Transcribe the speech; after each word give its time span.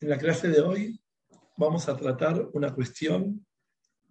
En 0.00 0.08
la 0.08 0.18
clase 0.18 0.48
de 0.48 0.60
hoy 0.60 1.00
vamos 1.56 1.88
a 1.88 1.96
tratar 1.96 2.48
una 2.52 2.74
cuestión 2.74 3.46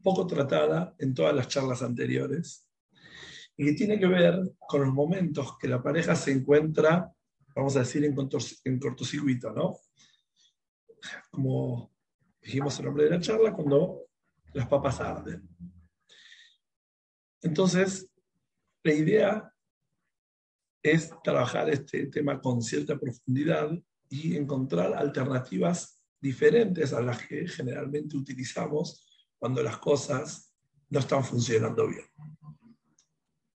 poco 0.02 0.26
tratada 0.26 0.96
en 1.00 1.14
todas 1.14 1.36
las 1.36 1.48
charlas 1.48 1.82
anteriores 1.82 2.68
y 3.58 3.66
que 3.66 3.74
tiene 3.74 4.00
que 4.00 4.08
ver 4.08 4.54
con 4.58 4.82
los 4.82 4.94
momentos 4.94 5.58
que 5.58 5.68
la 5.68 5.84
pareja 5.84 6.16
se 6.16 6.32
encuentra, 6.32 7.14
vamos 7.56 7.76
a 7.76 7.80
decir, 7.80 8.04
en, 8.06 8.16
en 8.64 8.80
cortocircuito, 8.80 9.52
¿no? 9.52 9.78
Como 11.30 11.92
dijimos 12.42 12.78
el 12.80 12.86
nombre 12.86 13.04
de 13.06 13.12
la 13.12 13.20
charla, 13.20 13.54
cuando 13.54 14.08
las 14.54 14.68
papas 14.68 15.00
arden. 15.00 15.48
Entonces, 17.42 18.10
la 18.84 18.94
idea 18.94 19.51
es 20.84 21.12
trabajar 21.24 21.70
este 21.70 22.08
tema 22.08 22.42
con 22.42 22.62
cierta 22.62 22.98
profundidad 22.98 23.72
y 24.10 24.36
encontrar 24.36 24.94
alternativas 24.94 26.02
diferentes 26.20 26.94
a 26.94 27.02
las 27.02 27.26
que 27.26 27.48
generalmente 27.48 28.18
utilizamos 28.18 29.08
cuando 29.38 29.64
las 29.64 29.78
cosas 29.78 30.54
no 30.90 31.00
están 31.00 31.24
funcionando 31.24 31.88
bien. 31.88 32.06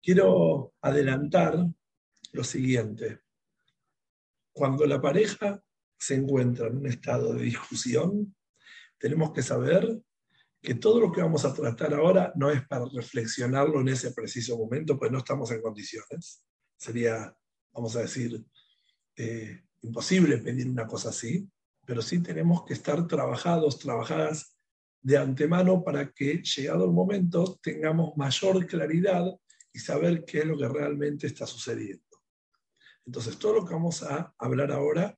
Quiero 0.01 0.73
adelantar 0.81 1.65
lo 2.31 2.43
siguiente. 2.43 3.21
Cuando 4.53 4.85
la 4.85 5.01
pareja 5.01 5.63
se 5.97 6.15
encuentra 6.15 6.67
en 6.67 6.77
un 6.77 6.87
estado 6.87 7.33
de 7.33 7.43
discusión, 7.43 8.35
tenemos 8.97 9.31
que 9.31 9.41
saber 9.41 10.01
que 10.61 10.75
todo 10.75 10.99
lo 10.99 11.11
que 11.11 11.21
vamos 11.21 11.43
a 11.43 11.53
tratar 11.53 11.93
ahora 11.93 12.31
no 12.35 12.49
es 12.49 12.65
para 12.67 12.85
reflexionarlo 12.85 13.81
en 13.81 13.89
ese 13.89 14.13
preciso 14.13 14.57
momento, 14.57 14.97
pues 14.97 15.11
no 15.11 15.17
estamos 15.17 15.51
en 15.51 15.61
condiciones. 15.61 16.43
Sería, 16.83 17.33
vamos 17.71 17.95
a 17.95 18.01
decir, 18.01 18.43
eh, 19.15 19.63
imposible 19.83 20.39
pedir 20.39 20.67
una 20.67 20.85
cosa 20.85 21.11
así, 21.11 21.49
pero 21.85 22.01
sí 22.01 22.21
tenemos 22.21 22.65
que 22.65 22.73
estar 22.73 23.07
trabajados, 23.07 23.79
trabajadas 23.79 24.57
de 25.01 25.17
antemano 25.17 25.81
para 25.81 26.11
que, 26.11 26.43
llegado 26.43 26.83
el 26.83 26.91
momento, 26.91 27.57
tengamos 27.63 28.17
mayor 28.17 28.67
claridad 28.67 29.25
y 29.71 29.79
saber 29.79 30.25
qué 30.25 30.39
es 30.39 30.45
lo 30.45 30.57
que 30.57 30.67
realmente 30.67 31.25
está 31.25 31.47
sucediendo. 31.47 32.03
Entonces, 33.05 33.39
todo 33.39 33.53
lo 33.53 33.65
que 33.65 33.75
vamos 33.75 34.03
a 34.03 34.33
hablar 34.37 34.73
ahora 34.73 35.17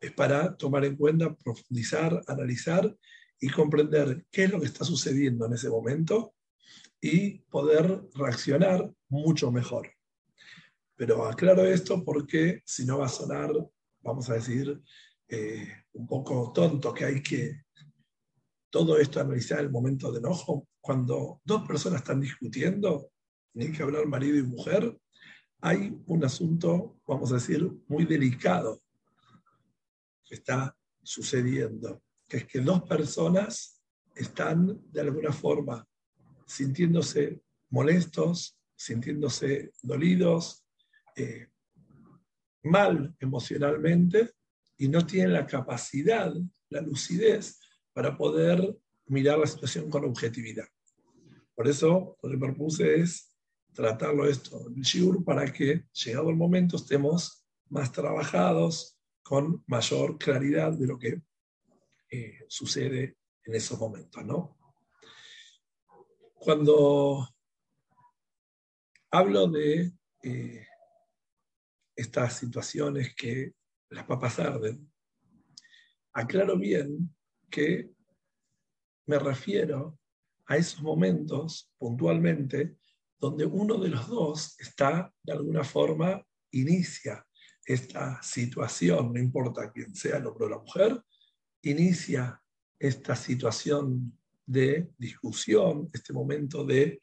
es 0.00 0.12
para 0.12 0.56
tomar 0.56 0.84
en 0.84 0.94
cuenta, 0.94 1.34
profundizar, 1.34 2.22
analizar 2.28 2.96
y 3.40 3.48
comprender 3.48 4.24
qué 4.30 4.44
es 4.44 4.52
lo 4.52 4.60
que 4.60 4.66
está 4.66 4.84
sucediendo 4.84 5.46
en 5.46 5.54
ese 5.54 5.70
momento 5.70 6.34
y 7.00 7.40
poder 7.50 8.00
reaccionar 8.14 8.88
mucho 9.08 9.50
mejor. 9.50 9.90
Pero 11.00 11.24
aclaro 11.24 11.64
esto 11.64 12.04
porque 12.04 12.60
si 12.66 12.84
no 12.84 12.98
va 12.98 13.06
a 13.06 13.08
sonar, 13.08 13.50
vamos 14.02 14.28
a 14.28 14.34
decir, 14.34 14.82
eh, 15.28 15.66
un 15.94 16.06
poco 16.06 16.52
tonto, 16.52 16.92
que 16.92 17.06
hay 17.06 17.22
que 17.22 17.62
todo 18.68 18.98
esto 18.98 19.18
analizar 19.18 19.60
el 19.60 19.70
momento 19.70 20.12
de 20.12 20.18
enojo. 20.18 20.68
Cuando 20.78 21.40
dos 21.42 21.66
personas 21.66 22.02
están 22.02 22.20
discutiendo, 22.20 23.10
ni 23.54 23.72
que 23.72 23.82
hablar 23.82 24.04
marido 24.08 24.36
y 24.36 24.42
mujer, 24.42 24.94
hay 25.62 25.98
un 26.04 26.22
asunto, 26.22 26.98
vamos 27.06 27.32
a 27.32 27.36
decir, 27.36 27.66
muy 27.88 28.04
delicado 28.04 28.82
que 30.22 30.34
está 30.34 30.76
sucediendo 31.02 32.02
que 32.28 32.36
es 32.36 32.46
que 32.46 32.60
dos 32.60 32.82
personas 32.82 33.80
están 34.14 34.78
de 34.92 35.00
alguna 35.00 35.32
forma 35.32 35.88
sintiéndose 36.46 37.40
molestos, 37.70 38.58
sintiéndose 38.76 39.72
dolidos, 39.80 40.66
eh, 41.16 41.48
mal 42.62 43.14
emocionalmente 43.18 44.30
y 44.76 44.88
no 44.88 45.06
tienen 45.06 45.32
la 45.32 45.46
capacidad, 45.46 46.32
la 46.68 46.80
lucidez 46.80 47.60
para 47.92 48.16
poder 48.16 48.78
mirar 49.06 49.38
la 49.38 49.46
situación 49.46 49.90
con 49.90 50.04
objetividad. 50.04 50.66
Por 51.54 51.68
eso 51.68 52.16
lo 52.22 52.30
que 52.30 52.38
propuse 52.38 53.00
es 53.00 53.34
tratarlo 53.72 54.26
esto 54.26 54.68
en 54.68 54.82
Shiur 54.82 55.24
para 55.24 55.52
que, 55.52 55.84
llegado 55.92 56.30
el 56.30 56.36
momento, 56.36 56.76
estemos 56.76 57.44
más 57.68 57.92
trabajados 57.92 58.98
con 59.22 59.62
mayor 59.66 60.18
claridad 60.18 60.72
de 60.72 60.86
lo 60.86 60.98
que 60.98 61.22
eh, 62.10 62.44
sucede 62.48 63.16
en 63.44 63.54
esos 63.54 63.78
momentos, 63.78 64.24
¿no? 64.24 64.56
Cuando 66.34 67.28
hablo 69.10 69.46
de 69.48 69.92
eh, 70.22 70.66
estas 72.00 72.38
situaciones 72.38 73.14
que 73.14 73.52
las 73.90 74.04
papas 74.04 74.38
arden, 74.38 74.90
aclaro 76.12 76.56
bien 76.56 77.14
que 77.50 77.90
me 79.06 79.18
refiero 79.18 79.98
a 80.46 80.56
esos 80.56 80.82
momentos 80.82 81.70
puntualmente 81.78 82.76
donde 83.18 83.44
uno 83.44 83.76
de 83.76 83.88
los 83.88 84.08
dos 84.08 84.58
está 84.58 85.12
de 85.22 85.32
alguna 85.32 85.62
forma, 85.62 86.24
inicia 86.52 87.26
esta 87.64 88.20
situación, 88.22 89.12
no 89.12 89.20
importa 89.20 89.70
quién 89.70 89.94
sea 89.94 90.16
el 90.16 90.26
hombre 90.26 90.46
o 90.46 90.48
la 90.48 90.58
mujer, 90.58 91.02
inicia 91.62 92.40
esta 92.78 93.14
situación 93.14 94.18
de 94.46 94.90
discusión, 94.96 95.90
este 95.92 96.14
momento 96.14 96.64
de, 96.64 97.00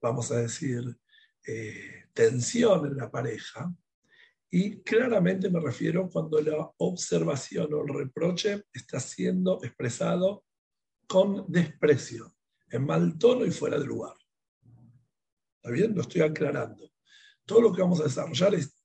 vamos 0.00 0.30
a 0.30 0.36
decir, 0.36 0.96
eh, 1.46 2.04
tensión 2.12 2.86
en 2.86 2.96
la 2.96 3.10
pareja. 3.10 3.72
Y 4.50 4.82
claramente 4.82 5.50
me 5.50 5.60
refiero 5.60 6.08
cuando 6.08 6.40
la 6.40 6.70
observación 6.78 7.72
o 7.74 7.82
el 7.82 7.88
reproche 7.92 8.64
está 8.72 9.00
siendo 9.00 9.62
expresado 9.62 10.44
con 11.06 11.44
desprecio, 11.48 12.34
en 12.70 12.86
mal 12.86 13.18
tono 13.18 13.44
y 13.44 13.50
fuera 13.50 13.78
de 13.78 13.86
lugar. 13.86 14.14
¿Está 15.56 15.70
bien? 15.70 15.94
Lo 15.94 16.02
estoy 16.02 16.22
aclarando. 16.22 16.90
Todo 17.44 17.60
lo 17.60 17.72
que 17.72 17.82
vamos 17.82 18.00
a 18.00 18.04
desarrollar 18.04 18.54
es 18.54 18.76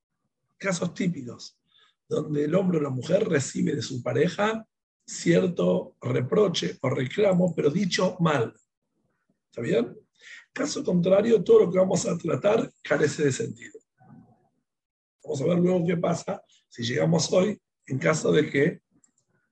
casos 0.57 0.93
típicos, 0.93 1.59
donde 2.07 2.45
el 2.45 2.55
hombre 2.55 2.77
o 2.77 2.81
la 2.81 2.89
mujer 2.89 3.27
recibe 3.27 3.75
de 3.75 3.81
su 3.81 4.01
pareja 4.01 4.67
cierto 5.05 5.95
reproche 6.01 6.77
o 6.81 6.89
reclamo, 6.89 7.53
pero 7.55 7.69
dicho 7.69 8.17
mal. 8.19 8.53
¿Está 9.49 9.61
bien? 9.61 9.97
Caso 10.53 10.83
contrario, 10.83 11.43
todo 11.43 11.65
lo 11.65 11.71
que 11.71 11.79
vamos 11.79 12.05
a 12.05 12.17
tratar 12.17 12.71
carece 12.81 13.25
de 13.25 13.31
sentido. 13.31 13.80
Vamos 15.23 15.41
a 15.41 15.45
ver 15.45 15.59
luego 15.59 15.85
qué 15.85 15.97
pasa 15.97 16.43
si 16.67 16.83
llegamos 16.83 17.31
hoy 17.31 17.59
en 17.85 17.99
caso 17.99 18.31
de 18.31 18.49
que 18.49 18.81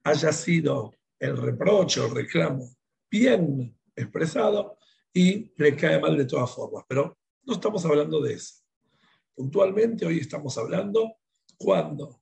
haya 0.04 0.32
sido 0.32 0.94
el 1.18 1.36
reproche 1.36 2.00
o 2.00 2.06
el 2.06 2.14
reclamo 2.14 2.68
bien 3.10 3.76
expresado 3.94 4.78
y 5.12 5.52
le 5.56 5.76
cae 5.76 6.00
mal 6.00 6.16
de 6.16 6.24
todas 6.24 6.50
formas. 6.50 6.84
Pero 6.88 7.16
no 7.44 7.54
estamos 7.54 7.84
hablando 7.84 8.20
de 8.20 8.34
eso. 8.34 8.54
Puntualmente 9.34 10.06
hoy 10.06 10.18
estamos 10.18 10.56
hablando 10.58 11.16
cuando 11.56 12.20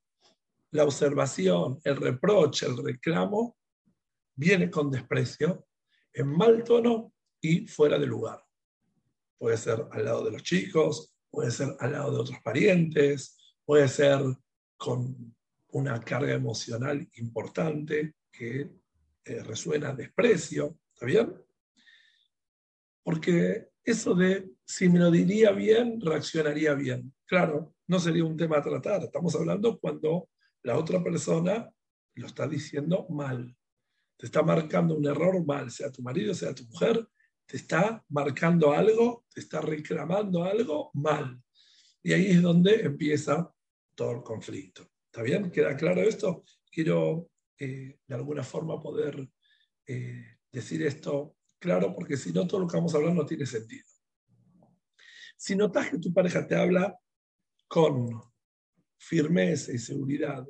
la 0.70 0.84
observación, 0.84 1.80
el 1.84 1.96
reproche, 1.96 2.66
el 2.66 2.76
reclamo, 2.76 3.56
viene 4.34 4.70
con 4.70 4.90
desprecio, 4.90 5.66
en 6.12 6.28
mal 6.28 6.62
tono 6.64 7.12
y 7.40 7.66
fuera 7.66 7.98
de 7.98 8.06
lugar. 8.06 8.44
Puede 9.38 9.56
ser 9.56 9.86
al 9.90 10.04
lado 10.04 10.24
de 10.24 10.32
los 10.32 10.42
chicos, 10.42 11.14
puede 11.30 11.50
ser 11.50 11.76
al 11.78 11.92
lado 11.92 12.12
de 12.12 12.18
otros 12.18 12.38
parientes, 12.42 13.37
puede 13.68 13.86
ser 13.86 14.20
con 14.78 15.36
una 15.72 16.00
carga 16.00 16.32
emocional 16.32 17.06
importante 17.16 18.14
que 18.32 18.60
eh, 19.26 19.42
resuena 19.42 19.92
desprecio, 19.92 20.78
¿está 20.94 21.04
bien? 21.04 21.34
Porque 23.02 23.68
eso 23.84 24.14
de 24.14 24.52
si 24.64 24.88
me 24.88 24.98
lo 24.98 25.10
diría 25.10 25.50
bien, 25.50 26.00
reaccionaría 26.00 26.72
bien. 26.72 27.12
Claro, 27.26 27.74
no 27.88 28.00
sería 28.00 28.24
un 28.24 28.38
tema 28.38 28.56
a 28.56 28.62
tratar. 28.62 29.02
Estamos 29.02 29.34
hablando 29.34 29.78
cuando 29.78 30.30
la 30.62 30.78
otra 30.78 31.04
persona 31.04 31.70
lo 32.14 32.26
está 32.26 32.48
diciendo 32.48 33.06
mal. 33.10 33.54
Te 34.16 34.24
está 34.24 34.42
marcando 34.42 34.96
un 34.96 35.06
error 35.06 35.44
mal, 35.44 35.70
sea 35.70 35.92
tu 35.92 36.00
marido, 36.00 36.32
sea 36.32 36.54
tu 36.54 36.64
mujer, 36.64 37.06
te 37.44 37.58
está 37.58 38.02
marcando 38.08 38.72
algo, 38.72 39.26
te 39.28 39.42
está 39.42 39.60
reclamando 39.60 40.44
algo 40.44 40.90
mal. 40.94 41.38
Y 42.02 42.14
ahí 42.14 42.28
es 42.28 42.40
donde 42.40 42.80
empieza 42.80 43.52
todo 43.98 44.12
el 44.12 44.22
conflicto. 44.22 44.88
¿Está 45.06 45.22
bien? 45.22 45.50
¿Queda 45.50 45.76
claro 45.76 46.00
esto? 46.02 46.44
Quiero 46.70 47.30
eh, 47.58 47.98
de 48.06 48.14
alguna 48.14 48.44
forma 48.44 48.80
poder 48.80 49.28
eh, 49.84 50.38
decir 50.52 50.86
esto 50.86 51.34
claro, 51.58 51.92
porque 51.92 52.16
si 52.16 52.32
no, 52.32 52.46
todo 52.46 52.60
lo 52.60 52.68
que 52.68 52.76
vamos 52.76 52.94
a 52.94 52.98
hablar 52.98 53.12
no 53.12 53.26
tiene 53.26 53.44
sentido. 53.44 53.84
Si 55.36 55.56
notas 55.56 55.90
que 55.90 55.98
tu 55.98 56.14
pareja 56.14 56.46
te 56.46 56.54
habla 56.54 56.96
con 57.66 58.22
firmeza 58.96 59.72
y 59.72 59.78
seguridad 59.78 60.46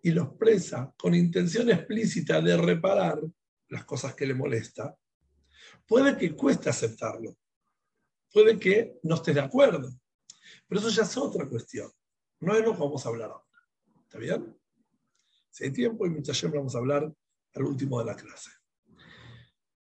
y 0.00 0.12
lo 0.12 0.22
expresa 0.22 0.94
con 0.96 1.16
intención 1.16 1.68
explícita 1.68 2.40
de 2.40 2.56
reparar 2.56 3.20
las 3.70 3.84
cosas 3.84 4.14
que 4.14 4.26
le 4.26 4.34
molesta, 4.34 4.96
puede 5.84 6.16
que 6.16 6.36
cueste 6.36 6.70
aceptarlo, 6.70 7.36
puede 8.32 8.56
que 8.60 9.00
no 9.02 9.16
estés 9.16 9.34
de 9.34 9.40
acuerdo, 9.40 9.90
pero 10.68 10.80
eso 10.80 10.90
ya 10.90 11.02
es 11.02 11.16
otra 11.16 11.48
cuestión, 11.48 11.90
no 12.42 12.56
es 12.56 12.64
lo 12.64 12.72
que 12.72 12.80
vamos 12.80 13.06
a 13.06 13.08
hablar 13.08 13.30
ahora. 13.30 13.44
¿Está 14.02 14.18
bien? 14.18 14.56
Si 15.50 15.64
hay 15.64 15.70
tiempo, 15.70 16.06
y 16.06 16.10
mientras 16.10 16.42
vamos 16.50 16.74
a 16.74 16.78
hablar 16.78 17.12
al 17.54 17.62
último 17.62 18.00
de 18.00 18.06
la 18.06 18.16
clase. 18.16 18.50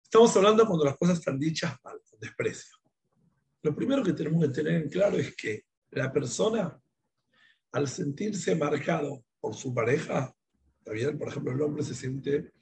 Estamos 0.02 0.36
hablando 0.38 0.66
cuando 0.66 0.86
las 0.86 0.98
cosas 0.98 1.20
están 1.20 1.38
dichas 1.38 1.76
mal, 1.84 2.00
con 2.10 2.20
desprecio. 2.20 2.78
Lo 3.62 3.76
primero 3.76 4.04
que 4.04 4.14
tenemos 4.14 4.42
que 4.46 4.54
tener 4.54 4.82
en 4.82 4.90
claro 4.90 5.18
es 5.18 5.36
que 5.36 5.66
la 5.92 6.12
persona, 6.14 6.80
al 7.72 7.88
sentirse 7.88 8.56
marcado 8.56 9.26
por 9.40 9.56
su 9.56 9.74
pareja, 9.74 10.34
¿está 10.78 10.92
bien? 10.94 11.18
Por 11.18 11.28
ejemplo, 11.28 11.52
el 11.52 11.62
hombre 11.62 11.84
se 11.84 11.94
siente 11.94 12.54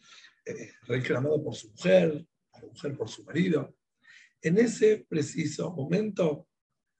eh, 0.46 0.72
reclamado 0.88 1.44
por 1.44 1.54
su 1.54 1.70
mujer, 1.70 2.26
la 2.54 2.68
mujer 2.68 2.98
por 2.98 3.10
su 3.10 3.24
marido. 3.26 3.76
En 4.42 4.58
ese 4.58 5.06
preciso 5.08 5.72
momento, 5.72 6.48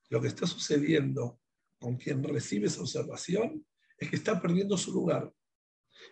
lo 0.10 0.22
que 0.22 0.28
está 0.28 0.46
sucediendo 0.46 1.40
con 1.84 1.98
quien 1.98 2.24
recibe 2.24 2.68
esa 2.68 2.80
observación 2.80 3.66
es 3.98 4.10
que 4.10 4.16
está 4.16 4.42
perdiendo 4.42 4.78
su 4.78 4.94
lugar. 4.94 5.30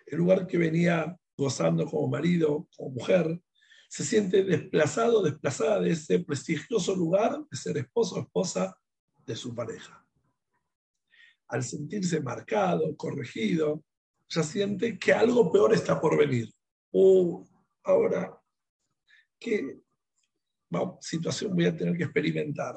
El 0.05 0.17
lugar 0.17 0.45
que 0.45 0.57
venía 0.57 1.17
gozando 1.37 1.85
como 1.85 2.09
marido, 2.09 2.67
como 2.75 2.89
mujer, 2.89 3.41
se 3.87 4.03
siente 4.03 4.43
desplazado, 4.43 5.23
desplazada 5.23 5.79
de 5.79 5.91
ese 5.91 6.19
prestigioso 6.19 6.93
lugar 6.93 7.41
de 7.49 7.57
ser 7.57 7.77
esposo 7.77 8.15
o 8.15 8.21
esposa 8.21 8.77
de 9.25 9.33
su 9.33 9.55
pareja. 9.55 10.05
Al 11.47 11.63
sentirse 11.63 12.19
marcado, 12.19 12.93
corregido, 12.97 13.81
ya 14.27 14.43
siente 14.43 14.99
que 14.99 15.13
algo 15.13 15.53
peor 15.53 15.73
está 15.73 16.01
por 16.01 16.17
venir. 16.17 16.53
Uh, 16.91 17.45
ahora, 17.83 18.37
¿qué 19.39 19.79
situación 20.99 21.55
voy 21.55 21.65
a 21.67 21.77
tener 21.77 21.95
que 21.95 22.03
experimentar? 22.03 22.75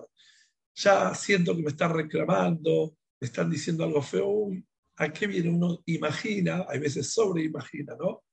Ya 0.75 1.15
siento 1.15 1.55
que 1.55 1.62
me 1.62 1.71
están 1.71 1.94
reclamando, 1.94 2.97
me 3.21 3.26
están 3.26 3.50
diciendo 3.50 3.85
algo 3.85 4.03
feo, 4.03 4.50
¿a 4.97 5.12
qué 5.12 5.26
viene? 5.26 5.50
Uno 5.50 5.82
imagina, 5.87 6.67
hay 6.69 6.79
veces 6.79 7.12
sobreimagina, 7.12 7.97
¿no? 7.97 8.25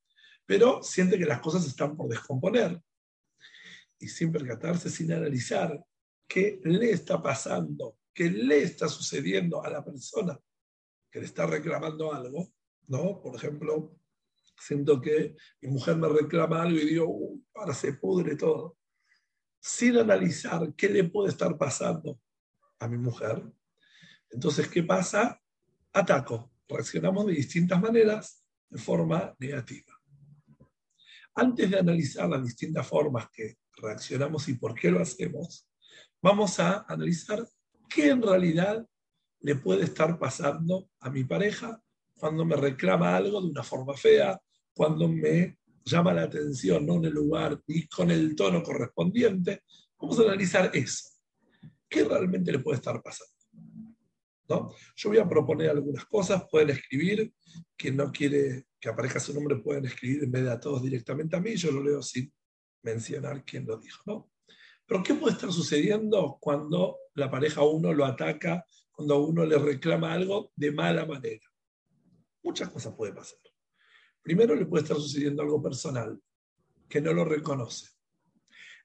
Pero 0.46 0.82
siente 0.84 1.18
que 1.18 1.26
las 1.26 1.40
cosas 1.40 1.66
están 1.66 1.96
por 1.96 2.10
descomponer. 2.10 2.82
Y 4.00 4.08
sin 4.08 4.32
percatarse, 4.32 4.90
sin 4.90 5.12
analizar 5.12 5.80
qué 6.28 6.60
le 6.64 6.92
está 6.92 7.22
pasando, 7.22 7.98
qué 8.14 8.30
le 8.30 8.64
está 8.64 8.88
sucediendo 8.88 9.64
a 9.64 9.70
la 9.70 9.84
persona 9.86 10.38
que 11.12 11.20
le 11.20 11.26
está 11.26 11.46
reclamando 11.46 12.14
algo, 12.14 12.52
¿no? 12.88 13.22
Por 13.22 13.36
ejemplo, 13.36 13.96
siento 14.58 15.02
que 15.02 15.36
mi 15.62 15.70
mujer 15.70 15.98
me 15.98 16.08
reclama 16.08 16.64
algo 16.64 16.80
y 16.80 16.86
digo, 16.86 17.06
uh, 17.08 17.44
ahora 17.56 17.74
se 17.74 17.94
pudre 17.94 18.36
todo. 18.36 18.78
Sin 19.60 19.98
analizar 19.98 20.74
qué 20.76 20.90
le 20.90 21.04
puede 21.04 21.30
estar 21.30 21.58
pasando, 21.58 22.20
a 22.82 22.88
mi 22.88 22.98
mujer. 22.98 23.42
Entonces, 24.32 24.68
¿qué 24.68 24.84
pasa? 24.84 25.40
Ataco. 25.94 26.52
Reaccionamos 26.68 27.28
de 27.28 27.34
distintas 27.34 27.80
maneras, 27.80 28.44
de 28.70 28.80
forma 28.80 29.36
negativa. 29.40 29.94
Antes 31.36 31.70
de 31.70 31.80
analizar 31.80 32.28
las 32.30 32.44
distintas 32.44 32.88
formas 32.88 33.30
que 33.32 33.56
reaccionamos 33.78 34.48
y 34.50 34.56
por 34.56 34.74
qué 34.74 34.90
lo 34.90 35.00
hacemos, 35.00 35.68
vamos 36.22 36.60
a 36.60 36.86
analizar 36.88 37.46
qué 37.88 38.10
en 38.10 38.22
realidad 38.22 38.86
le 39.42 39.56
puede 39.56 39.84
estar 39.84 40.18
pasando 40.18 40.90
a 41.00 41.10
mi 41.10 41.24
pareja 41.24 41.82
cuando 42.16 42.46
me 42.46 42.56
reclama 42.56 43.16
algo 43.16 43.42
de 43.42 43.48
una 43.48 43.64
forma 43.64 43.96
fea, 43.96 44.40
cuando 44.74 45.08
me 45.08 45.58
llama 45.84 46.14
la 46.14 46.24
atención 46.24 46.86
no 46.86 46.96
en 46.96 47.06
el 47.06 47.14
lugar 47.14 47.62
y 47.68 47.88
con 47.88 48.12
el 48.12 48.36
tono 48.36 48.64
correspondiente. 48.64 49.64
Vamos 50.00 50.20
a 50.20 50.24
analizar 50.24 50.72
eso. 50.74 51.11
¿Qué 51.92 52.06
realmente 52.06 52.54
le 52.54 52.60
puede 52.60 52.78
estar 52.78 53.04
pasando? 53.04 53.36
¿No? 54.48 54.74
Yo 54.96 55.10
voy 55.10 55.18
a 55.18 55.28
proponer 55.28 55.70
algunas 55.70 56.06
cosas, 56.06 56.46
pueden 56.50 56.70
escribir, 56.70 57.34
quien 57.76 57.98
no 57.98 58.14
quiere 58.14 58.68
que 58.80 58.88
aparezca 58.88 59.20
su 59.20 59.34
nombre 59.34 59.58
pueden 59.58 59.86
escribir 59.86 60.24
en 60.24 60.32
vez 60.32 60.44
de 60.44 60.52
a 60.52 60.60
todos 60.60 60.82
directamente 60.82 61.36
a 61.36 61.42
mí, 61.42 61.56
yo 61.58 61.70
lo 61.70 61.84
leo 61.84 62.02
sin 62.02 62.34
mencionar 62.82 63.44
quién 63.44 63.66
lo 63.68 63.78
dijo, 63.78 64.02
¿no? 64.06 64.32
Pero 64.86 65.04
¿qué 65.04 65.14
puede 65.16 65.34
estar 65.34 65.52
sucediendo 65.52 66.38
cuando 66.40 66.98
la 67.14 67.30
pareja 67.30 67.62
uno 67.62 67.94
lo 67.94 68.06
ataca, 68.06 68.66
cuando 68.92 69.20
uno 69.20 69.46
le 69.46 69.58
reclama 69.58 70.14
algo 70.14 70.54
de 70.56 70.72
mala 70.72 71.06
manera? 71.06 71.46
Muchas 72.42 72.70
cosas 72.70 72.96
pueden 72.96 73.16
pasar. 73.16 73.38
Primero 74.22 74.56
le 74.56 74.66
puede 74.66 74.84
estar 74.84 74.98
sucediendo 74.98 75.44
algo 75.44 75.62
personal, 75.62 76.18
que 76.88 77.02
no 77.02 77.12
lo 77.12 77.26
reconoce. 77.26 77.90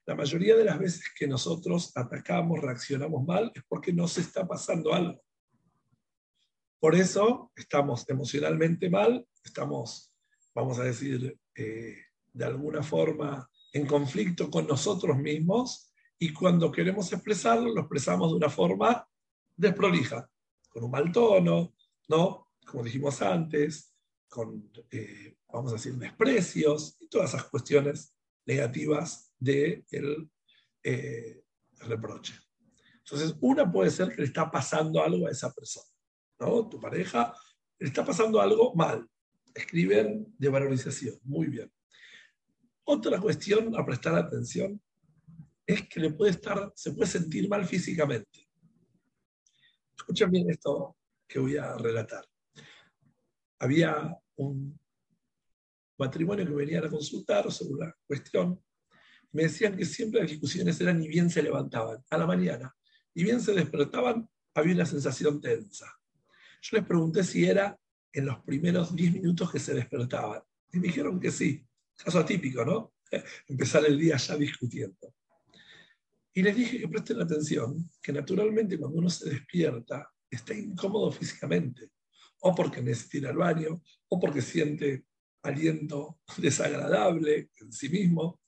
La 0.07 0.15
mayoría 0.15 0.55
de 0.55 0.63
las 0.63 0.79
veces 0.79 1.03
que 1.13 1.27
nosotros 1.27 1.91
atacamos, 1.93 2.61
reaccionamos 2.61 3.25
mal, 3.25 3.51
es 3.53 3.61
porque 3.67 3.91
nos 3.91 4.17
está 4.17 4.47
pasando 4.47 4.93
algo. 4.93 5.21
Por 6.79 6.95
eso 6.95 7.51
estamos 7.57 8.09
emocionalmente 8.09 8.89
mal, 8.89 9.27
estamos, 9.43 10.13
vamos 10.55 10.79
a 10.79 10.85
decir, 10.85 11.37
eh, 11.53 11.97
de 12.31 12.45
alguna 12.45 12.81
forma 12.83 13.51
en 13.73 13.85
conflicto 13.85 14.49
con 14.49 14.65
nosotros 14.65 15.17
mismos 15.17 15.91
y 16.17 16.31
cuando 16.31 16.71
queremos 16.71 17.11
expresarlo, 17.11 17.73
lo 17.73 17.81
expresamos 17.81 18.31
de 18.31 18.37
una 18.37 18.49
forma 18.49 19.05
desprolija, 19.57 20.29
con 20.69 20.85
un 20.85 20.91
mal 20.91 21.11
tono, 21.11 21.75
¿no? 22.07 22.53
Como 22.65 22.81
dijimos 22.81 23.21
antes, 23.21 23.93
con, 24.29 24.71
eh, 24.89 25.35
vamos 25.51 25.73
a 25.73 25.75
decir, 25.75 25.95
desprecios 25.95 26.95
y 27.01 27.09
todas 27.09 27.33
esas 27.33 27.49
cuestiones 27.49 28.15
negativas 28.45 29.26
del 29.39 29.85
de 29.87 30.29
eh, 30.83 31.43
reproche. 31.79 32.33
Entonces, 32.97 33.35
una 33.39 33.71
puede 33.71 33.89
ser 33.89 34.09
que 34.09 34.21
le 34.21 34.27
está 34.27 34.51
pasando 34.51 35.01
algo 35.01 35.27
a 35.27 35.31
esa 35.31 35.53
persona, 35.53 35.87
¿no? 36.39 36.67
Tu 36.67 36.79
pareja 36.79 37.33
le 37.79 37.87
está 37.87 38.03
pasando 38.05 38.41
algo 38.41 38.75
mal. 38.75 39.07
Escriben 39.53 40.33
de 40.37 40.49
valorización, 40.49 41.17
muy 41.23 41.47
bien. 41.47 41.71
Otra 42.83 43.19
cuestión 43.19 43.75
a 43.77 43.85
prestar 43.85 44.15
atención 44.15 44.81
es 45.65 45.87
que 45.87 45.99
le 45.99 46.11
puede 46.11 46.31
estar, 46.31 46.71
se 46.75 46.93
puede 46.93 47.09
sentir 47.09 47.49
mal 47.49 47.65
físicamente. 47.65 48.47
Escuchen 49.97 50.31
bien 50.31 50.49
esto 50.49 50.95
que 51.27 51.39
voy 51.39 51.57
a 51.57 51.75
relatar. 51.77 52.25
Había 53.59 54.15
un 54.35 54.79
matrimonio 55.97 56.45
que 56.45 56.53
venía 56.53 56.79
a 56.79 56.89
consultar 56.89 57.51
sobre 57.51 57.73
una 57.73 57.95
cuestión 58.05 58.63
me 59.37 59.43
decían 59.43 59.77
que 59.77 59.85
siempre 59.85 60.21
las 60.21 60.31
discusiones 60.31 60.81
eran 60.81 60.99
ni 60.99 61.07
bien 61.07 61.29
se 61.29 61.43
levantaban, 61.43 62.03
a 62.09 62.17
la 62.17 62.25
mañana, 62.25 62.75
y 63.13 63.23
bien 63.23 63.39
se 63.39 63.53
despertaban, 63.53 64.27
había 64.55 64.73
una 64.73 64.85
sensación 64.87 65.39
tensa. 65.39 65.85
Yo 66.59 66.77
les 66.77 66.87
pregunté 66.87 67.23
si 67.23 67.45
era 67.45 67.79
en 68.11 68.25
los 68.25 68.39
primeros 68.39 68.95
10 68.95 69.13
minutos 69.13 69.51
que 69.51 69.59
se 69.59 69.75
despertaban, 69.75 70.41
y 70.73 70.79
me 70.79 70.87
dijeron 70.87 71.19
que 71.19 71.29
sí, 71.29 71.63
caso 71.95 72.17
atípico, 72.17 72.65
¿no? 72.65 72.95
Empezar 73.47 73.85
el 73.85 73.99
día 73.99 74.17
ya 74.17 74.35
discutiendo. 74.35 75.13
Y 76.33 76.41
les 76.41 76.55
dije 76.55 76.79
que 76.79 76.87
presten 76.87 77.21
atención, 77.21 77.91
que 78.01 78.11
naturalmente 78.11 78.79
cuando 78.79 78.97
uno 78.97 79.09
se 79.11 79.29
despierta, 79.29 80.09
está 80.31 80.55
incómodo 80.55 81.11
físicamente, 81.11 81.91
o 82.39 82.55
porque 82.55 82.81
necesita 82.81 83.17
ir 83.17 83.27
al 83.27 83.37
baño, 83.37 83.83
o 84.07 84.19
porque 84.19 84.41
siente 84.41 85.05
aliento 85.43 86.21
desagradable 86.37 87.51
en 87.61 87.71
sí 87.71 87.87
mismo, 87.89 88.41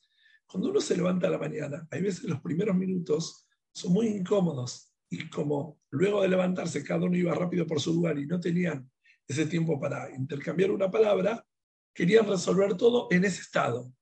cuando 0.50 0.72
uno 0.72 0.82
se 0.82 0.98
levanta 0.98 1.27
a 1.27 1.29
la 1.29 1.38
mañana, 1.38 1.88
hay 1.91 2.01
veces 2.01 2.24
los 2.24 2.41
primeros 2.41 2.75
minutos 2.75 3.48
son 3.72 3.94
muy 3.94 4.08
incómodos 4.08 4.91
y 5.08 5.29
como 5.29 5.79
luego 5.91 6.24
de 6.24 6.27
levantarse 6.27 6.84
cada 6.84 7.06
uno 7.06 7.15
iba 7.15 7.36
rápido 7.36 7.68
por 7.68 7.79
su 7.79 7.94
lugar 7.94 8.18
y 8.18 8.25
no 8.25 8.39
tenían 8.39 8.89
ese 9.27 9.46
tiempo 9.46 9.79
para 9.79 10.10
intercambiar 10.15 10.72
una 10.72 10.89
palabra, 10.89 11.46
querían 11.94 12.27
resolver 12.27 12.75
todo 12.75 13.08
en 13.12 13.25
ese 13.25 13.41
estado. 13.41 13.94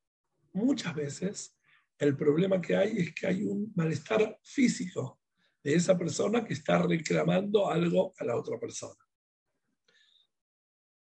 Muchas 0.53 0.95
veces 0.95 1.57
el 1.99 2.15
problema 2.15 2.61
que 2.61 2.77
hay 2.77 2.97
es 2.97 3.13
que 3.13 3.27
hay 3.27 3.43
un 3.43 3.73
malestar 3.75 4.39
físico 4.41 5.19
de 5.61 5.75
esa 5.75 5.97
persona 5.97 6.45
que 6.45 6.53
está 6.53 6.81
reclamando 6.81 7.69
algo 7.69 8.13
a 8.17 8.23
la 8.23 8.37
otra 8.37 8.57
persona. 8.57 9.03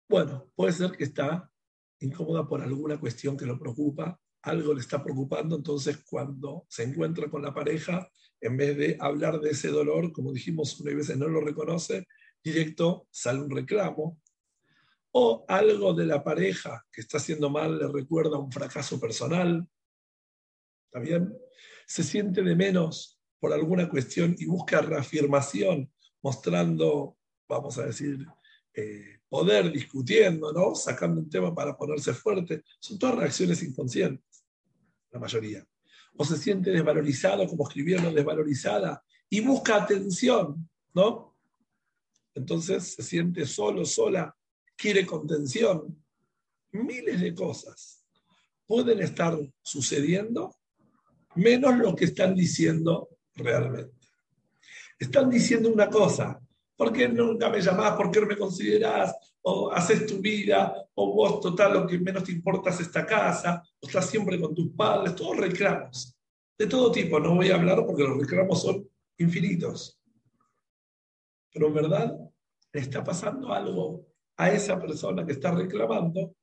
Bueno, 0.10 0.50
puede 0.56 0.74
ser 0.74 0.94
que 0.94 1.04
está 1.04 1.52
incómoda 2.00 2.48
por 2.48 2.60
alguna 2.62 3.00
cuestión 3.00 3.38
que 3.38 3.46
lo 3.46 3.60
preocupa, 3.60 4.20
algo 4.48 4.74
le 4.74 4.82
está 4.82 5.04
preocupando, 5.04 5.56
entonces 5.56 6.04
cuando 6.10 6.66
se 6.70 6.84
encuentra 6.84 7.30
con 7.30 7.42
la 7.42 7.54
pareja, 7.54 8.10
en 8.40 8.58
vez 8.58 8.78
de 8.78 8.98
hablar 9.00 9.40
de 9.40 9.52
ese 9.52 9.70
dolor, 9.70 10.12
como 10.12 10.32
dijimos 10.32 10.80
una 10.80 10.94
vez, 10.94 11.16
no 11.18 11.28
lo 11.28 11.42
reconoce, 11.42 12.08
directo 12.44 13.08
sale 13.12 13.42
un 13.42 13.50
reclamo, 13.50 14.20
o 15.12 15.46
algo 15.48 15.94
de 15.94 16.06
la 16.06 16.24
pareja 16.24 16.86
que 16.92 17.02
está 17.02 17.18
haciendo 17.18 17.50
mal 17.50 17.78
le 17.78 17.88
recuerda 17.88 18.38
un 18.38 18.52
fracaso 18.52 19.00
personal, 19.00 19.68
¿está 20.86 21.00
bien? 21.00 21.36
Se 21.86 22.04
siente 22.04 22.44
de 22.44 22.56
menos 22.56 23.20
por 23.40 23.54
alguna 23.54 23.90
cuestión 23.90 24.36
y 24.38 24.46
busca 24.46 24.82
reafirmación, 24.82 25.92
mostrando, 26.22 27.18
vamos 27.48 27.78
a 27.78 27.86
decir, 27.86 28.26
eh, 28.74 29.20
poder, 29.28 29.72
discutiendo, 29.72 30.54
¿no? 30.54 30.76
Sacando 30.76 31.22
un 31.22 31.30
tema 31.30 31.54
para 31.54 31.76
ponerse 31.76 32.14
fuerte. 32.14 32.64
Son 32.80 33.00
todas 33.00 33.16
reacciones 33.16 33.64
inconscientes 33.64 34.37
mayoría. 35.18 35.66
O 36.16 36.26
se 36.26 36.38
siente 36.38 36.72
desvalorizado, 36.72 37.48
como 37.48 37.68
escribieron, 37.68 38.14
desvalorizada, 38.14 39.04
y 39.30 39.42
busca 39.42 39.76
atención, 39.76 40.70
¿no? 40.94 41.36
Entonces 42.34 42.94
se 42.94 43.04
siente 43.04 43.46
solo, 43.46 43.86
sola, 43.86 44.36
quiere 44.76 45.06
contención. 45.06 46.04
Miles 46.72 47.22
de 47.22 47.34
cosas 47.34 48.04
pueden 48.66 49.00
estar 49.00 49.38
sucediendo 49.62 50.56
menos 51.36 51.78
lo 51.78 51.96
que 51.96 52.06
están 52.06 52.36
diciendo 52.36 53.10
realmente. 53.36 53.96
Están 55.00 55.30
diciendo 55.30 55.72
una 55.72 55.90
cosa, 55.90 56.40
¿por 56.78 56.94
qué 56.94 57.10
nunca 57.10 57.50
me 57.50 57.60
llamás? 57.60 57.98
¿Por 57.98 58.12
qué 58.12 58.22
no 58.22 58.28
me 58.28 58.38
considerás? 58.38 59.16
O 59.42 59.72
haces 59.72 60.06
tu 60.06 60.20
vida, 60.20 60.88
o 60.94 61.14
vos 61.14 61.42
total 61.42 61.74
lo 61.74 61.88
que 61.88 61.98
menos 61.98 62.24
te 62.24 62.32
importa 62.32 62.70
es 62.70 62.80
esta 62.82 63.06
casa, 63.06 63.64
o 63.80 63.88
estás 63.88 64.10
siempre 64.10 64.40
con 64.40 64.54
tus 64.54 64.70
padres, 64.74 65.16
todos 65.16 65.38
reclamos, 65.38 66.16
de 66.58 66.68
todo 66.68 66.92
tipo. 66.92 67.20
No 67.20 67.36
voy 67.36 67.50
a 67.50 67.56
hablar 67.56 67.84
porque 67.86 68.04
los 68.04 68.18
reclamos 68.18 68.62
son 68.62 68.88
infinitos. 69.18 70.00
Pero 71.52 71.68
en 71.68 71.74
verdad 71.74 72.18
le 72.72 72.80
está 72.80 73.04
pasando 73.04 73.52
algo 73.52 74.06
a 74.38 74.52
esa 74.52 74.80
persona 74.80 75.26
que 75.26 75.32
está 75.34 75.52
reclamando 75.52 76.36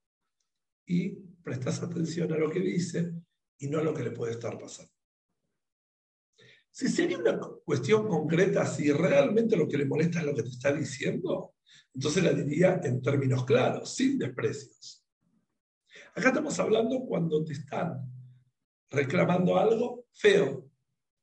y 0.87 1.11
prestas 1.43 1.83
atención 1.83 2.33
a 2.33 2.37
lo 2.37 2.51
que 2.51 2.59
dice 2.59 3.13
y 3.59 3.69
no 3.69 3.79
a 3.79 3.83
lo 3.83 3.95
que 3.95 4.03
le 4.03 4.11
puede 4.11 4.33
estar 4.33 4.59
pasando. 4.59 4.94
Si 6.75 6.89
sería 6.89 7.19
una 7.19 7.39
cuestión 7.65 8.09
concreta, 8.09 8.67
si 8.67 8.91
realmente 8.91 9.57
lo 9.57 9.69
que 9.69 9.79
le 9.79 9.85
molesta 9.85 10.19
es 10.19 10.27
lo 10.27 10.35
que 10.35 10.43
te 10.43 10.49
está 10.49 10.73
diciendo, 10.73 11.55
entonces 11.95 12.25
la 12.25 12.33
diría 12.33 12.81
en 12.83 13.01
términos 13.01 13.45
claros, 13.45 13.95
sin 13.95 14.19
desprecios. 14.19 15.07
Acá 16.17 16.31
estamos 16.31 16.59
hablando 16.59 16.99
cuando 17.07 17.45
te 17.45 17.53
están 17.53 18.11
reclamando 18.91 19.57
algo 19.57 20.07
feo, 20.15 20.69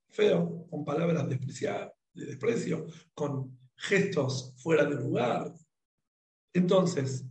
feo, 0.07 0.67
con 0.69 0.85
palabras 0.85 1.27
de 1.27 1.37
desprecio, 2.13 2.87
con 3.13 3.59
gestos 3.75 4.53
fuera 4.55 4.85
de 4.85 4.95
lugar. 4.95 5.53
Entonces, 6.53 7.25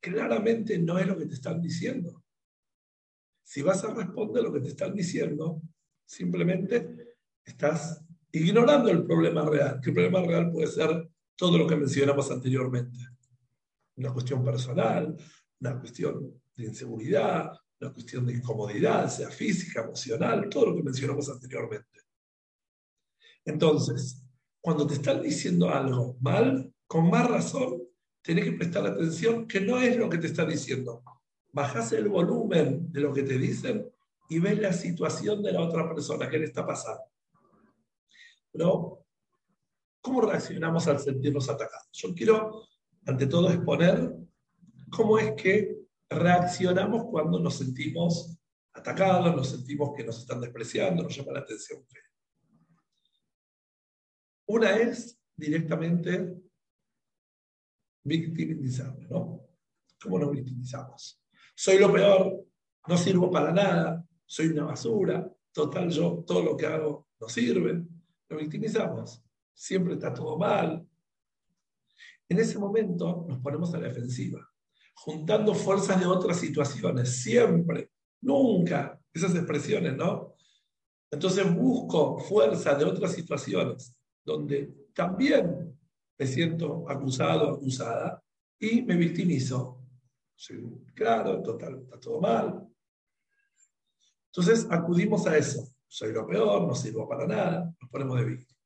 claramente 0.00 0.78
no 0.78 0.98
es 0.98 1.06
lo 1.06 1.18
que 1.18 1.26
te 1.26 1.34
están 1.34 1.60
diciendo. 1.60 2.24
Si 3.42 3.60
vas 3.60 3.84
a 3.84 3.92
responder 3.92 4.44
lo 4.44 4.52
que 4.54 4.60
te 4.60 4.68
están 4.68 4.94
diciendo, 4.94 5.60
simplemente 6.06 7.05
estás 7.46 8.04
ignorando 8.32 8.90
el 8.90 9.04
problema 9.04 9.44
real, 9.44 9.80
que 9.80 9.90
el 9.90 9.94
problema 9.94 10.22
real 10.22 10.50
puede 10.50 10.66
ser 10.66 11.08
todo 11.36 11.56
lo 11.56 11.66
que 11.66 11.76
mencionamos 11.76 12.30
anteriormente. 12.30 12.98
Una 13.96 14.12
cuestión 14.12 14.44
personal, 14.44 15.16
una 15.60 15.80
cuestión 15.80 16.42
de 16.54 16.64
inseguridad, 16.64 17.52
una 17.80 17.92
cuestión 17.92 18.26
de 18.26 18.34
incomodidad, 18.34 19.08
sea 19.08 19.30
física, 19.30 19.82
emocional, 19.82 20.48
todo 20.48 20.66
lo 20.66 20.76
que 20.76 20.82
mencionamos 20.82 21.28
anteriormente. 21.30 22.00
Entonces, 23.44 24.22
cuando 24.60 24.86
te 24.86 24.94
están 24.94 25.22
diciendo 25.22 25.70
algo 25.70 26.16
mal, 26.20 26.72
con 26.86 27.08
más 27.08 27.28
razón, 27.30 27.82
tenés 28.22 28.44
que 28.44 28.52
prestar 28.52 28.86
atención 28.86 29.46
que 29.46 29.60
no 29.60 29.80
es 29.80 29.96
lo 29.96 30.08
que 30.08 30.18
te 30.18 30.26
está 30.26 30.44
diciendo. 30.44 31.02
Bajás 31.52 31.92
el 31.92 32.08
volumen 32.08 32.92
de 32.92 33.00
lo 33.00 33.12
que 33.12 33.22
te 33.22 33.38
dicen 33.38 33.88
y 34.28 34.40
ves 34.40 34.58
la 34.58 34.72
situación 34.72 35.42
de 35.42 35.52
la 35.52 35.60
otra 35.60 35.88
persona, 35.88 36.28
qué 36.28 36.38
le 36.38 36.46
está 36.46 36.66
pasando. 36.66 37.04
Pero, 38.56 39.04
¿cómo 40.00 40.22
reaccionamos 40.22 40.86
al 40.88 40.98
sentirnos 40.98 41.48
atacados? 41.50 41.88
Yo 41.92 42.14
quiero, 42.14 42.62
ante 43.04 43.26
todo, 43.26 43.50
exponer 43.50 44.14
cómo 44.90 45.18
es 45.18 45.32
que 45.34 45.76
reaccionamos 46.08 47.04
cuando 47.10 47.38
nos 47.38 47.56
sentimos 47.58 48.38
atacados, 48.72 49.36
nos 49.36 49.50
sentimos 49.50 49.90
que 49.94 50.04
nos 50.04 50.20
están 50.20 50.40
despreciando, 50.40 51.02
nos 51.02 51.14
llama 51.14 51.32
la 51.32 51.40
atención. 51.40 51.84
Una 54.46 54.76
es 54.76 55.20
directamente 55.36 56.34
victimizarme, 58.04 59.06
¿no? 59.08 59.42
¿Cómo 60.00 60.18
nos 60.18 60.30
victimizamos? 60.30 61.20
Soy 61.54 61.78
lo 61.78 61.92
peor, 61.92 62.46
no 62.86 62.96
sirvo 62.96 63.30
para 63.30 63.52
nada, 63.52 64.06
soy 64.24 64.46
una 64.48 64.64
basura, 64.64 65.30
total 65.52 65.90
yo, 65.90 66.24
todo 66.26 66.42
lo 66.42 66.56
que 66.56 66.66
hago 66.66 67.08
no 67.20 67.28
sirve 67.28 67.84
lo 68.28 68.38
victimizamos. 68.38 69.22
Siempre 69.54 69.94
está 69.94 70.12
todo 70.12 70.36
mal. 70.36 70.86
En 72.28 72.38
ese 72.38 72.58
momento 72.58 73.24
nos 73.28 73.38
ponemos 73.40 73.72
a 73.74 73.78
la 73.78 73.88
defensiva, 73.88 74.46
juntando 74.94 75.54
fuerzas 75.54 76.00
de 76.00 76.06
otras 76.06 76.38
situaciones, 76.38 77.22
siempre, 77.22 77.90
nunca, 78.20 79.00
esas 79.12 79.34
expresiones, 79.34 79.96
¿no? 79.96 80.34
Entonces 81.10 81.54
busco 81.54 82.18
fuerza 82.18 82.74
de 82.74 82.84
otras 82.84 83.12
situaciones 83.12 83.96
donde 84.24 84.74
también 84.92 85.78
me 86.18 86.26
siento 86.26 86.88
acusado, 86.90 87.54
acusada, 87.54 88.22
y 88.58 88.82
me 88.82 88.96
victimizo. 88.96 89.82
claro, 90.94 91.42
total, 91.42 91.82
está 91.82 92.00
todo 92.00 92.20
mal. 92.20 92.66
Entonces 94.26 94.66
acudimos 94.70 95.26
a 95.26 95.36
eso 95.36 95.75
soy 95.88 96.12
lo 96.12 96.26
peor, 96.26 96.66
no 96.66 96.74
sirvo 96.74 97.08
para 97.08 97.26
nada, 97.26 97.74
nos 97.80 97.90
ponemos 97.90 98.18
de 98.18 98.24
víctima. 98.24 98.60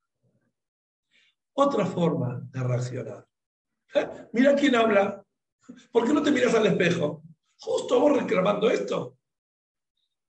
Otra 1.55 1.87
forma 1.87 2.41
de 2.51 2.63
reaccionar. 2.63 3.27
¿Eh? 3.95 4.09
Mira 4.33 4.55
quién 4.55 4.75
habla. 4.77 5.25
¿Por 5.93 6.07
qué 6.07 6.13
no 6.13 6.23
te 6.23 6.31
miras 6.31 6.55
al 6.55 6.67
espejo? 6.67 7.23
Justo 7.59 8.01
vos 8.01 8.21
reclamando 8.21 8.71
esto. 8.71 9.19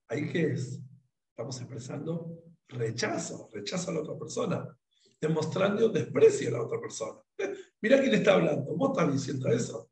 ¿Ahí 0.10 0.30
qué 0.32 0.54
es? 0.54 0.82
Estamos 1.30 1.58
expresando 1.60 2.44
rechazo, 2.68 3.50
rechazo 3.52 3.92
a 3.92 3.94
la 3.94 4.00
otra 4.02 4.18
persona, 4.18 4.78
demostrando 5.20 5.90
desprecio 5.90 6.50
a 6.50 6.52
la 6.52 6.64
otra 6.64 6.80
persona. 6.80 7.20
¿Eh? 7.38 7.54
Mira 7.82 8.00
quién 8.00 8.14
está 8.14 8.34
hablando. 8.34 8.76
Vos 8.76 8.92
estás 8.92 9.14
diciendo 9.14 9.50
eso. 9.50 9.90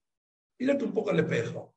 Mírate 0.57 0.83
un 0.83 0.93
poco 0.93 1.11
al 1.11 1.19
espejo 1.19 1.75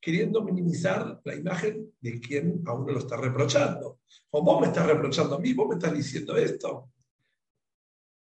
queriendo 0.00 0.42
minimizar 0.42 1.20
la 1.24 1.34
imagen 1.34 1.92
de 2.00 2.20
quien 2.20 2.62
a 2.66 2.72
uno 2.72 2.92
lo 2.92 2.98
está 3.00 3.16
reprochando. 3.16 4.00
O 4.30 4.42
vos 4.42 4.60
me 4.60 4.68
estás 4.68 4.86
reprochando 4.86 5.36
a 5.36 5.38
mí, 5.38 5.52
vos 5.52 5.68
me 5.68 5.74
estás 5.74 5.92
diciendo 5.92 6.36
esto. 6.36 6.90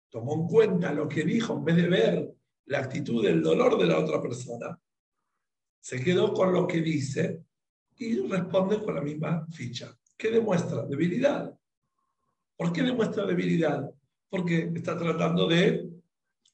Tomó 0.10 0.36
en 0.36 0.48
cuenta 0.48 0.94
lo 0.94 1.08
que 1.08 1.24
dijo 1.24 1.54
en 1.54 1.66
vez 1.66 1.76
de 1.76 1.90
ver 1.90 2.36
la 2.66 2.80
actitud 2.80 3.24
del 3.24 3.42
dolor 3.42 3.78
de 3.78 3.88
la 3.88 4.00
otra 4.00 4.22
persona. 4.22 4.80
Se 5.80 6.02
quedó 6.04 6.34
con 6.34 6.54
lo 6.54 6.68
que 6.68 6.82
dice 6.82 7.44
y 7.98 8.20
responde 8.28 8.82
con 8.84 8.96
la 8.96 9.02
misma 9.02 9.46
ficha. 9.52 9.98
¿Qué 10.18 10.32
demuestra? 10.32 10.84
Debilidad. 10.84 11.58
¿Por 12.56 12.72
qué 12.72 12.84
demuestra 12.84 13.26
debilidad? 13.26 13.92
Porque 14.30 14.72
está 14.74 14.98
tratando 14.98 15.48
de 15.48 15.90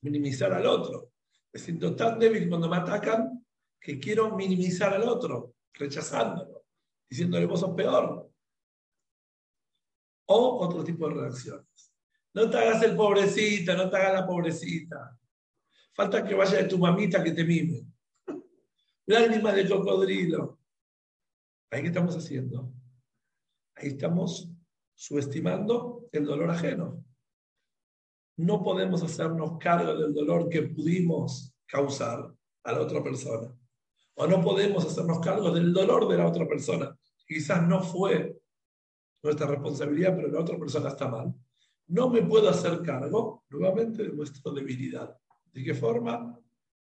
minimizar 0.01 0.51
al 0.53 0.65
otro. 0.65 1.12
Me 1.53 1.60
siento 1.60 1.96
tan 1.96 2.18
débil 2.18 2.50
cuando 2.50 2.70
me 2.70 2.77
atacan 2.77 3.40
que 3.81 4.00
quiero 4.00 4.35
minimizar 4.35 4.93
al 4.93 5.03
otro, 5.03 5.55
rechazándolo, 5.73 6.65
diciéndole 7.09 7.47
vos 7.47 7.59
sos 7.59 7.75
peor. 7.75 8.31
O 10.27 10.59
otro 10.59 10.83
tipo 10.83 11.09
de 11.09 11.15
reacciones. 11.15 11.91
No 12.33 12.50
te 12.50 12.57
hagas 12.57 12.83
el 12.83 12.95
pobrecita, 12.95 13.75
no 13.75 13.89
te 13.89 13.97
hagas 13.97 14.21
la 14.21 14.27
pobrecita. 14.27 15.19
Falta 15.93 16.23
que 16.23 16.35
vaya 16.35 16.59
de 16.59 16.69
tu 16.69 16.77
mamita 16.77 17.23
que 17.23 17.31
te 17.31 17.43
mime. 17.43 17.85
Lágrimas 19.07 19.55
de 19.55 19.67
cocodrilo. 19.67 20.59
Ahí 21.71 21.81
qué 21.81 21.88
estamos 21.88 22.15
haciendo. 22.15 22.71
Ahí 23.75 23.89
estamos 23.89 24.50
subestimando 24.93 26.07
el 26.11 26.25
dolor 26.25 26.51
ajeno. 26.51 27.03
No 28.38 28.63
podemos 28.63 29.01
hacernos 29.03 29.57
cargo 29.57 29.95
del 29.95 30.13
dolor 30.13 30.47
que 30.50 30.61
pudimos 30.61 31.53
causar 31.65 32.33
a 32.63 32.71
la 32.71 32.79
otra 32.79 33.03
persona 33.03 33.53
o 34.15 34.27
no 34.27 34.41
podemos 34.41 34.86
hacernos 34.86 35.20
cargo 35.20 35.51
del 35.51 35.74
dolor 35.74 36.08
de 36.08 36.18
la 36.18 36.27
otra 36.27 36.48
persona. 36.48 36.96
Quizás 37.25 37.68
no 37.68 37.82
fue 37.82 38.41
nuestra 39.24 39.48
responsabilidad, 39.48 40.15
pero 40.15 40.27
la 40.27 40.39
otra 40.39 40.58
persona 40.58 40.89
está 40.89 41.08
mal. 41.08 41.34
No 41.88 42.10
me 42.10 42.22
puedo 42.22 42.50
hacer 42.50 42.82
cargo 42.82 43.46
nuevamente 43.50 44.03
de 44.03 44.10
nuestra 44.10 44.51
debilidad. 44.51 45.18
¿De 45.51 45.63
qué 45.63 45.74
forma? 45.74 46.38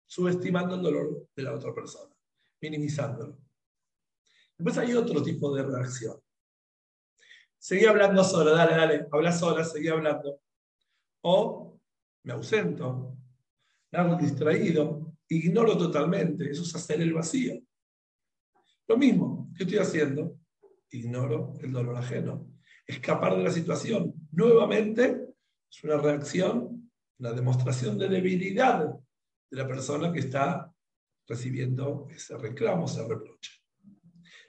Subestimando 0.04 0.76
el 0.76 0.82
dolor 0.82 1.28
de 1.34 1.42
la 1.42 1.54
otra 1.54 1.74
persona, 1.74 2.14
minimizándolo. 2.60 3.38
Después 4.56 4.78
hay 4.78 4.94
otro 4.94 5.22
tipo 5.22 5.54
de 5.54 5.62
reacción. 5.62 6.16
Seguí 7.58 7.84
hablando 7.86 8.22
sola, 8.22 8.52
dale, 8.52 8.76
dale, 8.76 9.08
habla 9.10 9.32
sola, 9.32 9.64
seguí 9.64 9.88
hablando. 9.88 10.40
O 11.22 11.78
me 12.22 12.32
ausento, 12.32 13.16
me 13.90 13.98
hago 13.98 14.16
distraído, 14.16 15.05
ignoro 15.28 15.76
totalmente, 15.76 16.50
eso 16.50 16.62
es 16.62 16.74
hacer 16.74 17.00
el 17.00 17.12
vacío. 17.12 17.60
Lo 18.88 18.96
mismo, 18.96 19.50
¿qué 19.56 19.64
estoy 19.64 19.78
haciendo? 19.78 20.38
Ignoro 20.90 21.54
el 21.60 21.72
dolor 21.72 21.96
ajeno. 21.96 22.48
Escapar 22.86 23.36
de 23.36 23.42
la 23.42 23.50
situación. 23.50 24.14
Nuevamente, 24.30 25.26
es 25.70 25.84
una 25.84 25.96
reacción, 25.96 26.90
una 27.18 27.32
demostración 27.32 27.98
de 27.98 28.08
debilidad 28.08 28.84
de 29.50 29.56
la 29.56 29.66
persona 29.66 30.12
que 30.12 30.20
está 30.20 30.72
recibiendo 31.26 32.06
ese 32.10 32.36
reclamo, 32.38 32.86
ese 32.86 33.06
reproche. 33.06 33.52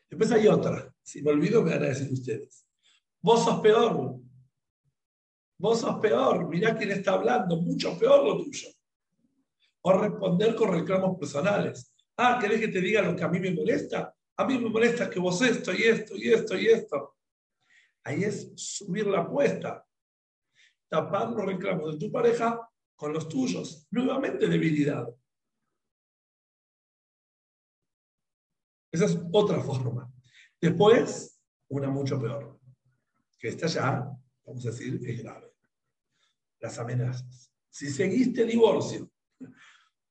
Después 0.09 0.31
hay 0.31 0.47
otra. 0.47 0.93
Si 1.01 1.21
me 1.21 1.31
olvido, 1.31 1.63
me 1.63 1.71
van 1.71 1.83
a 1.83 1.87
decir 1.87 2.11
ustedes. 2.11 2.65
Vos 3.21 3.43
sos 3.43 3.59
peor. 3.59 4.19
Vos 5.57 5.79
sos 5.79 5.99
peor. 5.99 6.47
Mirá 6.47 6.77
quién 6.77 6.91
está 6.91 7.13
hablando. 7.13 7.59
Mucho 7.61 7.97
peor 7.97 8.23
lo 8.23 8.43
tuyo. 8.43 8.69
O 9.87 10.01
responder 10.01 10.53
con 10.53 10.73
reclamos 10.73 11.17
personales. 11.17 11.93
Ah, 12.17 12.37
¿querés 12.41 12.59
que 12.59 12.67
te 12.67 12.81
diga 12.81 13.01
lo 13.01 13.15
que 13.15 13.23
a 13.23 13.29
mí 13.29 13.39
me 13.39 13.51
molesta? 13.51 14.13
A 14.35 14.45
mí 14.45 14.57
me 14.57 14.69
molesta 14.69 15.09
que 15.09 15.19
vos 15.19 15.41
esto 15.41 15.73
y 15.73 15.83
esto 15.83 16.15
y 16.17 16.27
esto 16.29 16.57
y 16.57 16.67
esto. 16.67 17.15
Ahí 18.03 18.25
es 18.25 18.51
subir 18.55 19.07
la 19.07 19.21
apuesta. 19.21 19.85
Tapar 20.89 21.29
los 21.29 21.45
reclamos 21.45 21.93
de 21.93 21.99
tu 21.99 22.11
pareja 22.11 22.69
con 22.97 23.13
los 23.13 23.29
tuyos. 23.29 23.87
Nuevamente 23.91 24.47
debilidad. 24.47 25.07
Esa 28.91 29.05
es 29.05 29.17
otra 29.31 29.61
forma. 29.61 30.11
Después, 30.59 31.39
una 31.69 31.89
mucho 31.89 32.19
peor. 32.19 32.59
Que 33.39 33.49
esta 33.49 33.67
ya, 33.67 34.11
vamos 34.45 34.65
a 34.65 34.69
decir, 34.69 34.99
es 35.07 35.23
grave. 35.23 35.53
Las 36.59 36.77
amenazas. 36.77 37.53
Si 37.69 37.89
seguiste 37.89 38.43
divorcio, 38.43 39.11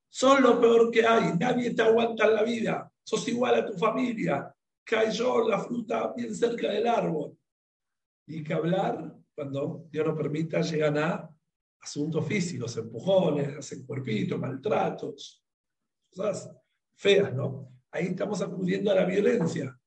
son 0.09 0.41
lo 0.41 0.59
peor 0.59 0.91
que 0.91 1.05
hay. 1.05 1.33
Nadie 1.37 1.73
te 1.73 1.81
aguanta 1.81 2.25
en 2.25 2.35
la 2.35 2.43
vida. 2.43 2.91
Sos 3.03 3.27
igual 3.27 3.55
a 3.55 3.65
tu 3.65 3.73
familia. 3.73 4.53
Cayó 4.83 5.47
la 5.47 5.59
fruta 5.59 6.13
bien 6.15 6.33
cerca 6.33 6.69
del 6.71 6.87
árbol. 6.87 7.37
Y 8.27 8.43
que 8.43 8.53
hablar, 8.53 9.15
cuando 9.35 9.85
Dios 9.89 10.05
no 10.05 10.15
permita, 10.15 10.61
llegan 10.61 10.97
a 10.97 11.29
asuntos 11.79 12.25
físicos, 12.25 12.75
empujones, 12.77 13.57
hacen 13.57 13.85
cuerpitos, 13.85 14.39
maltratos, 14.39 15.43
cosas 16.09 16.51
feas, 16.95 17.33
¿no? 17.33 17.71
Ahí 17.91 18.07
estamos 18.07 18.41
acudiendo 18.41 18.91
a 18.91 18.95
la 18.95 19.05
violencia. 19.05 19.79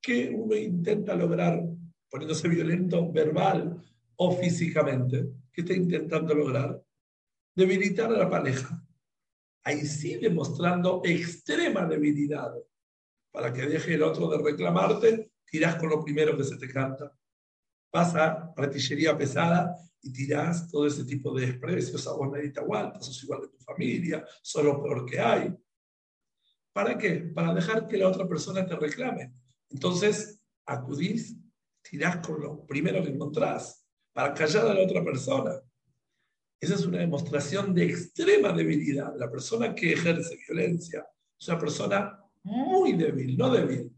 ¿Qué 0.00 0.30
uno 0.30 0.54
intenta 0.56 1.14
lograr 1.14 1.62
poniéndose 2.08 2.48
violento 2.48 3.10
verbal 3.12 3.82
o 4.16 4.32
físicamente? 4.32 5.28
¿Qué 5.52 5.60
está 5.62 5.74
intentando 5.74 6.34
lograr? 6.34 6.80
Debilitar 7.58 8.12
a 8.12 8.16
la 8.16 8.30
pareja. 8.30 8.80
Ahí 9.64 9.84
sí 9.84 10.14
demostrando 10.14 11.02
extrema 11.04 11.86
debilidad. 11.86 12.54
Para 13.32 13.52
que 13.52 13.66
deje 13.66 13.94
el 13.94 14.04
otro 14.04 14.28
de 14.28 14.38
reclamarte, 14.38 15.32
tirás 15.44 15.74
con 15.74 15.88
lo 15.88 16.04
primero 16.04 16.36
que 16.36 16.44
se 16.44 16.56
te 16.56 16.68
canta. 16.68 17.12
Pasa 17.90 18.52
artillería 18.56 19.18
pesada 19.18 19.74
y 20.00 20.12
tirás 20.12 20.70
todo 20.70 20.86
ese 20.86 21.04
tipo 21.04 21.34
de 21.34 21.46
desprecios, 21.46 22.06
a 22.06 22.12
vos 22.12 22.30
nadie 22.30 22.50
te 22.50 22.60
aguanta, 22.60 23.00
sos 23.00 23.24
igual 23.24 23.40
de 23.40 23.48
tu 23.48 23.58
familia, 23.58 24.24
sos 24.40 24.64
lo 24.64 24.80
peor 24.80 25.04
que 25.04 25.18
hay. 25.18 25.52
¿Para 26.72 26.96
qué? 26.96 27.32
Para 27.34 27.52
dejar 27.52 27.88
que 27.88 27.96
la 27.96 28.06
otra 28.06 28.28
persona 28.28 28.64
te 28.64 28.76
reclame. 28.76 29.32
Entonces, 29.68 30.40
acudís, 30.64 31.36
tirás 31.82 32.24
con 32.24 32.40
lo 32.40 32.64
primero 32.64 33.02
que 33.02 33.10
encontrás, 33.10 33.84
para 34.12 34.32
callar 34.32 34.68
a 34.68 34.74
la 34.74 34.84
otra 34.84 35.02
persona. 35.02 35.60
Esa 36.60 36.74
es 36.74 36.84
una 36.84 36.98
demostración 36.98 37.72
de 37.72 37.84
extrema 37.84 38.52
debilidad. 38.52 39.14
La 39.16 39.30
persona 39.30 39.74
que 39.74 39.92
ejerce 39.92 40.38
violencia 40.48 41.06
es 41.38 41.48
una 41.48 41.58
persona 41.58 42.20
muy 42.42 42.94
débil, 42.94 43.36
no 43.36 43.50
débil. 43.50 43.92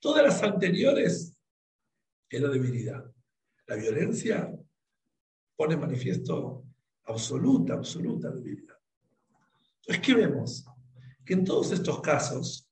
Todas 0.00 0.24
las 0.24 0.42
anteriores 0.42 1.36
era 2.28 2.48
debilidad. 2.48 3.04
La 3.66 3.76
violencia 3.76 4.52
pone 5.56 5.76
manifiesto 5.76 6.64
absoluta, 7.04 7.74
absoluta 7.74 8.30
debilidad. 8.30 8.76
Entonces, 9.80 10.04
¿qué 10.04 10.14
vemos? 10.14 10.64
Que 11.24 11.34
en 11.34 11.44
todos 11.44 11.72
estos 11.72 12.00
casos 12.00 12.68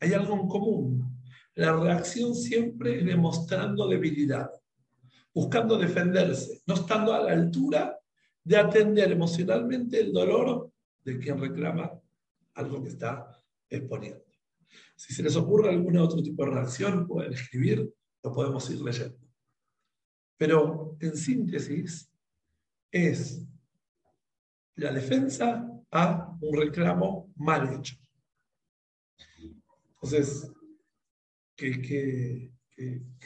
hay 0.00 0.12
algo 0.12 0.34
en 0.34 0.48
común. 0.48 1.22
La 1.54 1.72
reacción 1.72 2.34
siempre 2.34 2.98
es 2.98 3.06
demostrando 3.06 3.86
debilidad, 3.86 4.50
buscando 5.32 5.78
defenderse, 5.78 6.62
no 6.66 6.74
estando 6.74 7.12
a 7.12 7.22
la 7.22 7.32
altura 7.32 7.99
de 8.44 8.56
atender 8.56 9.12
emocionalmente 9.12 10.00
el 10.00 10.12
dolor 10.12 10.70
de 11.04 11.18
quien 11.18 11.38
reclama 11.38 11.92
algo 12.54 12.82
que 12.82 12.88
está 12.88 13.30
exponiendo. 13.68 14.24
Si 14.96 15.14
se 15.14 15.22
les 15.22 15.36
ocurre 15.36 15.70
algún 15.70 15.96
otro 15.96 16.22
tipo 16.22 16.44
de 16.44 16.50
reacción, 16.50 17.06
pueden 17.06 17.32
escribir, 17.32 17.92
lo 18.22 18.32
podemos 18.32 18.68
ir 18.70 18.80
leyendo. 18.80 19.18
Pero 20.36 20.96
en 21.00 21.16
síntesis, 21.16 22.10
es 22.90 23.46
la 24.76 24.92
defensa 24.92 25.66
a 25.90 26.36
un 26.40 26.56
reclamo 26.56 27.32
mal 27.36 27.72
hecho. 27.74 27.96
Entonces, 29.94 30.50
¿qué, 31.56 32.50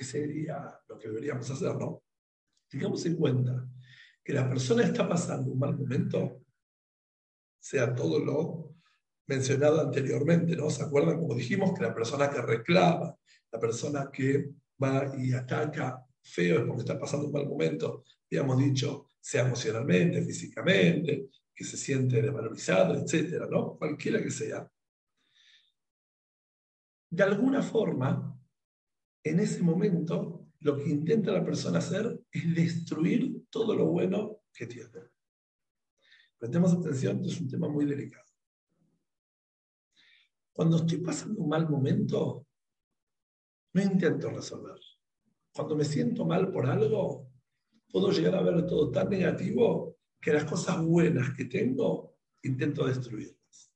sería 0.01 0.79
lo 0.89 0.99
que 0.99 1.09
deberíamos 1.09 1.49
hacer? 1.51 1.75
No? 1.77 2.03
Tengamos 2.69 3.07
en 3.07 3.17
cuenta 3.17 3.69
que 4.25 4.33
la 4.33 4.49
persona 4.49 4.83
está 4.83 5.07
pasando 5.07 5.53
un 5.53 5.59
mal 5.59 5.77
momento, 5.77 6.41
sea 7.61 7.95
todo 7.95 8.19
lo 8.19 8.75
mencionado 9.27 9.81
anteriormente, 9.81 10.57
¿no? 10.57 10.71
¿Se 10.71 10.83
acuerdan? 10.83 11.19
Como 11.19 11.35
dijimos, 11.35 11.73
que 11.77 11.85
la 11.85 11.95
persona 11.95 12.31
que 12.31 12.41
reclama, 12.41 13.15
la 13.53 13.61
persona 13.61 14.11
que 14.11 14.51
va 14.83 15.13
y 15.19 15.33
ataca 15.33 16.05
feo 16.23 16.59
es 16.59 16.65
porque 16.67 16.81
está 16.81 16.99
pasando 16.99 17.27
un 17.27 17.33
mal 17.33 17.47
momento, 17.47 18.05
habíamos 18.31 18.59
dicho, 18.59 19.11
sea 19.21 19.47
emocionalmente, 19.47 20.23
físicamente, 20.23 21.29
que 21.55 21.65
se 21.65 21.77
siente 21.77 22.21
desvalorizado, 22.21 22.95
etcétera, 22.95 23.47
¿no? 23.51 23.77
Cualquiera 23.77 24.23
que 24.23 24.31
sea. 24.31 24.69
De 27.11 27.23
alguna 27.23 27.63
forma, 27.63 28.37
en 29.23 29.41
ese 29.41 29.63
momento, 29.63 30.34
lo 30.65 30.79
que 30.79 30.89
intenta 30.89 31.31
la 31.31 31.45
persona 31.45 31.79
hacer 31.79 32.19
es 32.33 32.55
destruir 32.55 33.45
todo 33.51 33.77
lo 33.77 33.85
bueno 33.85 34.41
que 34.51 34.67
tiene. 34.67 35.11
Prestemos 36.39 36.73
atención, 36.73 37.23
es 37.23 37.39
un 37.39 37.49
tema 37.49 37.69
muy 37.69 37.85
delicado. 37.85 38.25
Cuando 40.55 40.79
estoy 40.79 40.99
pasando 40.99 41.43
un 41.43 41.51
mal 41.51 41.69
momento, 41.69 42.47
no 43.75 43.83
intento 43.83 44.31
resolver. 44.31 44.81
Cuando 45.53 45.77
me 45.77 45.85
siento 45.85 46.25
mal 46.25 46.51
por 46.51 46.65
algo, 46.65 47.31
puedo 47.91 48.11
llegar 48.11 48.35
a 48.37 48.43
ver 48.43 48.67
todo 48.67 48.91
tan 48.91 49.11
negativo 49.11 49.99
que 50.19 50.33
las 50.33 50.45
cosas 50.45 50.83
buenas 50.83 51.37
que 51.37 51.45
tengo 51.45 52.17
intento 52.43 52.87
destruirlas. 52.87 53.71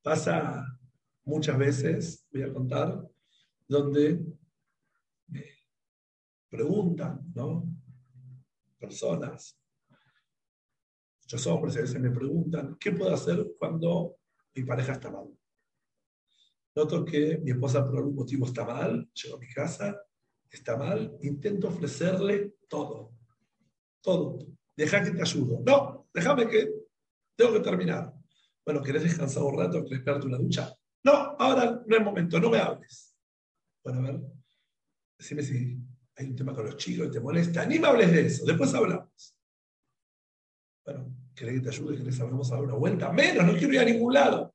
Pasa 0.00 0.78
muchas 1.24 1.58
veces, 1.58 2.24
voy 2.30 2.42
a 2.42 2.52
contar, 2.52 3.04
donde 3.66 4.24
me 5.28 5.44
preguntan, 6.48 7.32
¿no? 7.34 7.68
Personas, 8.78 9.58
muchos 11.22 11.46
hombres 11.46 11.76
a 11.76 11.80
veces 11.80 12.00
me 12.00 12.10
preguntan, 12.10 12.76
¿qué 12.78 12.92
puedo 12.92 13.14
hacer 13.14 13.54
cuando 13.58 14.16
mi 14.54 14.62
pareja 14.64 14.92
está 14.92 15.10
mal? 15.10 15.28
Noto 16.74 17.04
que 17.04 17.38
mi 17.38 17.52
esposa 17.52 17.84
por 17.86 17.96
algún 17.96 18.16
motivo 18.16 18.46
está 18.46 18.64
mal, 18.64 19.10
llego 19.14 19.36
a 19.36 19.40
mi 19.40 19.48
casa 19.48 19.98
está 20.56 20.76
mal, 20.76 21.16
intento 21.22 21.68
ofrecerle 21.68 22.54
todo. 22.68 23.12
Todo. 24.00 24.38
Deja 24.76 25.02
que 25.02 25.10
te 25.10 25.22
ayudo. 25.22 25.62
No, 25.64 26.08
déjame 26.12 26.48
que 26.48 26.70
tengo 27.36 27.54
que 27.54 27.60
terminar. 27.60 28.12
Bueno, 28.64 28.82
¿querés 28.82 29.04
descansar 29.04 29.42
un 29.42 29.58
rato? 29.58 29.84
¿Querés 29.84 30.24
una 30.24 30.38
ducha? 30.38 30.74
No, 31.04 31.12
ahora 31.38 31.82
no 31.86 31.96
es 31.96 32.02
momento, 32.02 32.40
no 32.40 32.50
me 32.50 32.58
hables. 32.58 33.14
Bueno, 33.82 34.00
a 34.00 34.02
ver, 34.02 34.20
decime 35.18 35.42
si 35.42 35.78
hay 36.16 36.26
un 36.26 36.36
tema 36.36 36.54
con 36.54 36.66
los 36.66 36.76
chicos 36.76 37.08
y 37.08 37.10
te 37.10 37.20
molesta. 37.20 37.66
Ni 37.66 37.76
hables 37.76 38.12
de 38.12 38.26
eso, 38.26 38.44
después 38.44 38.72
hablamos. 38.74 39.36
Bueno, 40.84 41.14
¿querés 41.34 41.54
que 41.54 41.60
te 41.60 41.68
ayude? 41.68 41.96
¿Querés 41.96 42.16
que 42.16 42.24
vamos 42.24 42.52
a 42.52 42.60
una 42.60 42.74
vuelta? 42.74 43.12
Menos, 43.12 43.44
no 43.44 43.52
quiero 43.52 43.74
ir 43.74 43.80
a 43.80 43.84
ningún 43.84 44.14
lado. 44.14 44.54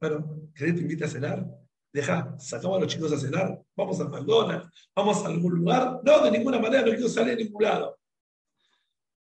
Bueno, 0.00 0.50
¿querés 0.54 0.72
que 0.72 0.78
te 0.78 0.82
invite 0.82 1.04
a 1.04 1.08
cenar? 1.08 1.66
deja, 1.96 2.38
sacamos 2.38 2.76
a 2.76 2.80
los 2.80 2.92
chicos 2.92 3.10
a 3.10 3.18
cenar, 3.18 3.58
vamos 3.74 3.98
al 4.00 4.10
McDonald's, 4.10 4.90
vamos 4.94 5.24
a 5.24 5.28
algún 5.28 5.54
lugar. 5.54 6.00
No, 6.04 6.22
de 6.22 6.30
ninguna 6.30 6.58
manera 6.58 6.82
no 6.82 6.90
quiero 6.90 7.08
salir 7.08 7.32
a 7.32 7.36
ningún 7.36 7.62
lado. 7.62 7.98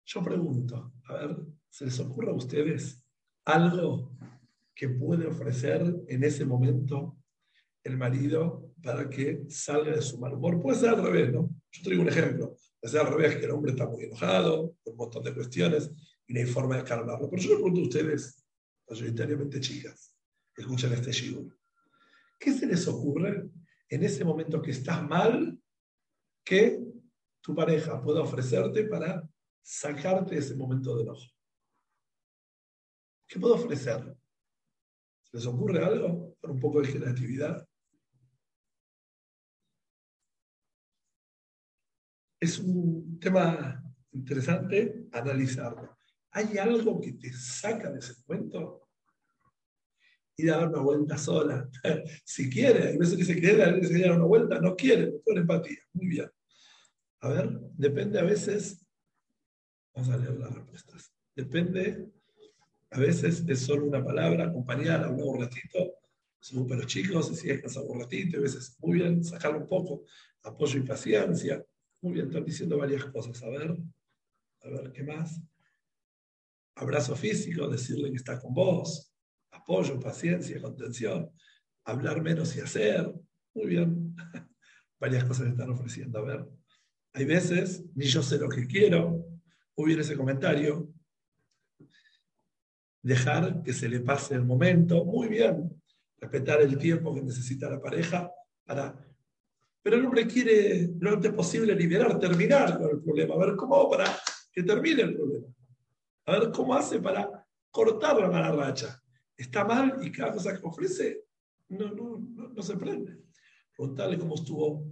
Yo 0.06 0.23
pregunto, 0.23 0.91
a 1.06 1.13
ver, 1.13 1.38
¿se 1.69 1.86
les 1.86 1.99
ocurre 1.99 2.32
a 2.32 2.34
ustedes 2.34 3.03
algo 3.45 4.12
que 4.73 4.89
puede 4.89 5.27
ofrecer 5.27 5.84
en 6.08 6.23
ese 6.23 6.45
momento 6.45 7.17
el 7.84 7.95
marido 7.95 8.66
para 8.81 9.09
que 9.09 9.43
salga 9.49 9.95
de 9.95 10.01
su 10.01 10.19
mal 10.19 10.33
humor? 10.33 10.61
Puede 10.61 10.79
ser 10.79 10.89
al 10.89 11.03
revés, 11.03 11.33
¿no? 11.33 11.49
Yo 11.71 11.83
traigo 11.83 12.01
un 12.01 12.09
ejemplo. 12.09 12.55
Puede 12.79 12.91
ser 12.91 13.01
al 13.01 13.13
revés, 13.13 13.37
que 13.37 13.45
el 13.45 13.51
hombre 13.51 13.71
está 13.71 13.87
muy 13.87 14.03
enojado, 14.03 14.75
por 14.83 14.93
un 14.93 14.97
montón 14.97 15.23
de 15.23 15.33
cuestiones, 15.33 15.91
y 16.27 16.33
no 16.33 16.39
hay 16.39 16.45
forma 16.45 16.77
de 16.77 16.83
calmarlo. 16.83 17.29
Pero 17.29 17.41
yo 17.41 17.49
le 17.49 17.55
pregunto 17.55 17.81
a 17.81 17.83
ustedes, 17.83 18.45
mayoritariamente 18.89 19.59
chicas, 19.59 20.15
que 20.53 20.61
escuchan 20.61 20.93
este 20.93 21.11
shiur. 21.11 21.57
¿Qué 22.39 22.53
se 22.53 22.67
les 22.67 22.87
ocurre 22.87 23.49
en 23.89 24.03
ese 24.03 24.23
momento 24.23 24.61
que 24.61 24.71
estás 24.71 25.07
mal 25.07 25.59
que 26.43 26.79
tu 27.41 27.55
pareja 27.55 28.01
pueda 28.01 28.21
ofrecerte 28.21 28.83
para 28.83 29.27
sacarte 29.61 30.37
ese 30.37 30.55
momento 30.55 30.95
de 30.95 31.03
enojo? 31.03 31.25
¿Qué 33.27 33.39
puedo 33.39 33.55
ofrecer? 33.55 34.15
¿Se 35.23 35.37
les 35.37 35.45
ocurre 35.45 35.83
algo? 35.83 36.35
Con 36.39 36.51
un 36.51 36.59
poco 36.59 36.81
de 36.81 36.93
creatividad. 36.93 37.67
Es 42.39 42.60
un 42.60 43.19
tema 43.19 43.84
interesante 44.12 45.08
analizarlo. 45.12 45.97
¿Hay 46.32 46.58
algo 46.58 47.00
que 47.02 47.13
te 47.13 47.34
saca 47.34 47.91
de 47.91 48.00
ese? 48.00 48.13
Ir 50.39 50.52
a 50.52 50.58
dar 50.58 50.67
una 50.67 50.82
vuelta 50.82 51.17
sola. 51.17 51.67
si 52.23 52.50
quiere, 52.50 52.89
hay 52.89 52.97
veces 52.97 53.17
que 53.17 53.26
se 53.26 53.39
quiere, 53.39 53.63
hay 53.63 53.82
que 53.82 54.00
dar 54.00 54.12
una 54.12 54.26
vuelta, 54.26 54.60
no 54.60 54.76
quiere, 54.76 55.13
pone 55.26 55.41
empatía. 55.41 55.80
Muy 55.93 56.08
bien. 56.08 56.30
A 57.21 57.30
ver, 57.30 57.60
depende 57.76 58.19
a 58.19 58.23
veces. 58.23 58.86
Vamos 59.95 60.10
a 60.10 60.17
leer 60.17 60.38
las 60.38 60.54
respuestas. 60.54 61.12
Depende, 61.36 62.12
a 62.91 63.00
veces 63.00 63.43
es 63.47 63.60
solo 63.60 63.86
una 63.86 64.04
palabra, 64.04 64.45
acompañar, 64.45 65.04
hablar 65.04 65.26
un 65.26 65.41
ratito, 65.41 65.95
somos 66.39 66.67
para 66.67 66.82
los 66.82 66.88
chicos, 66.88 67.28
si 67.36 67.47
que 67.47 67.65
hacer 67.65 67.84
un 67.88 68.00
ratito, 68.00 68.38
a 68.38 68.41
veces 68.41 68.78
muy 68.80 69.00
bien, 69.00 69.23
sacarlo 69.23 69.60
un 69.60 69.67
poco, 69.67 70.04
apoyo 70.43 70.80
y 70.80 70.84
paciencia. 70.84 71.63
Muy 72.01 72.13
bien, 72.13 72.27
están 72.27 72.45
diciendo 72.45 72.77
varias 72.77 73.05
cosas. 73.05 73.41
A 73.41 73.49
ver, 73.49 73.75
a 74.62 74.69
ver, 74.69 74.91
¿qué 74.91 75.03
más? 75.03 75.41
Abrazo 76.75 77.15
físico, 77.15 77.67
decirle 77.67 78.12
que 78.12 78.17
está 78.17 78.39
con 78.39 78.53
vos. 78.53 79.12
Apoyo, 79.51 79.99
paciencia, 79.99 80.62
contención. 80.62 81.31
Hablar 81.86 82.21
menos 82.21 82.55
y 82.55 82.60
hacer. 82.60 83.12
Muy 83.55 83.65
bien. 83.65 84.15
Varias 84.99 85.25
cosas 85.25 85.47
están 85.47 85.71
ofreciendo. 85.71 86.19
A 86.19 86.21
ver, 86.21 86.47
hay 87.13 87.25
veces, 87.25 87.83
ni 87.95 88.05
yo 88.05 88.21
sé 88.21 88.38
lo 88.38 88.49
que 88.49 88.67
quiero. 88.67 89.25
Muy 89.75 89.88
bien 89.88 89.99
ese 89.99 90.15
comentario. 90.15 90.91
Dejar 93.01 93.63
que 93.63 93.73
se 93.73 93.89
le 93.89 94.01
pase 94.01 94.36
el 94.36 94.43
momento. 94.43 95.03
Muy 95.03 95.27
bien. 95.29 95.81
Respetar 96.19 96.62
el 96.62 96.77
tiempo 96.77 97.13
que 97.15 97.21
necesita 97.21 97.69
la 97.69 97.81
pareja 97.81 98.31
para 98.65 99.07
pero 99.81 99.95
el 99.95 100.05
hombre 100.05 100.27
quiere 100.27 100.89
lo 100.99 101.11
antes 101.11 101.31
posible 101.33 101.75
liberar, 101.75 102.19
terminar 102.19 102.77
con 102.77 102.89
el 102.89 103.01
problema, 103.01 103.35
a 103.35 103.37
ver 103.37 103.55
cómo 103.55 103.89
para 103.89 104.05
que 104.51 104.63
termine 104.63 105.03
el 105.03 105.15
problema. 105.15 105.47
A 106.25 106.39
ver 106.39 106.51
cómo 106.51 106.73
hace 106.73 106.99
para 106.99 107.45
cortar 107.71 108.19
la 108.19 108.29
mala 108.29 108.51
racha. 108.51 109.01
Está 109.37 109.63
mal 109.63 109.99
y 110.01 110.11
cada 110.11 110.33
cosa 110.33 110.53
que 110.53 110.65
ofrece 110.65 111.27
no, 111.69 111.89
no, 111.91 112.17
no, 112.53 112.61
se 112.61 112.75
prende. 112.75 113.17
Preguntarle 113.75 114.17
cómo 114.17 114.35
estuvo. 114.35 114.85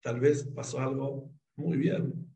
Tal 0.00 0.18
vez 0.18 0.44
pasó 0.54 0.80
algo 0.80 1.30
muy 1.56 1.76
bien. 1.78 2.34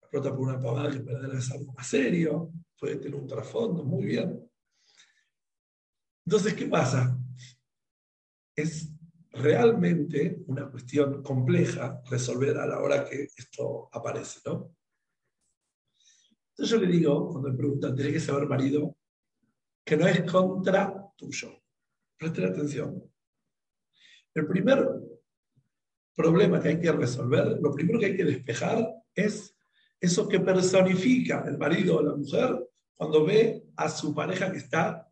Explota 0.00 0.30
por 0.30 0.48
una 0.48 0.60
pavada 0.60 0.90
que 0.90 0.98
verdaderamente 0.98 1.44
es 1.44 1.50
algo 1.50 1.72
más 1.72 1.86
serio. 1.86 2.52
Puede 2.78 2.96
tener 2.96 3.18
un 3.18 3.26
trasfondo 3.26 3.84
muy 3.84 4.06
bien. 4.06 4.48
Entonces, 6.24 6.54
¿qué 6.54 6.66
pasa? 6.66 7.18
Es 8.54 8.92
realmente 9.32 10.42
una 10.46 10.70
cuestión 10.70 11.22
compleja 11.22 12.02
resolver 12.10 12.56
a 12.58 12.66
la 12.66 12.80
hora 12.80 13.04
que 13.04 13.28
esto 13.36 13.88
aparece, 13.92 14.40
¿no? 14.46 14.74
Entonces 16.50 16.76
yo 16.76 16.84
le 16.84 16.92
digo, 16.92 17.30
cuando 17.30 17.50
me 17.50 17.56
preguntan, 17.56 17.94
tiene 17.94 18.12
que 18.12 18.20
saber 18.20 18.48
marido, 18.48 18.96
que 19.84 19.96
no 19.96 20.06
es 20.06 20.30
contra 20.30 21.12
tuyo. 21.16 21.62
Presten 22.16 22.46
atención. 22.46 23.02
El 24.34 24.46
primer 24.46 24.88
problema 26.14 26.60
que 26.60 26.70
hay 26.70 26.80
que 26.80 26.90
resolver, 26.90 27.58
lo 27.60 27.72
primero 27.72 27.98
que 27.98 28.06
hay 28.06 28.16
que 28.16 28.24
despejar 28.24 28.86
es 29.14 29.56
eso 30.00 30.28
que 30.28 30.40
personifica 30.40 31.44
el 31.46 31.58
marido 31.58 31.98
o 31.98 32.02
la 32.02 32.16
mujer 32.16 32.68
cuando 32.94 33.24
ve 33.24 33.64
a 33.76 33.88
su 33.88 34.14
pareja 34.14 34.50
que 34.50 34.58
está, 34.58 35.07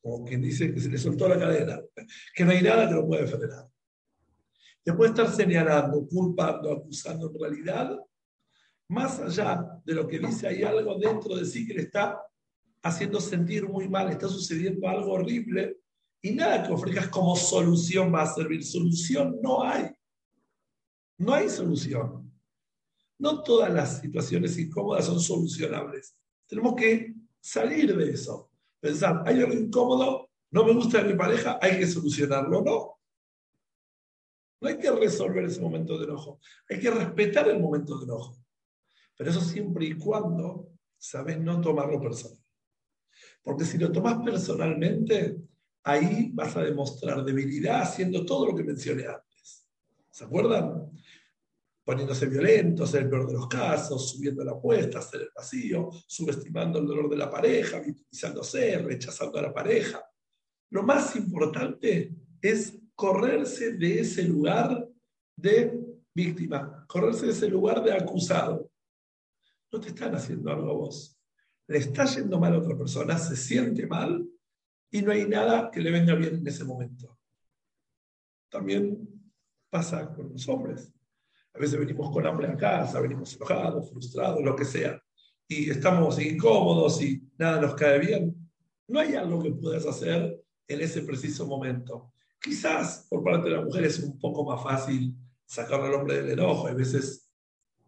como 0.00 0.24
quien 0.24 0.42
dice 0.42 0.72
que 0.72 0.80
se 0.80 0.88
le 0.88 0.98
soltó 0.98 1.28
la 1.28 1.38
cadena, 1.38 1.80
que 2.34 2.44
no 2.44 2.52
hay 2.52 2.62
nada 2.62 2.88
que 2.88 2.94
lo 2.94 3.06
pueda 3.06 3.26
frenar. 3.26 3.68
Después 4.84 5.14
de 5.14 5.22
estar 5.22 5.36
señalando, 5.36 6.06
culpando, 6.06 6.72
acusando, 6.72 7.30
en 7.30 7.38
realidad 7.38 7.98
más 8.90 9.20
allá 9.20 9.80
de 9.84 9.94
lo 9.94 10.08
que 10.08 10.18
dice, 10.18 10.48
hay 10.48 10.64
algo 10.64 10.98
dentro 10.98 11.36
de 11.36 11.44
sí 11.46 11.64
que 11.64 11.74
le 11.74 11.82
está 11.82 12.20
haciendo 12.82 13.20
sentir 13.20 13.68
muy 13.68 13.88
mal, 13.88 14.10
está 14.10 14.26
sucediendo 14.26 14.88
algo 14.88 15.12
horrible 15.12 15.78
y 16.20 16.32
nada 16.32 16.66
que 16.66 16.72
ofrezcas 16.72 17.08
como 17.08 17.36
solución 17.36 18.12
va 18.12 18.22
a 18.22 18.34
servir. 18.34 18.64
Solución 18.64 19.38
no 19.40 19.62
hay. 19.62 19.90
No 21.18 21.34
hay 21.34 21.48
solución. 21.48 22.32
No 23.16 23.42
todas 23.44 23.72
las 23.72 24.00
situaciones 24.00 24.58
incómodas 24.58 25.06
son 25.06 25.20
solucionables. 25.20 26.16
Tenemos 26.48 26.74
que 26.74 27.14
salir 27.40 27.96
de 27.96 28.10
eso. 28.10 28.49
Pensar, 28.80 29.22
hay 29.26 29.40
algo 29.40 29.52
incómodo, 29.54 30.30
no 30.50 30.64
me 30.64 30.72
gusta 30.72 31.02
mi 31.02 31.14
pareja, 31.14 31.58
hay 31.60 31.78
que 31.78 31.86
solucionarlo. 31.86 32.62
No. 32.62 33.00
No 34.60 34.68
hay 34.68 34.78
que 34.78 34.90
resolver 34.90 35.44
ese 35.44 35.60
momento 35.60 35.96
de 35.98 36.04
enojo. 36.04 36.40
Hay 36.68 36.80
que 36.80 36.90
respetar 36.90 37.48
el 37.48 37.60
momento 37.60 37.98
de 37.98 38.04
enojo. 38.04 38.36
Pero 39.16 39.30
eso 39.30 39.40
siempre 39.40 39.86
y 39.86 39.94
cuando 39.94 40.70
sabes 40.98 41.38
no 41.38 41.60
tomarlo 41.60 42.00
personal. 42.00 42.38
Porque 43.42 43.64
si 43.64 43.78
lo 43.78 43.90
tomas 43.90 44.18
personalmente, 44.22 45.36
ahí 45.82 46.30
vas 46.32 46.56
a 46.56 46.62
demostrar 46.62 47.24
debilidad 47.24 47.82
haciendo 47.82 48.24
todo 48.24 48.46
lo 48.46 48.56
que 48.56 48.64
mencioné 48.64 49.06
antes. 49.06 49.66
¿Se 50.10 50.24
acuerdan? 50.24 50.90
Poniéndose 51.90 52.26
violentos 52.26 52.94
en 52.94 53.02
el 53.02 53.10
peor 53.10 53.26
de 53.26 53.32
los 53.32 53.48
casos, 53.48 54.10
subiendo 54.10 54.44
la 54.44 54.52
apuesta, 54.52 55.00
hacer 55.00 55.22
el 55.22 55.30
vacío, 55.34 55.90
subestimando 56.06 56.78
el 56.78 56.86
dolor 56.86 57.10
de 57.10 57.16
la 57.16 57.28
pareja, 57.28 57.80
victimizándose, 57.80 58.78
rechazando 58.78 59.40
a 59.40 59.42
la 59.42 59.52
pareja. 59.52 60.00
Lo 60.70 60.84
más 60.84 61.16
importante 61.16 62.14
es 62.40 62.78
correrse 62.94 63.72
de 63.72 64.02
ese 64.02 64.22
lugar 64.22 64.88
de 65.34 65.80
víctima, 66.14 66.84
correrse 66.86 67.26
de 67.26 67.32
ese 67.32 67.48
lugar 67.48 67.82
de 67.82 67.92
acusado 67.92 68.70
no 69.72 69.80
te 69.80 69.88
están 69.88 70.14
haciendo 70.14 70.48
algo 70.48 70.70
a 70.70 70.74
vos. 70.74 71.20
Le 71.66 71.78
está 71.78 72.04
yendo 72.04 72.38
mal 72.38 72.54
a 72.54 72.58
otra 72.58 72.78
persona, 72.78 73.18
se 73.18 73.34
siente 73.34 73.84
mal 73.88 74.28
y 74.92 75.02
no 75.02 75.10
hay 75.10 75.26
nada 75.26 75.72
que 75.72 75.80
le 75.80 75.90
venga 75.90 76.14
bien 76.14 76.36
en 76.36 76.46
ese 76.46 76.62
momento. 76.62 77.18
También 78.48 79.08
pasa 79.68 80.14
con 80.14 80.30
los 80.30 80.48
hombres. 80.48 80.92
A 81.54 81.58
veces 81.58 81.78
venimos 81.78 82.10
con 82.10 82.26
hambre 82.26 82.48
a 82.48 82.56
casa, 82.56 83.00
venimos 83.00 83.34
enojados, 83.34 83.90
frustrados, 83.90 84.42
lo 84.42 84.54
que 84.54 84.64
sea, 84.64 85.00
y 85.48 85.70
estamos 85.70 86.20
incómodos 86.20 87.02
y 87.02 87.22
nada 87.36 87.60
nos 87.60 87.74
cae 87.74 87.98
bien. 87.98 88.36
No 88.86 89.00
hay 89.00 89.14
algo 89.14 89.42
que 89.42 89.52
puedas 89.52 89.84
hacer 89.86 90.40
en 90.68 90.80
ese 90.80 91.02
preciso 91.02 91.46
momento. 91.46 92.12
Quizás 92.40 93.06
por 93.10 93.24
parte 93.24 93.48
de 93.48 93.56
la 93.56 93.64
mujer 93.64 93.84
es 93.84 93.98
un 93.98 94.18
poco 94.18 94.44
más 94.44 94.62
fácil 94.62 95.14
sacar 95.44 95.80
al 95.80 95.94
hombre 95.94 96.22
del 96.22 96.30
enojo. 96.30 96.68
Hay 96.68 96.74
veces 96.74 97.28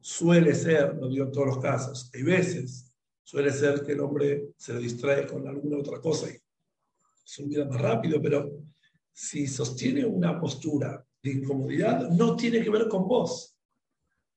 suele 0.00 0.54
ser, 0.54 0.96
no 0.96 1.08
digo 1.08 1.26
en 1.26 1.32
todos 1.32 1.46
los 1.46 1.58
casos, 1.58 2.10
hay 2.12 2.24
veces, 2.24 2.92
suele 3.22 3.52
ser 3.52 3.84
que 3.84 3.92
el 3.92 4.00
hombre 4.00 4.48
se 4.56 4.74
le 4.74 4.80
distrae 4.80 5.26
con 5.26 5.46
alguna 5.46 5.78
otra 5.78 6.00
cosa 6.00 6.28
y 6.28 6.36
se 7.24 7.44
olvida 7.44 7.64
más 7.64 7.80
rápido, 7.80 8.20
pero 8.20 8.50
si 9.12 9.46
sostiene 9.46 10.04
una 10.04 10.40
postura 10.40 11.06
de 11.22 11.32
incomodidad, 11.32 12.10
no 12.10 12.36
tiene 12.36 12.62
que 12.62 12.70
ver 12.70 12.88
con 12.88 13.06
vos. 13.06 13.56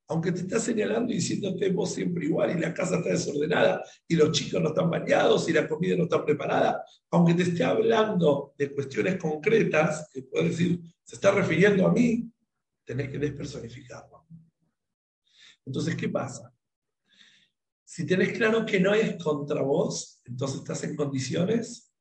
Aunque 0.08 0.32
te 0.32 0.42
está 0.42 0.60
señalando 0.60 1.12
y 1.12 1.16
diciéndote 1.16 1.72
vos 1.72 1.94
siempre 1.94 2.26
igual 2.26 2.56
y 2.56 2.60
la 2.60 2.74
casa 2.74 2.98
está 2.98 3.10
desordenada 3.10 3.84
y 4.08 4.16
los 4.16 4.32
chicos 4.32 4.62
no 4.62 4.70
están 4.70 4.90
bañados 4.90 5.50
y 5.50 5.54
la 5.54 5.68
comida 5.68 5.96
no 5.96 6.04
está 6.04 6.24
preparada, 6.24 6.84
aunque 7.10 7.34
te 7.34 7.42
esté 7.42 7.64
hablando 7.64 8.54
de 8.56 8.72
cuestiones 8.72 9.18
concretas, 9.18 10.08
que 10.14 10.22
puede 10.22 10.50
decir, 10.50 10.80
se 11.04 11.16
está 11.16 11.32
refiriendo 11.32 11.88
a 11.88 11.92
mí, 11.92 12.32
tenés 12.84 13.10
que 13.10 13.18
despersonificarlo. 13.18 14.28
Entonces, 15.66 15.96
¿qué 15.96 16.08
pasa? 16.10 16.54
Si 17.84 18.06
tenés 18.06 18.34
claro 18.34 18.64
que 18.64 18.80
no 18.80 18.94
es 18.94 19.22
contra 19.24 19.64
vos, 19.64 20.22
entonces 20.26 20.60
estás 20.60 20.84
en 20.84 20.96
condiciones 20.96 21.92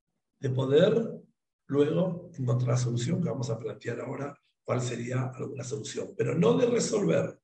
de 0.41 0.51
poder 0.51 1.23
luego 1.67 2.31
encontrar 2.39 2.73
la 2.73 2.77
solución 2.77 3.23
que 3.23 3.31
vamos 3.31 3.49
a 3.49 3.59
plantear 3.59 4.01
ahora, 4.01 4.39
cuál 4.65 4.81
sería 4.81 5.31
alguna 5.35 5.65
solución, 5.65 6.15
pero 6.17 6.35
no 6.35 6.55
de 6.55 6.67
resolver. 6.67 7.39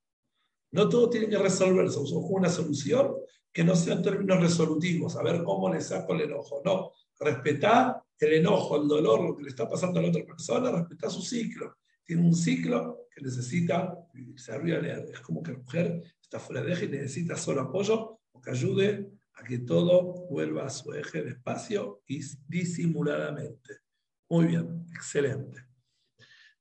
No 0.73 0.89
todo 0.89 1.11
tiene 1.11 1.29
que 1.29 1.39
resolverse, 1.39 1.99
usamos 1.99 2.27
una 2.29 2.49
solución 2.49 3.15
que 3.53 3.65
no 3.65 3.75
sea 3.75 3.95
en 3.95 4.03
términos 4.03 4.41
resolutivos, 4.41 5.17
a 5.17 5.23
ver 5.23 5.43
cómo 5.43 5.73
le 5.73 5.81
saco 5.81 6.15
el 6.15 6.23
enojo. 6.23 6.63
No, 6.65 6.93
respetar 7.19 8.03
el 8.19 8.33
enojo, 8.35 8.81
el 8.81 8.89
dolor, 8.89 9.23
lo 9.23 9.37
que 9.37 9.43
le 9.43 9.49
está 9.49 9.69
pasando 9.69 9.99
a 9.99 10.03
la 10.03 10.09
otra 10.09 10.25
persona, 10.25 10.71
respetar 10.71 11.11
su 11.11 11.23
ciclo 11.23 11.77
tiene 12.11 12.27
un 12.27 12.35
ciclo 12.35 13.07
que 13.15 13.23
necesita 13.23 13.97
vivirse 14.13 14.51
arriba 14.51 14.79
Es 15.13 15.21
como 15.21 15.45
que 15.45 15.53
la 15.53 15.59
mujer 15.59 16.03
está 16.21 16.41
fuera 16.41 16.61
de 16.61 16.73
eje 16.73 16.87
y 16.87 16.89
necesita 16.89 17.37
solo 17.37 17.61
apoyo 17.61 18.19
o 18.33 18.41
que 18.41 18.51
ayude 18.51 19.13
a 19.35 19.45
que 19.45 19.59
todo 19.59 20.27
vuelva 20.29 20.67
a 20.67 20.71
su 20.71 20.93
eje 20.93 21.23
despacio 21.23 22.03
y 22.09 22.21
disimuladamente. 22.49 23.77
Muy 24.29 24.47
bien, 24.47 24.87
excelente. 24.93 25.70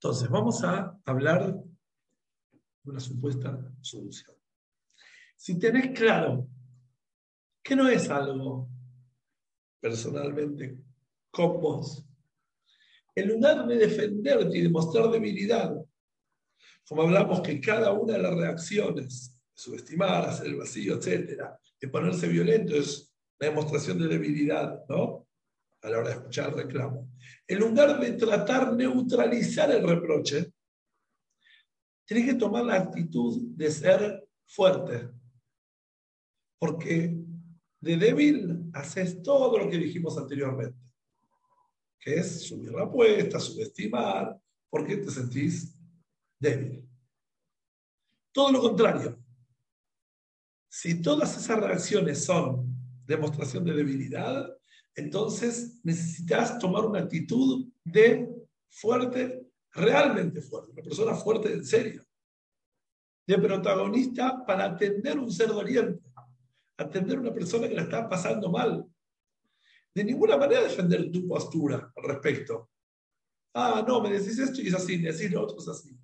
Entonces, 0.02 0.30
vamos 0.30 0.64
a 0.64 0.98
hablar 1.04 1.54
de 1.54 2.90
una 2.90 3.02
supuesta 3.02 3.60
solución. 3.82 4.34
Si 5.36 5.60
tenés 5.60 5.92
claro 5.92 6.48
que 7.62 7.76
no 7.76 7.90
es 7.90 8.10
algo 8.10 8.70
personalmente 9.82 10.78
con 11.30 11.60
vos, 11.60 12.06
en 13.14 13.28
lugar 13.28 13.68
de 13.68 13.76
defenderte 13.76 14.58
y 14.58 14.62
demostrar 14.62 15.12
debilidad, 15.12 15.76
como 16.88 17.02
hablamos 17.02 17.42
que 17.42 17.60
cada 17.60 17.92
una 17.92 18.14
de 18.14 18.24
las 18.24 18.36
reacciones 18.36 19.38
subestimar, 19.54 20.30
hacer 20.30 20.48
el 20.48 20.56
vacío, 20.56 20.96
etc., 20.96 21.42
de 21.78 21.88
ponerse 21.90 22.30
violento, 22.30 22.74
es 22.74 23.14
una 23.38 23.50
demostración 23.50 24.00
de 24.00 24.08
debilidad, 24.08 24.86
¿no? 24.88 25.29
A 25.82 25.90
la 25.90 26.00
hora 26.00 26.10
de 26.10 26.16
escuchar 26.16 26.50
el 26.50 26.56
reclamo. 26.56 27.10
En 27.48 27.60
lugar 27.60 28.00
de 28.00 28.12
tratar 28.14 28.74
neutralizar 28.74 29.72
el 29.72 29.88
reproche, 29.88 30.52
tienes 32.06 32.26
que 32.26 32.40
tomar 32.40 32.66
la 32.66 32.76
actitud 32.76 33.42
de 33.56 33.72
ser 33.72 34.28
fuerte. 34.46 35.10
Porque 36.60 37.16
de 37.80 37.98
débil 37.98 38.70
haces 38.74 39.22
todo 39.22 39.58
lo 39.58 39.70
que 39.70 39.78
dijimos 39.78 40.18
anteriormente, 40.18 40.78
que 42.00 42.16
es 42.16 42.48
subir 42.48 42.72
la 42.72 42.84
apuesta, 42.84 43.40
subestimar, 43.40 44.38
porque 44.70 44.98
te 44.98 45.10
sentís 45.10 45.78
débil. 46.40 46.86
Todo 48.34 48.52
lo 48.52 48.62
contrario. 48.62 49.18
Si 50.68 51.02
todas 51.02 51.36
esas 51.38 51.60
reacciones 51.60 52.26
son 52.26 52.76
demostración 53.06 53.64
de 53.64 53.74
debilidad, 53.74 54.59
entonces 55.00 55.80
necesitas 55.84 56.60
tomar 56.60 56.86
una 56.86 57.00
actitud 57.00 57.68
de 57.84 58.30
fuerte, 58.70 59.48
realmente 59.72 60.42
fuerte, 60.42 60.72
una 60.72 60.84
persona 60.84 61.16
fuerte 61.16 61.54
en 61.54 61.66
serio, 61.66 62.04
de 63.26 63.38
protagonista 63.38 64.44
para 64.46 64.66
atender 64.66 65.18
un 65.18 65.32
ser 65.32 65.50
doliente, 65.50 66.04
atender 66.78 67.18
a 67.18 67.22
una 67.22 67.34
persona 67.34 67.68
que 67.68 67.76
la 67.76 67.84
está 67.84 68.10
pasando 68.10 68.52
mal. 68.52 68.86
De 69.94 70.04
ninguna 70.04 70.38
manera 70.38 70.64
defender 70.64 71.10
tu 71.12 71.28
postura 71.28 71.92
al 71.96 72.04
respecto. 72.04 72.70
Ah, 73.54 73.84
no, 73.88 74.02
me 74.02 74.12
decís 74.12 74.38
esto 74.38 74.62
y 74.62 74.68
es 74.68 74.74
así, 74.74 74.98
me 74.98 75.12
decís 75.12 75.32
lo 75.32 75.44
otro 75.44 75.58
es 75.60 75.68
así. 75.68 75.98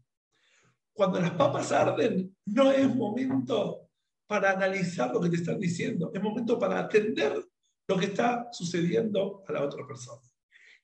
Cuando 0.94 1.20
las 1.20 1.32
papas 1.32 1.72
arden, 1.72 2.36
no 2.46 2.72
es 2.72 2.96
momento 2.96 3.90
para 4.26 4.52
analizar 4.52 5.14
lo 5.14 5.20
que 5.20 5.30
te 5.30 5.36
están 5.36 5.60
diciendo, 5.60 6.12
es 6.14 6.22
momento 6.22 6.58
para 6.58 6.80
atender 6.80 7.46
lo 7.88 7.98
que 7.98 8.06
está 8.06 8.50
sucediendo 8.52 9.44
a 9.48 9.52
la 9.52 9.64
otra 9.64 9.86
persona. 9.86 10.22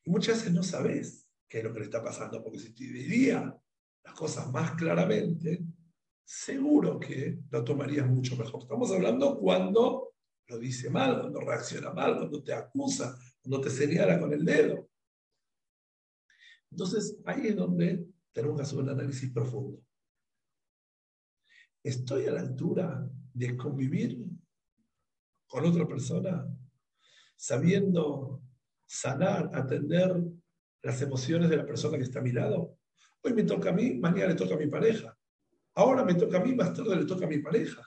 Y 0.03 0.09
muchas 0.09 0.37
veces 0.37 0.53
no 0.53 0.63
sabes 0.63 1.27
qué 1.47 1.59
es 1.59 1.63
lo 1.63 1.73
que 1.73 1.79
le 1.79 1.85
está 1.85 2.03
pasando, 2.03 2.43
porque 2.43 2.59
si 2.59 2.73
te 2.73 2.83
diría 2.85 3.55
las 4.03 4.13
cosas 4.13 4.51
más 4.51 4.71
claramente, 4.71 5.63
seguro 6.23 6.99
que 6.99 7.39
lo 7.49 7.63
tomarías 7.63 8.07
mucho 8.07 8.35
mejor. 8.35 8.61
Estamos 8.61 8.91
hablando 8.91 9.37
cuando 9.37 10.13
lo 10.47 10.57
dice 10.57 10.89
mal, 10.89 11.19
cuando 11.19 11.39
reacciona 11.41 11.91
mal, 11.91 12.17
cuando 12.17 12.43
te 12.43 12.53
acusa, 12.53 13.17
cuando 13.41 13.61
te 13.61 13.69
señala 13.69 14.19
con 14.19 14.33
el 14.33 14.43
dedo. 14.43 14.89
Entonces, 16.71 17.19
ahí 17.25 17.47
es 17.47 17.55
donde 17.55 18.05
tenemos 18.31 18.57
que 18.57 18.63
hacer 18.63 18.79
un 18.79 18.89
análisis 18.89 19.29
profundo. 19.31 19.81
¿Estoy 21.83 22.27
a 22.27 22.31
la 22.31 22.41
altura 22.41 23.09
de 23.33 23.57
convivir 23.57 24.25
con 25.47 25.65
otra 25.65 25.87
persona 25.87 26.47
sabiendo 27.41 28.39
sanar, 28.85 29.49
atender 29.55 30.15
las 30.83 31.01
emociones 31.01 31.49
de 31.49 31.57
la 31.57 31.65
persona 31.65 31.97
que 31.97 32.03
está 32.03 32.19
a 32.19 32.21
mi 32.21 32.31
lado? 32.31 32.77
Hoy 33.23 33.33
me 33.33 33.41
toca 33.41 33.71
a 33.71 33.73
mí, 33.73 33.95
mañana 33.95 34.27
le 34.27 34.35
toca 34.35 34.53
a 34.53 34.59
mi 34.59 34.67
pareja. 34.67 35.17
Ahora 35.73 36.05
me 36.05 36.13
toca 36.13 36.37
a 36.37 36.43
mí, 36.43 36.53
más 36.53 36.71
tarde 36.75 36.95
le 36.95 37.05
toca 37.05 37.25
a 37.25 37.29
mi 37.29 37.39
pareja. 37.39 37.81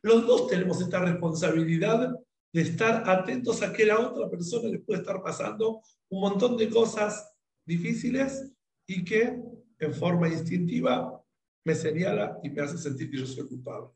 Los 0.00 0.24
dos 0.24 0.46
tenemos 0.46 0.80
esta 0.80 1.00
responsabilidad 1.00 2.14
de 2.52 2.60
estar 2.62 3.02
atentos 3.10 3.62
a 3.62 3.72
que 3.72 3.84
la 3.84 3.98
otra 3.98 4.30
persona 4.30 4.68
le 4.68 4.78
puede 4.78 5.00
estar 5.00 5.20
pasando 5.24 5.82
un 6.08 6.20
montón 6.20 6.56
de 6.56 6.70
cosas 6.70 7.34
difíciles 7.66 8.52
y 8.86 9.04
que 9.04 9.42
en 9.80 9.92
forma 9.94 10.28
instintiva 10.28 11.20
me 11.64 11.74
señala 11.74 12.38
y 12.44 12.50
me 12.50 12.62
hace 12.62 12.78
sentir 12.78 13.10
que 13.10 13.18
yo 13.18 13.26
soy 13.26 13.48
culpable. 13.48 13.88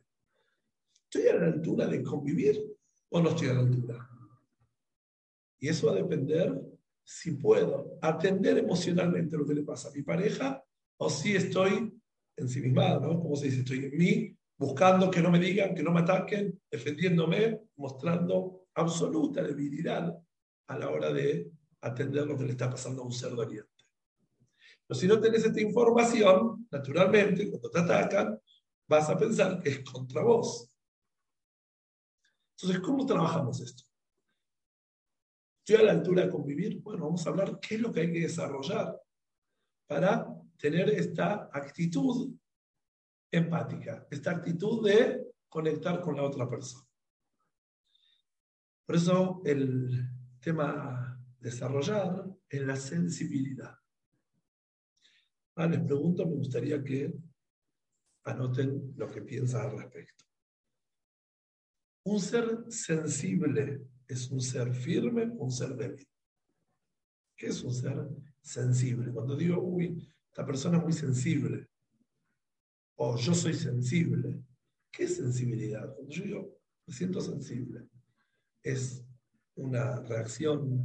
¿Estoy 1.04 1.28
a 1.28 1.36
la 1.36 1.46
altura 1.46 1.86
de 1.86 2.02
convivir 2.02 2.76
o 3.10 3.20
no 3.20 3.28
estoy 3.28 3.48
a 3.50 3.52
la 3.52 3.60
altura? 3.60 4.17
Y 5.60 5.68
eso 5.68 5.86
va 5.86 5.92
a 5.92 5.96
depender 5.96 6.60
si 7.02 7.32
puedo 7.32 7.98
atender 8.02 8.58
emocionalmente 8.58 9.36
lo 9.36 9.46
que 9.46 9.54
le 9.54 9.62
pasa 9.62 9.88
a 9.88 9.92
mi 9.92 10.02
pareja 10.02 10.62
o 10.98 11.08
si 11.08 11.34
estoy 11.34 11.92
ensimismado, 12.36 13.00
¿no? 13.00 13.20
Como 13.20 13.34
se 13.34 13.46
dice, 13.46 13.60
estoy 13.60 13.86
en 13.86 13.96
mí, 13.96 14.36
buscando 14.56 15.10
que 15.10 15.22
no 15.22 15.30
me 15.30 15.38
digan, 15.38 15.74
que 15.74 15.82
no 15.82 15.92
me 15.92 16.00
ataquen, 16.00 16.60
defendiéndome, 16.70 17.60
mostrando 17.76 18.66
absoluta 18.74 19.42
debilidad 19.42 20.16
a 20.66 20.78
la 20.78 20.90
hora 20.90 21.12
de 21.12 21.50
atender 21.80 22.26
lo 22.26 22.36
que 22.36 22.44
le 22.44 22.50
está 22.50 22.68
pasando 22.68 23.02
a 23.02 23.06
un 23.06 23.12
ser 23.12 23.34
doliente. 23.34 23.68
Pero 24.86 25.00
si 25.00 25.06
no 25.06 25.20
tenés 25.20 25.44
esta 25.44 25.60
información, 25.60 26.66
naturalmente, 26.70 27.50
cuando 27.50 27.70
te 27.70 27.78
atacan, 27.80 28.40
vas 28.88 29.08
a 29.08 29.18
pensar 29.18 29.60
que 29.62 29.70
es 29.70 29.84
contra 29.84 30.22
vos. 30.22 30.74
Entonces, 32.56 32.80
¿cómo 32.80 33.06
trabajamos 33.06 33.60
esto? 33.60 33.87
¿Estoy 35.68 35.84
a 35.84 35.92
la 35.92 35.98
altura 35.98 36.22
de 36.22 36.30
convivir? 36.30 36.80
Bueno, 36.80 37.04
vamos 37.04 37.26
a 37.26 37.28
hablar 37.28 37.60
qué 37.60 37.74
es 37.74 37.82
lo 37.82 37.92
que 37.92 38.00
hay 38.00 38.10
que 38.10 38.20
desarrollar 38.20 38.98
para 39.86 40.26
tener 40.56 40.88
esta 40.88 41.50
actitud 41.52 42.34
empática, 43.30 44.06
esta 44.10 44.30
actitud 44.30 44.88
de 44.88 45.26
conectar 45.46 46.00
con 46.00 46.16
la 46.16 46.22
otra 46.22 46.48
persona. 46.48 46.88
Por 48.86 48.96
eso 48.96 49.42
el 49.44 50.08
tema 50.40 51.22
desarrollar 51.38 52.24
es 52.48 52.62
la 52.62 52.76
sensibilidad. 52.76 53.76
Ah, 55.56 55.66
les 55.66 55.80
pregunto, 55.80 56.24
me 56.24 56.36
gustaría 56.36 56.82
que 56.82 57.12
anoten 58.24 58.94
lo 58.96 59.06
que 59.06 59.20
piensan 59.20 59.66
al 59.66 59.78
respecto. 59.80 60.24
Un 62.04 62.20
ser 62.20 62.64
sensible 62.70 63.86
es 64.08 64.30
un 64.30 64.40
ser 64.40 64.74
firme 64.74 65.30
un 65.36 65.50
ser 65.50 65.76
débil. 65.76 66.08
¿Qué 67.36 67.48
es 67.48 67.62
un 67.62 67.72
ser 67.72 68.08
sensible? 68.40 69.12
Cuando 69.12 69.36
digo, 69.36 69.62
uy, 69.62 70.10
esta 70.28 70.44
persona 70.44 70.78
es 70.78 70.84
muy 70.84 70.92
sensible, 70.92 71.68
o 72.96 73.16
yo 73.16 73.34
soy 73.34 73.54
sensible, 73.54 74.42
¿qué 74.90 75.06
sensibilidad? 75.06 75.94
Cuando 75.94 76.12
yo 76.12 76.24
digo, 76.24 76.58
me 76.86 76.94
siento 76.94 77.20
sensible, 77.20 77.86
es 78.62 79.04
una 79.54 80.00
reacción 80.00 80.84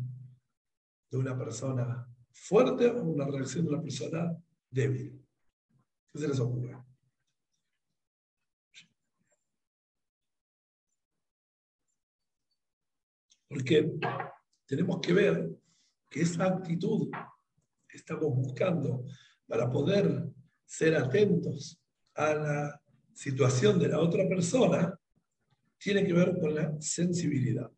de 1.10 1.18
una 1.18 1.38
persona 1.38 2.08
fuerte 2.32 2.88
o 2.88 3.04
una 3.04 3.26
reacción 3.26 3.66
de 3.66 3.72
una 3.72 3.82
persona 3.82 4.38
débil. 4.70 5.20
¿Qué 6.12 6.20
se 6.20 6.28
les 6.28 6.40
ocurre? 6.40 6.78
Porque 13.54 13.88
tenemos 14.66 15.00
que 15.00 15.14
ver 15.14 15.48
que 16.10 16.22
esa 16.22 16.46
actitud 16.46 17.12
que 17.88 17.98
estamos 17.98 18.36
buscando 18.36 19.06
para 19.46 19.70
poder 19.70 20.28
ser 20.66 20.96
atentos 20.96 21.80
a 22.16 22.34
la 22.34 22.82
situación 23.14 23.78
de 23.78 23.90
la 23.90 24.00
otra 24.00 24.28
persona 24.28 25.00
tiene 25.78 26.04
que 26.04 26.14
ver 26.14 26.40
con 26.40 26.56
la 26.56 26.76
sensibilidad. 26.82 27.72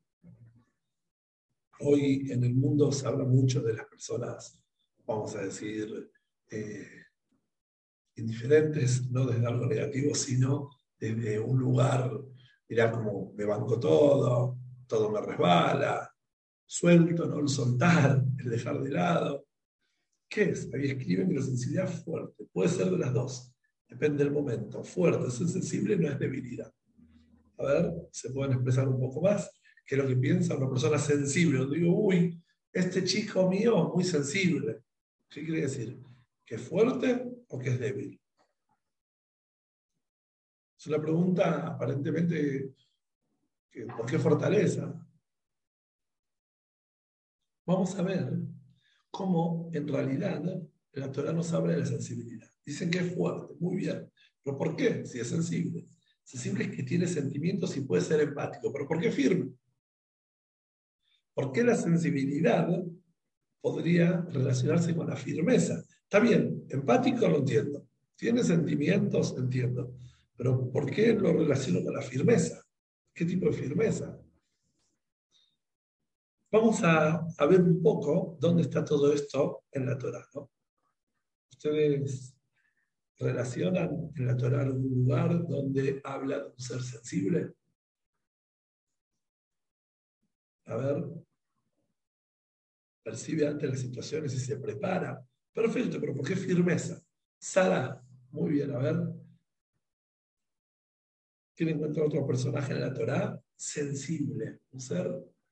Hoy 1.82 2.32
en 2.32 2.46
el 2.46 2.56
mundo 2.56 2.90
se 2.94 3.06
habla 3.06 3.26
mucho 3.26 3.62
de 3.62 3.74
las 3.74 3.86
personas, 3.88 4.58
vamos 5.06 5.36
a 5.36 5.42
decir, 5.42 6.10
eh, 6.52 7.04
indiferentes, 8.16 9.12
no 9.12 9.26
desde 9.26 9.46
algo 9.46 9.66
negativo, 9.66 10.16
sino 10.16 10.70
desde 10.98 11.38
un 11.38 11.60
lugar, 11.60 12.10
mirá 12.70 12.90
como 12.92 13.34
me 13.34 13.44
banco 13.44 13.78
todo, 13.78 14.58
todo 14.88 15.12
me 15.12 15.21
resbala, 15.21 16.12
suelto, 16.65 17.26
no 17.26 17.39
el 17.39 17.48
soltar, 17.48 18.24
el 18.39 18.50
dejar 18.50 18.82
de 18.82 18.91
lado. 18.91 19.48
¿Qué 20.28 20.43
es? 20.50 20.69
Ahí 20.74 20.89
escriben 20.89 21.30
que 21.30 21.36
la 21.36 21.41
sensibilidad 21.41 21.88
fuerte. 21.88 22.45
Puede 22.52 22.69
ser 22.69 22.89
de 22.89 22.98
las 22.98 23.13
dos. 23.13 23.54
Depende 23.88 24.24
del 24.24 24.34
momento. 24.34 24.84
Fuerte, 24.84 25.30
ser 25.32 25.48
sensible 25.48 25.95
no 25.95 26.10
es 26.10 26.19
debilidad. 26.19 26.74
A 27.58 27.65
ver, 27.65 27.93
se 28.12 28.32
pueden 28.32 28.54
expresar 28.54 28.88
un 28.88 29.00
poco 29.00 29.21
más. 29.21 29.50
¿Qué 29.86 29.95
es 29.95 30.02
lo 30.02 30.08
que 30.08 30.15
piensa 30.15 30.58
una 30.58 30.69
persona 30.69 30.98
sensible? 30.98 31.60
Donde 31.60 31.78
digo, 31.78 31.95
uy, 31.95 32.41
este 32.74 33.04
chico 33.04 33.48
mío 33.50 33.88
es 33.88 33.93
muy 33.93 34.04
sensible. 34.04 34.84
¿Qué 35.30 35.45
quiere 35.45 35.62
decir? 35.62 36.02
¿Que 36.45 36.56
es 36.56 36.62
fuerte 36.62 37.24
o 37.48 37.60
que 37.60 37.69
es 37.69 37.80
débil? 37.80 38.19
Es 40.78 40.88
una 40.88 41.02
pregunta 41.02 41.67
aparentemente, 41.67 42.74
¿por 43.84 44.06
qué 44.06 44.20
fortaleza? 44.20 44.94
Vamos 47.66 47.98
a 47.98 48.04
ver 48.04 48.34
cómo 49.10 49.70
en 49.74 49.88
realidad 49.88 50.44
la 50.94 51.12
Torah 51.12 51.34
nos 51.34 51.52
habla 51.54 51.74
de 51.74 51.80
la 51.80 51.86
sensibilidad. 51.86 52.48
Dicen 52.66 52.90
que 52.90 53.00
es 53.00 53.16
fuerte, 53.16 53.54
muy 53.60 53.78
bien. 53.78 54.12
¿Pero 54.44 54.58
por 54.58 54.76
qué? 54.76 55.06
Si 55.06 55.20
es 55.20 55.28
sensible. 55.28 55.88
Sensible 56.24 56.66
es 56.66 56.72
que 56.72 56.84
tiene 56.84 57.08
sentimientos 57.08 57.76
y 57.78 57.82
puede 57.82 58.04
ser 58.04 58.22
empático. 58.22 58.72
¿Pero 58.72 58.88
por 58.88 59.00
qué 59.00 59.12
firme? 59.12 59.52
¿Por 61.34 61.52
qué 61.52 61.64
la 61.64 61.76
sensibilidad 61.76 62.68
podría 63.62 64.22
relacionarse 64.22 64.96
con 64.96 65.08
la 65.08 65.16
firmeza? 65.16 65.84
Está 66.04 66.20
bien, 66.20 66.66
empático 66.70 67.28
lo 67.28 67.40
entiendo. 67.40 67.88
Tiene 68.16 68.44
sentimientos, 68.44 69.36
entiendo. 69.38 69.96
Pero 70.38 70.72
¿por 70.72 70.90
qué 70.90 71.14
lo 71.14 71.34
relaciono 71.34 71.84
con 71.84 71.94
la 71.94 72.02
firmeza? 72.02 72.64
¿Qué 73.15 73.23
tipo 73.23 73.45
de 73.45 73.54
firmeza? 73.54 74.21
Vamos 76.51 76.84
a, 76.84 77.25
ver 77.49 77.62
un 77.62 77.82
poco 77.82 78.38
dónde 78.41 78.63
está 78.63 78.84
todo 78.84 79.13
esto 79.13 79.63
en 79.71 79.86
la 79.86 79.97
Torah. 79.97 80.28
Ustedes 81.49 82.36
relacionan 83.17 84.12
en 84.15 84.28
la 84.28 84.36
Torah 84.36 84.63
algún 84.63 84.89
lugar 84.89 85.47
donde 85.47 86.01
habla 86.04 86.39
de 86.39 86.45
un 86.47 86.60
ser 86.60 86.82
sensible. 86.82 87.54
A 90.65 90.75
ver, 90.75 91.06
percibe 93.01 93.47
antes 93.47 93.69
las 93.69 93.80
situaciones 93.80 94.34
y 94.34 94.39
se 94.39 94.58
prepara. 94.58 95.25
Perfecto, 95.54 96.01
pero 96.01 96.13
¿por 96.13 96.28
qué 96.28 96.36
firmeza? 96.36 97.01
Sara, 97.38 98.04
muy 98.32 98.51
bien, 98.51 98.71
a 98.71 98.80
ver. 98.80 99.25
¿Quiere 101.56 101.72
encontrar 101.72 102.08
otro 102.08 102.28
personaje 102.28 102.74
en 102.74 102.82
la 102.82 102.94
Torá? 102.94 103.39
Sensible, 103.56 104.60
un 104.72 104.80
ser 104.82 105.10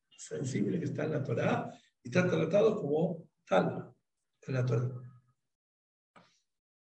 sensible 0.10 0.78
que 0.80 0.86
está 0.86 1.06
en 1.06 1.12
la 1.12 1.24
Torá 1.24 1.72
y 2.04 2.10
está 2.10 2.28
tratado 2.28 2.76
como 2.76 3.26
tal 3.48 3.94
en 4.42 4.54
la 4.54 4.66
Torá. 4.66 4.92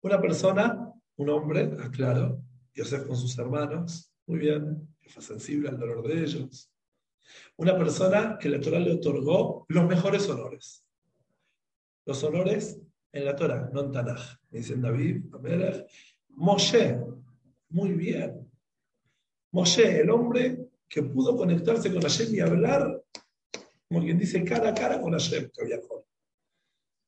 Una 0.03 0.21
persona, 0.21 0.93
un 1.17 1.29
hombre, 1.31 1.75
aclaro, 1.81 2.43
Yosef 2.75 3.07
con 3.07 3.17
sus 3.17 3.37
hermanos, 3.39 4.13
muy 4.27 4.39
bien, 4.41 4.95
que 5.01 5.09
fue 5.09 5.23
sensible 5.23 5.71
al 5.71 5.79
dolor 5.79 6.07
de 6.07 6.23
ellos. 6.23 6.71
Una 7.57 7.77
persona 7.77 8.39
que 8.39 8.49
la 8.49 8.61
Torah 8.61 8.79
le 8.79 8.93
otorgó 8.93 9.65
los 9.69 9.87
mejores 9.87 10.29
honores. 10.29 10.85
Los 12.05 12.23
honores 12.25 12.81
en 13.13 13.25
la 13.25 13.35
Torah, 13.35 13.71
no 13.73 13.85
en 13.85 13.93
Tanaj. 13.93 14.39
Dicen 14.51 14.83
David, 14.83 15.25
Moshe, 16.29 17.01
muy 17.71 17.93
bien. 17.95 18.48
Moshe, 19.53 20.01
el 20.01 20.11
hombre 20.11 20.69
que 20.89 21.03
pudo 21.03 21.37
conectarse 21.37 21.93
con 21.93 22.03
Hashem 22.03 22.35
y 22.35 22.41
hablar, 22.41 23.03
como 23.89 24.03
quien 24.03 24.19
dice, 24.19 24.45
cara 24.45 24.71
a 24.71 24.75
cara 24.75 25.01
con 25.01 25.13
Hashem 25.13 25.51
que 25.51 25.65
viajó. 25.65 26.07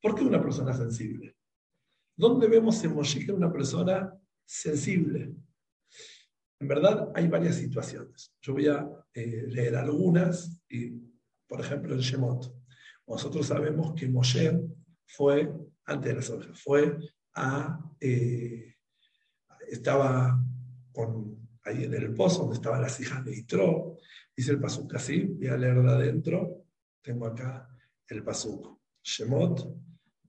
¿Por 0.00 0.14
qué 0.14 0.24
una 0.24 0.40
persona 0.40 0.72
sensible? 0.72 1.37
¿Dónde 2.16 2.48
vemos 2.48 2.83
en 2.85 2.94
Moshe 2.94 3.24
que 3.24 3.33
una 3.33 3.53
persona 3.53 4.14
sensible? 4.44 5.35
En 6.61 6.68
verdad 6.68 7.11
hay 7.14 7.29
varias 7.29 7.57
situaciones. 7.57 8.35
Yo 8.42 8.53
voy 8.53 8.68
a 8.68 8.88
eh, 9.14 9.44
leer 9.48 9.76
algunas, 9.76 10.62
y, 10.68 10.90
por 11.46 11.61
ejemplo, 11.61 11.94
en 11.94 12.00
Shemot. 12.00 12.55
Nosotros 13.07 13.46
sabemos 13.46 13.94
que 13.94 14.09
Moshe 14.09 14.61
fue, 15.07 15.50
antes 15.85 16.11
de 16.11 16.16
las 16.16 16.31
ovejas, 16.31 16.61
fue 16.61 16.96
a, 17.35 17.81
eh, 18.00 18.74
estaba 19.68 20.38
con, 20.92 21.39
ahí 21.64 21.84
en 21.84 21.94
el 21.94 22.14
pozo 22.14 22.40
donde 22.40 22.56
estaban 22.56 22.82
las 22.82 22.98
hijas 23.00 23.24
de 23.24 23.36
Itro, 23.36 23.96
dice 24.36 24.52
el 24.52 24.60
pasuk 24.60 24.94
así, 24.94 25.24
voy 25.24 25.48
a 25.48 25.56
leer 25.56 25.82
de 25.82 25.90
adentro, 25.90 26.64
tengo 27.02 27.26
acá 27.26 27.68
el 28.08 28.22
pasuk. 28.22 28.78
Shemot 29.02 29.66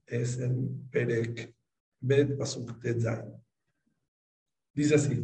es 0.06 0.38
en 0.38 0.88
Perek 0.90 1.54
Bet 2.00 2.36
pasuk 2.36 2.80
Tetzain. 2.80 3.32
Dice 4.74 4.94
así, 4.94 5.22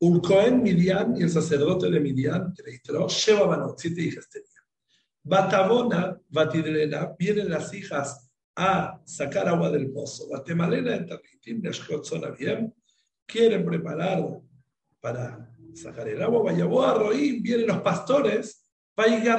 un 0.00 0.20
Cohen 0.20 0.62
Midian 0.62 1.16
y 1.16 1.22
el 1.22 1.30
sacerdote 1.30 1.90
de 1.90 2.00
Midian, 2.00 2.52
que 2.52 2.62
le 2.62 2.80
Banot, 3.46 3.78
siete 3.78 4.02
hijas 4.02 4.28
tenía. 4.28 4.46
Batabona, 5.22 6.20
Batidrena, 6.28 7.14
vienen 7.18 7.50
las 7.50 7.72
hijas 7.72 8.30
a 8.54 9.00
sacar 9.04 9.48
agua 9.48 9.70
del 9.70 9.90
pozo. 9.90 10.28
Batemalena, 10.28 11.04
Tarritim, 11.04 11.62
bien, 12.38 12.74
quieren 13.26 13.64
preparar 13.64 14.40
para 15.00 15.52
sacar 15.74 16.08
el 16.08 16.22
agua. 16.22 16.52
Roim, 16.94 17.42
vienen 17.42 17.66
los 17.66 17.80
pastores, 17.82 18.66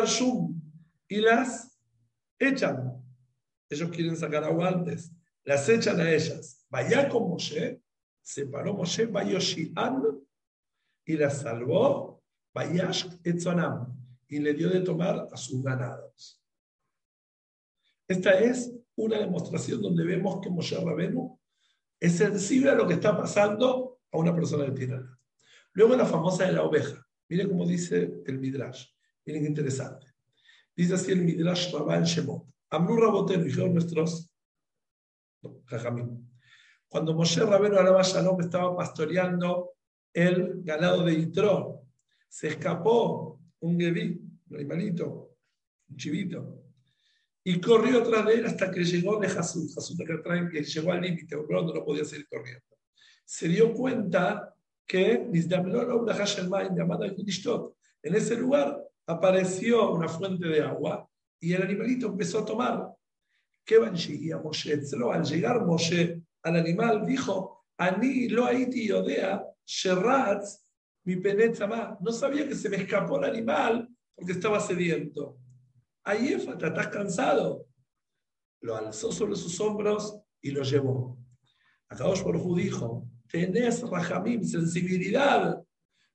Shum, 0.05 0.61
y 1.07 1.17
las 1.17 1.79
echan. 2.37 3.03
Ellos 3.69 3.89
quieren 3.89 4.15
sacar 4.15 4.43
agua 4.43 4.69
antes, 4.69 5.11
las 5.43 5.67
echan 5.67 5.99
a 5.99 6.11
ellas. 6.11 6.65
Vaya 6.69 7.09
con 7.09 7.29
Moshe, 7.29 7.81
separó 8.21 8.73
Moshe, 8.73 9.05
Vayoshian, 9.07 10.03
y 11.05 11.17
la 11.17 11.29
salvó, 11.29 12.21
y 14.29 14.39
le 14.39 14.53
dio 14.53 14.69
de 14.69 14.81
tomar 14.81 15.27
a 15.31 15.37
sus 15.37 15.63
ganados. 15.63 16.41
Esta 18.07 18.39
es 18.39 18.73
una 18.95 19.19
demostración 19.19 19.81
donde 19.81 20.03
vemos 20.03 20.39
que 20.41 20.49
Moshe 20.49 20.75
Rabenu 20.75 21.39
es 21.99 22.17
sensible 22.17 22.69
a 22.69 22.75
lo 22.75 22.87
que 22.87 22.95
está 22.95 23.17
pasando 23.17 23.99
a 24.11 24.17
una 24.17 24.33
persona 24.33 24.65
de 24.65 24.71
tirana. 24.71 25.19
Luego 25.73 25.95
la 25.95 26.05
famosa 26.05 26.45
de 26.45 26.53
la 26.53 26.63
oveja. 26.63 27.05
Miren 27.29 27.49
cómo 27.49 27.65
dice 27.65 28.21
el 28.25 28.39
Midrash. 28.39 28.87
Miren 29.25 29.43
qué 29.43 29.49
interesante. 29.49 30.07
Dice 30.75 30.93
así 30.93 31.11
el 31.11 31.21
Midrash 31.21 31.73
Rabban 31.73 32.03
Shemot. 32.03 32.45
Amru 32.69 32.97
Rabotenu, 32.97 33.45
dijeron 33.45 33.73
nuestros 33.73 34.33
Cuando 36.87 37.13
Moshe 37.13 37.45
Rabenu 37.45 37.77
Alaba 37.77 38.01
Shalom 38.01 38.41
estaba 38.41 38.75
pastoreando 38.75 39.71
el 40.13 40.63
ganado 40.63 41.03
de 41.03 41.15
Yitro. 41.15 41.83
Se 42.27 42.49
escapó 42.49 43.39
un 43.59 43.79
geví, 43.79 44.21
un 44.49 44.55
animalito, 44.55 45.37
un 45.89 45.97
chivito, 45.97 46.66
y 47.49 47.61
corrió 47.61 47.99
atrás 47.99 48.25
de 48.25 48.33
él 48.33 48.45
hasta 48.45 48.69
que 48.69 48.83
llegó 48.83 49.21
de 49.21 49.29
Jesús. 49.29 49.73
Jesús 49.73 49.97
que 50.51 50.63
llegó 50.63 50.91
al 50.91 50.99
límite, 50.99 51.37
pronto 51.47 51.73
no 51.73 51.85
podía 51.85 52.03
seguir 52.03 52.27
corriendo. 52.27 52.75
Se 53.23 53.47
dio 53.47 53.73
cuenta 53.73 54.53
que 54.85 55.13
en 55.13 55.33
ese 58.15 58.35
lugar 58.35 58.83
apareció 59.05 59.93
una 59.93 60.09
fuente 60.09 60.45
de 60.45 60.59
agua 60.59 61.09
y 61.39 61.53
el 61.53 61.61
animalito 61.61 62.07
empezó 62.07 62.39
a 62.39 62.45
tomar. 62.45 62.93
¿Qué 63.63 63.77
van 63.77 63.95
Moshe? 64.43 64.81
Al 65.13 65.23
llegar 65.23 65.65
Moshe 65.65 66.21
al 66.43 66.55
animal 66.57 67.05
dijo, 67.05 67.63
Ani 67.77 68.27
lo 68.27 68.45
haiti 68.45 68.89
yodea 68.89 69.41
Sherratz, 69.65 70.65
mi 71.05 71.15
penetra 71.15 71.97
No 72.01 72.11
sabía 72.11 72.45
que 72.45 72.55
se 72.55 72.67
me 72.67 72.75
escapó 72.75 73.19
el 73.19 73.25
animal 73.31 73.87
porque 74.13 74.33
estaba 74.33 74.59
sediento. 74.59 75.37
Ahí 76.07 76.29
¿estás 76.31 76.87
cansado? 76.87 77.67
Lo 78.61 78.77
alzó 78.77 79.11
sobre 79.11 79.35
sus 79.35 79.59
hombros 79.59 80.17
y 80.41 80.51
lo 80.51 80.63
llevó. 80.63 81.17
Akadosh 81.89 82.23
Borjú 82.23 82.55
dijo: 82.55 83.09
Tenés, 83.29 83.81
Rajamim, 83.81 84.41
sensibilidad 84.41 85.61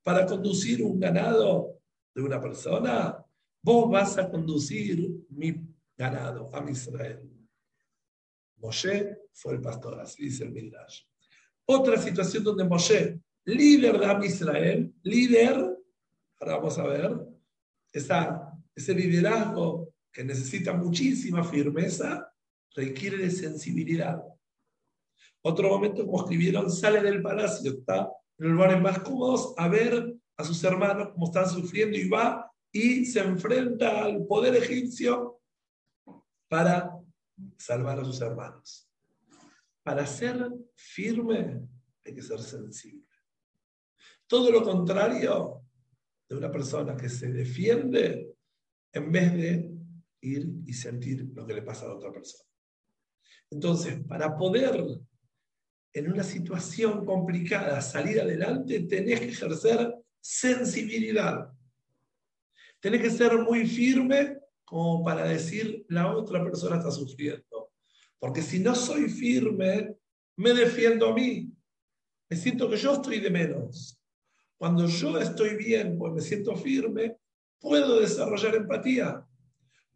para 0.03 0.25
conducir 0.25 0.83
un 0.83 0.99
ganado 0.99 1.79
de 2.15 2.23
una 2.23 2.41
persona. 2.41 3.23
Vos 3.63 3.91
vas 3.91 4.17
a 4.17 4.31
conducir 4.31 5.11
mi 5.29 5.63
ganado 5.95 6.49
a 6.55 6.71
Israel. 6.71 7.31
Moshe 8.57 9.19
fue 9.35 9.53
el 9.53 9.61
pastor, 9.61 10.01
así 10.01 10.25
dice 10.25 10.45
el 10.45 10.53
Midrash. 10.53 11.03
Otra 11.67 11.99
situación 11.99 12.43
donde 12.43 12.65
Moshe 12.65 13.21
líder 13.45 13.99
de 13.99 14.07
Am 14.07 14.25
Israel, 14.25 14.95
líder, 15.03 15.55
ahora 16.41 16.57
vamos 16.57 16.79
a 16.79 16.85
ver, 16.85 17.29
esa, 17.93 18.42
ese 18.75 18.95
liderazgo 18.95 19.93
que 20.13 20.25
necesita 20.25 20.73
muchísima 20.73 21.43
firmeza, 21.43 22.33
requiere 22.75 23.19
de 23.19 23.31
sensibilidad. 23.31 24.23
Otro 25.43 25.69
momento, 25.69 26.07
como 26.07 26.23
escribieron, 26.23 26.71
sale 26.71 27.03
del 27.03 27.23
palacio, 27.23 27.73
está 27.73 28.11
en 28.39 28.49
los 28.49 28.53
lugares 28.53 28.81
más 28.81 28.99
cómodos 29.01 29.55
a 29.57 29.69
ver 29.69 30.15
a 30.37 30.45
sus 30.45 30.63
hermanos 30.65 31.11
cómo 31.13 31.27
están 31.27 31.49
sufriendo 31.49 31.97
y 31.97 32.09
va 32.09 32.51
y 32.71 33.05
se 33.05 33.21
enfrenta 33.21 34.05
al 34.05 34.25
poder 34.27 34.55
egipcio 34.57 35.41
para 36.49 36.91
salvar 37.57 38.01
a 38.01 38.05
sus 38.05 38.21
hermanos. 38.21 38.89
Para 39.83 40.07
ser 40.07 40.49
firme 40.75 41.67
hay 42.05 42.15
que 42.15 42.23
ser 42.23 42.41
sensible. 42.41 43.07
Todo 44.27 44.51
lo 44.51 44.63
contrario 44.63 45.63
de 46.29 46.37
una 46.37 46.51
persona 46.51 46.97
que 46.97 47.09
se 47.09 47.31
defiende 47.33 48.32
en 48.93 49.13
vez 49.13 49.33
de 49.33 49.73
ir 50.21 50.53
y 50.67 50.73
sentir 50.73 51.31
lo 51.35 51.47
que 51.47 51.55
le 51.55 51.63
pasa 51.63 51.85
a 51.85 51.89
la 51.89 51.95
otra 51.97 52.13
persona. 52.13 52.45
Entonces, 53.51 53.99
para 54.07 54.37
poder 54.37 54.85
en 55.95 56.11
una 56.11 56.23
situación 56.23 57.05
complicada 57.05 57.81
salir 57.81 58.21
adelante, 58.21 58.81
tenés 58.81 59.21
que 59.21 59.29
ejercer 59.29 59.95
sensibilidad. 60.21 61.53
Tenés 62.81 63.03
que 63.03 63.11
ser 63.11 63.39
muy 63.39 63.67
firme 63.67 64.39
como 64.65 65.05
para 65.05 65.25
decir 65.25 65.85
la 65.89 66.17
otra 66.17 66.43
persona 66.43 66.79
está 66.79 66.91
sufriendo. 66.91 67.73
Porque 68.19 68.41
si 68.41 68.59
no 68.59 68.75
soy 68.75 69.09
firme, 69.09 69.95
me 70.37 70.55
defiendo 70.55 71.09
a 71.09 71.15
mí. 71.15 71.53
Me 72.31 72.37
siento 72.37 72.71
que 72.71 72.77
yo 72.77 72.95
estoy 72.95 73.21
de 73.21 73.31
menos. 73.31 74.01
Cuando 74.57 74.87
yo 74.87 75.19
estoy 75.19 75.57
bien, 75.57 75.99
pues 75.99 76.13
me 76.15 76.21
siento 76.23 76.57
firme, 76.57 77.17
puedo 77.63 78.01
desarrollar 78.01 78.57
empatía, 78.57 79.27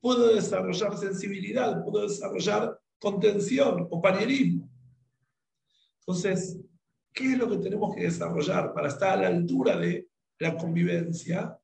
puedo 0.01 0.35
desarrollar 0.35 0.97
sensibilidad, 0.97 1.85
puedo 1.85 2.09
desarrollar 2.09 2.81
contención, 2.99 3.89
compañerismo. 3.89 4.71
Entonces, 6.01 6.59
¿Qué 7.17 7.33
es 7.33 7.39
lo 7.39 7.49
que 7.49 7.57
tenemos 7.57 7.97
que 7.97 8.03
desarrollar 8.03 8.75
para 8.75 8.89
estar 8.89 9.17
a 9.17 9.23
la 9.23 9.29
altura 9.29 9.79
de 9.79 10.07
la 10.39 10.55
convivencia? 10.55 11.59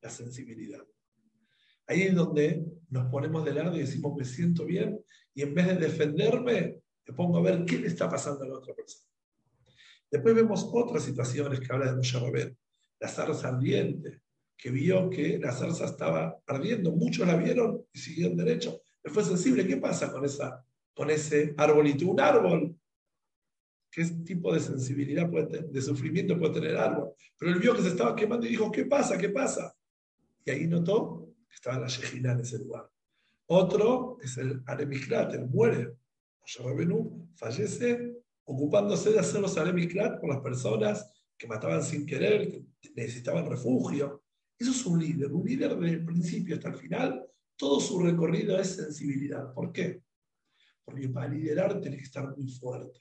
La 0.00 0.08
sensibilidad. 0.08 0.82
Ahí 1.86 2.04
es 2.04 2.14
donde 2.14 2.64
nos 2.88 3.10
ponemos 3.10 3.44
de 3.44 3.52
lado 3.52 3.76
y 3.76 3.80
decimos, 3.80 4.16
me 4.16 4.24
siento 4.24 4.64
bien, 4.64 4.98
y 5.34 5.42
en 5.42 5.52
vez 5.54 5.66
de 5.66 5.74
defenderme, 5.74 6.80
me 7.06 7.14
pongo 7.14 7.36
a 7.36 7.42
ver 7.42 7.66
qué 7.66 7.80
le 7.80 7.88
está 7.88 8.08
pasando 8.08 8.44
a 8.44 8.48
la 8.48 8.54
otra 8.54 8.74
persona. 8.74 9.12
Después 10.10 10.34
vemos 10.34 10.66
otras 10.72 11.02
situaciones 11.02 11.60
que 11.60 11.70
habla 11.70 11.90
de 11.90 11.96
Moshe 11.96 12.18
Rabel. 12.18 12.56
La 12.98 13.08
zarza 13.08 13.48
ardiente, 13.48 14.22
que 14.62 14.70
vio 14.70 15.10
que 15.10 15.40
la 15.40 15.50
zarza 15.50 15.86
estaba 15.86 16.40
ardiendo. 16.46 16.92
Muchos 16.92 17.26
la 17.26 17.34
vieron 17.34 17.84
y 17.92 17.98
siguieron 17.98 18.36
derecho. 18.36 18.80
Le 19.02 19.10
fue 19.10 19.24
sensible. 19.24 19.66
¿Qué 19.66 19.76
pasa 19.78 20.12
con, 20.12 20.24
esa, 20.24 20.64
con 20.94 21.10
ese 21.10 21.52
arbolito? 21.56 22.06
Un 22.06 22.20
árbol. 22.20 22.76
¿Qué 23.90 24.04
tipo 24.24 24.54
de 24.54 24.60
sensibilidad, 24.60 25.28
puede, 25.28 25.62
de 25.64 25.82
sufrimiento 25.82 26.38
puede 26.38 26.54
tener 26.54 26.70
el 26.70 26.76
árbol? 26.76 27.12
Pero 27.36 27.50
él 27.50 27.58
vio 27.58 27.74
que 27.74 27.82
se 27.82 27.88
estaba 27.88 28.14
quemando 28.14 28.46
y 28.46 28.50
dijo, 28.50 28.70
¿qué 28.70 28.84
pasa? 28.84 29.18
¿Qué 29.18 29.30
pasa? 29.30 29.74
Y 30.44 30.52
ahí 30.52 30.68
notó 30.68 31.34
que 31.48 31.56
estaba 31.56 31.80
la 31.80 31.88
Shejina 31.88 32.30
en 32.30 32.40
ese 32.40 32.58
lugar. 32.58 32.88
Otro 33.46 34.18
es 34.22 34.38
el 34.38 34.62
Aremiklat, 34.66 35.34
el 35.34 35.46
muere. 35.46 35.96
Rabenu 36.60 37.30
fallece 37.34 38.22
ocupándose 38.44 39.10
de 39.10 39.18
hacer 39.18 39.40
los 39.40 39.58
Aremiklat 39.58 40.20
por 40.20 40.30
las 40.30 40.40
personas 40.40 41.12
que 41.36 41.48
mataban 41.48 41.82
sin 41.82 42.06
querer, 42.06 42.48
que 42.48 42.64
necesitaban 42.94 43.50
refugio. 43.50 44.21
Eso 44.62 44.70
es 44.70 44.86
un 44.86 45.00
líder. 45.00 45.32
Un 45.32 45.44
líder 45.44 45.76
desde 45.76 45.96
el 45.96 46.04
principio 46.04 46.54
hasta 46.54 46.68
el 46.68 46.76
final, 46.76 47.26
todo 47.56 47.80
su 47.80 47.98
recorrido 47.98 48.56
es 48.60 48.76
sensibilidad. 48.76 49.52
¿Por 49.52 49.72
qué? 49.72 50.04
Porque 50.84 51.08
para 51.08 51.26
liderar 51.26 51.80
tienes 51.80 51.98
que 51.98 52.04
estar 52.04 52.36
muy 52.36 52.48
fuerte. 52.48 53.00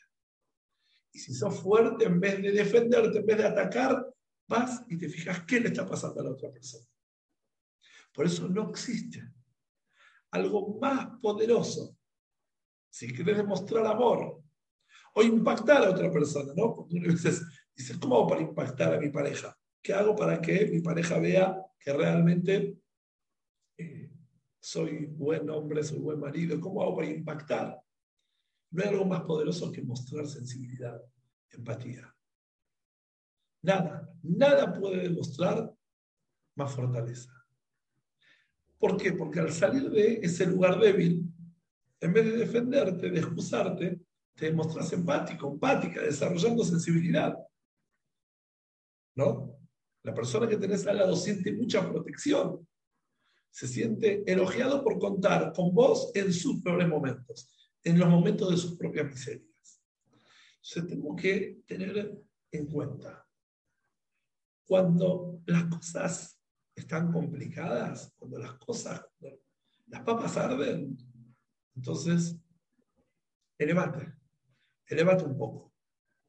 Y 1.11 1.19
si 1.19 1.35
sos 1.35 1.59
fuerte, 1.59 2.05
en 2.05 2.19
vez 2.19 2.41
de 2.41 2.51
defenderte, 2.51 3.19
en 3.19 3.25
vez 3.27 3.37
de 3.37 3.45
atacar, 3.45 4.11
vas 4.47 4.83
y 4.89 4.97
te 4.97 5.07
fijas 5.07 5.43
qué 5.45 5.59
le 5.59 5.67
está 5.67 5.85
pasando 5.85 6.21
a 6.21 6.23
la 6.23 6.31
otra 6.31 6.51
persona. 6.51 6.83
Por 8.11 8.25
eso 8.25 8.49
no 8.49 8.71
existe 8.71 9.21
algo 10.31 10.79
más 10.79 11.09
poderoso. 11.21 11.95
Si 12.89 13.13
quieres 13.13 13.37
demostrar 13.37 13.85
amor 13.85 14.41
o 15.13 15.21
impactar 15.21 15.83
a 15.83 15.91
otra 15.91 16.11
persona, 16.11 16.53
¿no? 16.55 16.75
Porque 16.75 16.95
uno 16.95 17.11
dices, 17.11 17.43
dices, 17.75 17.99
¿cómo 17.99 18.15
hago 18.15 18.27
para 18.29 18.41
impactar 18.41 18.95
a 18.95 18.99
mi 18.99 19.11
pareja? 19.11 19.55
¿Qué 19.81 19.93
hago 19.93 20.15
para 20.15 20.41
que 20.41 20.67
mi 20.67 20.81
pareja 20.81 21.17
vea 21.17 21.65
que 21.79 21.91
realmente 21.91 22.77
eh, 23.77 24.11
soy 24.59 25.07
buen 25.07 25.49
hombre, 25.49 25.83
soy 25.83 25.99
buen 25.99 26.19
marido? 26.19 26.59
¿Cómo 26.59 26.83
hago 26.83 26.97
para 26.97 27.07
impactar? 27.07 27.81
No 28.71 28.83
hay 28.83 28.89
algo 28.89 29.05
más 29.05 29.21
poderoso 29.21 29.71
que 29.71 29.81
mostrar 29.81 30.27
sensibilidad, 30.27 31.01
empatía. 31.49 32.15
Nada, 33.63 34.09
nada 34.23 34.73
puede 34.73 35.03
demostrar 35.03 35.73
más 36.55 36.73
fortaleza. 36.73 37.31
¿Por 38.77 38.97
qué? 38.97 39.13
Porque 39.13 39.39
al 39.39 39.51
salir 39.51 39.89
de 39.89 40.19
ese 40.23 40.45
lugar 40.45 40.79
débil, 40.79 41.23
en 41.99 42.13
vez 42.13 42.25
de 42.25 42.37
defenderte, 42.37 43.09
de 43.09 43.19
excusarte, 43.19 44.01
te 44.35 44.45
demostras 44.45 44.91
empático, 44.93 45.51
empática, 45.51 46.01
desarrollando 46.01 46.63
sensibilidad. 46.63 47.37
¿No? 49.15 49.60
La 50.03 50.13
persona 50.13 50.47
que 50.47 50.57
tenés 50.57 50.85
al 50.87 50.97
lado 50.97 51.15
siente 51.15 51.53
mucha 51.53 51.87
protección. 51.87 52.67
Se 53.49 53.67
siente 53.67 54.23
elogiado 54.25 54.83
por 54.83 54.97
contar 54.97 55.53
con 55.53 55.73
vos 55.73 56.11
en 56.15 56.31
sus 56.31 56.61
peores 56.61 56.87
momentos, 56.87 57.51
en 57.83 57.99
los 57.99 58.09
momentos 58.09 58.49
de 58.49 58.57
sus 58.57 58.77
propias 58.77 59.07
miserias. 59.07 59.81
Entonces 60.55 60.87
tenemos 60.87 61.21
que 61.21 61.61
tener 61.65 62.17
en 62.51 62.67
cuenta, 62.67 63.27
cuando 64.65 65.41
las 65.47 65.65
cosas 65.65 66.39
están 66.73 67.11
complicadas, 67.11 68.13
cuando 68.17 68.39
las 68.39 68.53
cosas, 68.53 69.05
las 69.87 70.01
papas 70.03 70.37
arden, 70.37 70.97
entonces 71.75 72.37
elevate, 73.57 74.13
elevate 74.87 75.25
un 75.25 75.37
poco. 75.37 75.73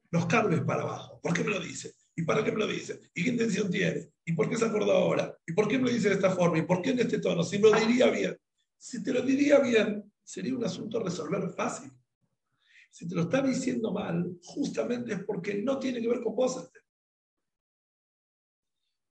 Los 0.09 0.25
carves 0.25 0.61
para 0.61 0.81
abajo. 0.81 1.19
¿Por 1.21 1.33
qué 1.33 1.43
me 1.43 1.51
lo 1.51 1.59
dice? 1.59 1.93
¿Y 2.15 2.23
para 2.23 2.43
qué 2.43 2.51
me 2.51 2.59
lo 2.59 2.67
dice? 2.67 2.99
¿Y 3.13 3.23
qué 3.23 3.29
intención 3.31 3.69
tiene? 3.71 4.11
¿Y 4.25 4.33
por 4.33 4.49
qué 4.49 4.57
se 4.57 4.65
acordó 4.65 4.91
ahora? 4.91 5.35
¿Y 5.45 5.53
por 5.53 5.67
qué 5.67 5.77
me 5.77 5.85
lo 5.85 5.93
dice 5.93 6.09
de 6.09 6.15
esta 6.15 6.31
forma? 6.31 6.57
¿Y 6.57 6.63
por 6.63 6.81
qué 6.81 6.91
en 6.91 6.99
este 6.99 7.19
tono? 7.19 7.43
Si 7.43 7.57
me 7.57 7.69
lo 7.69 7.79
diría 7.79 8.09
bien. 8.09 8.37
Si 8.77 9.03
te 9.03 9.13
lo 9.13 9.21
diría 9.21 9.59
bien, 9.59 10.11
sería 10.23 10.55
un 10.55 10.63
asunto 10.63 10.99
a 10.99 11.03
resolver 11.03 11.49
fácil. 11.49 11.91
Si 12.91 13.07
te 13.07 13.15
lo 13.15 13.23
está 13.23 13.41
diciendo 13.41 13.91
mal, 13.91 14.37
justamente 14.43 15.13
es 15.13 15.23
porque 15.23 15.55
no 15.55 15.79
tiene 15.79 16.01
que 16.01 16.07
ver 16.07 16.21
con 16.21 16.35
vos 16.35 16.69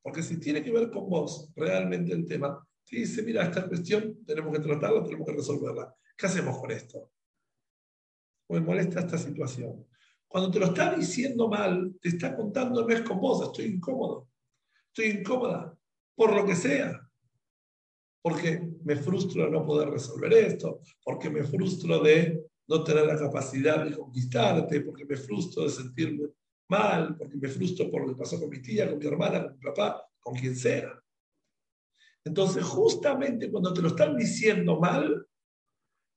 porque 0.02 0.22
si 0.22 0.38
tiene 0.38 0.62
que 0.62 0.72
ver 0.72 0.90
con 0.90 1.08
vos 1.08 1.50
realmente 1.54 2.12
el 2.12 2.26
tema, 2.26 2.66
te 2.84 2.96
dice, 2.96 3.22
mira, 3.22 3.44
esta 3.44 3.66
cuestión 3.68 4.24
tenemos 4.26 4.52
que 4.52 4.62
tratarla, 4.62 5.04
tenemos 5.04 5.26
que 5.26 5.34
resolverla. 5.34 5.94
¿Qué 6.16 6.26
hacemos 6.26 6.58
con 6.58 6.70
esto? 6.72 7.10
me 8.48 8.60
molesta 8.60 9.00
esta 9.00 9.16
situación. 9.16 9.86
Cuando 10.32 10.50
te 10.50 10.60
lo 10.60 10.66
está 10.66 10.94
diciendo 10.94 11.46
mal, 11.46 11.94
te 12.00 12.08
está 12.08 12.34
contando, 12.34 12.88
no 12.88 12.88
es 12.88 13.02
con 13.02 13.20
vos, 13.20 13.42
estoy 13.42 13.66
incómodo. 13.66 14.30
Estoy 14.88 15.20
incómoda, 15.20 15.76
por 16.14 16.34
lo 16.34 16.46
que 16.46 16.56
sea. 16.56 17.06
Porque 18.22 18.66
me 18.82 18.96
frustro 18.96 19.44
de 19.44 19.50
no 19.50 19.66
poder 19.66 19.90
resolver 19.90 20.32
esto, 20.32 20.80
porque 21.04 21.28
me 21.28 21.44
frustro 21.44 22.00
de 22.00 22.46
no 22.66 22.82
tener 22.82 23.04
la 23.04 23.18
capacidad 23.18 23.84
de 23.84 23.94
conquistarte, 23.94 24.80
porque 24.80 25.04
me 25.04 25.16
frustro 25.16 25.64
de 25.64 25.68
sentirme 25.68 26.28
mal, 26.66 27.14
porque 27.18 27.36
me 27.36 27.48
frustro 27.48 27.90
por 27.90 28.00
lo 28.00 28.14
que 28.14 28.18
pasó 28.18 28.40
con 28.40 28.48
mi 28.48 28.62
tía, 28.62 28.88
con 28.88 28.98
mi 28.98 29.06
hermana, 29.06 29.42
con 29.42 29.58
mi 29.58 29.60
papá, 29.60 30.02
con 30.18 30.34
quien 30.34 30.56
sea. 30.56 30.98
Entonces, 32.24 32.64
justamente 32.64 33.50
cuando 33.50 33.74
te 33.74 33.82
lo 33.82 33.88
están 33.88 34.16
diciendo 34.16 34.80
mal, 34.80 35.26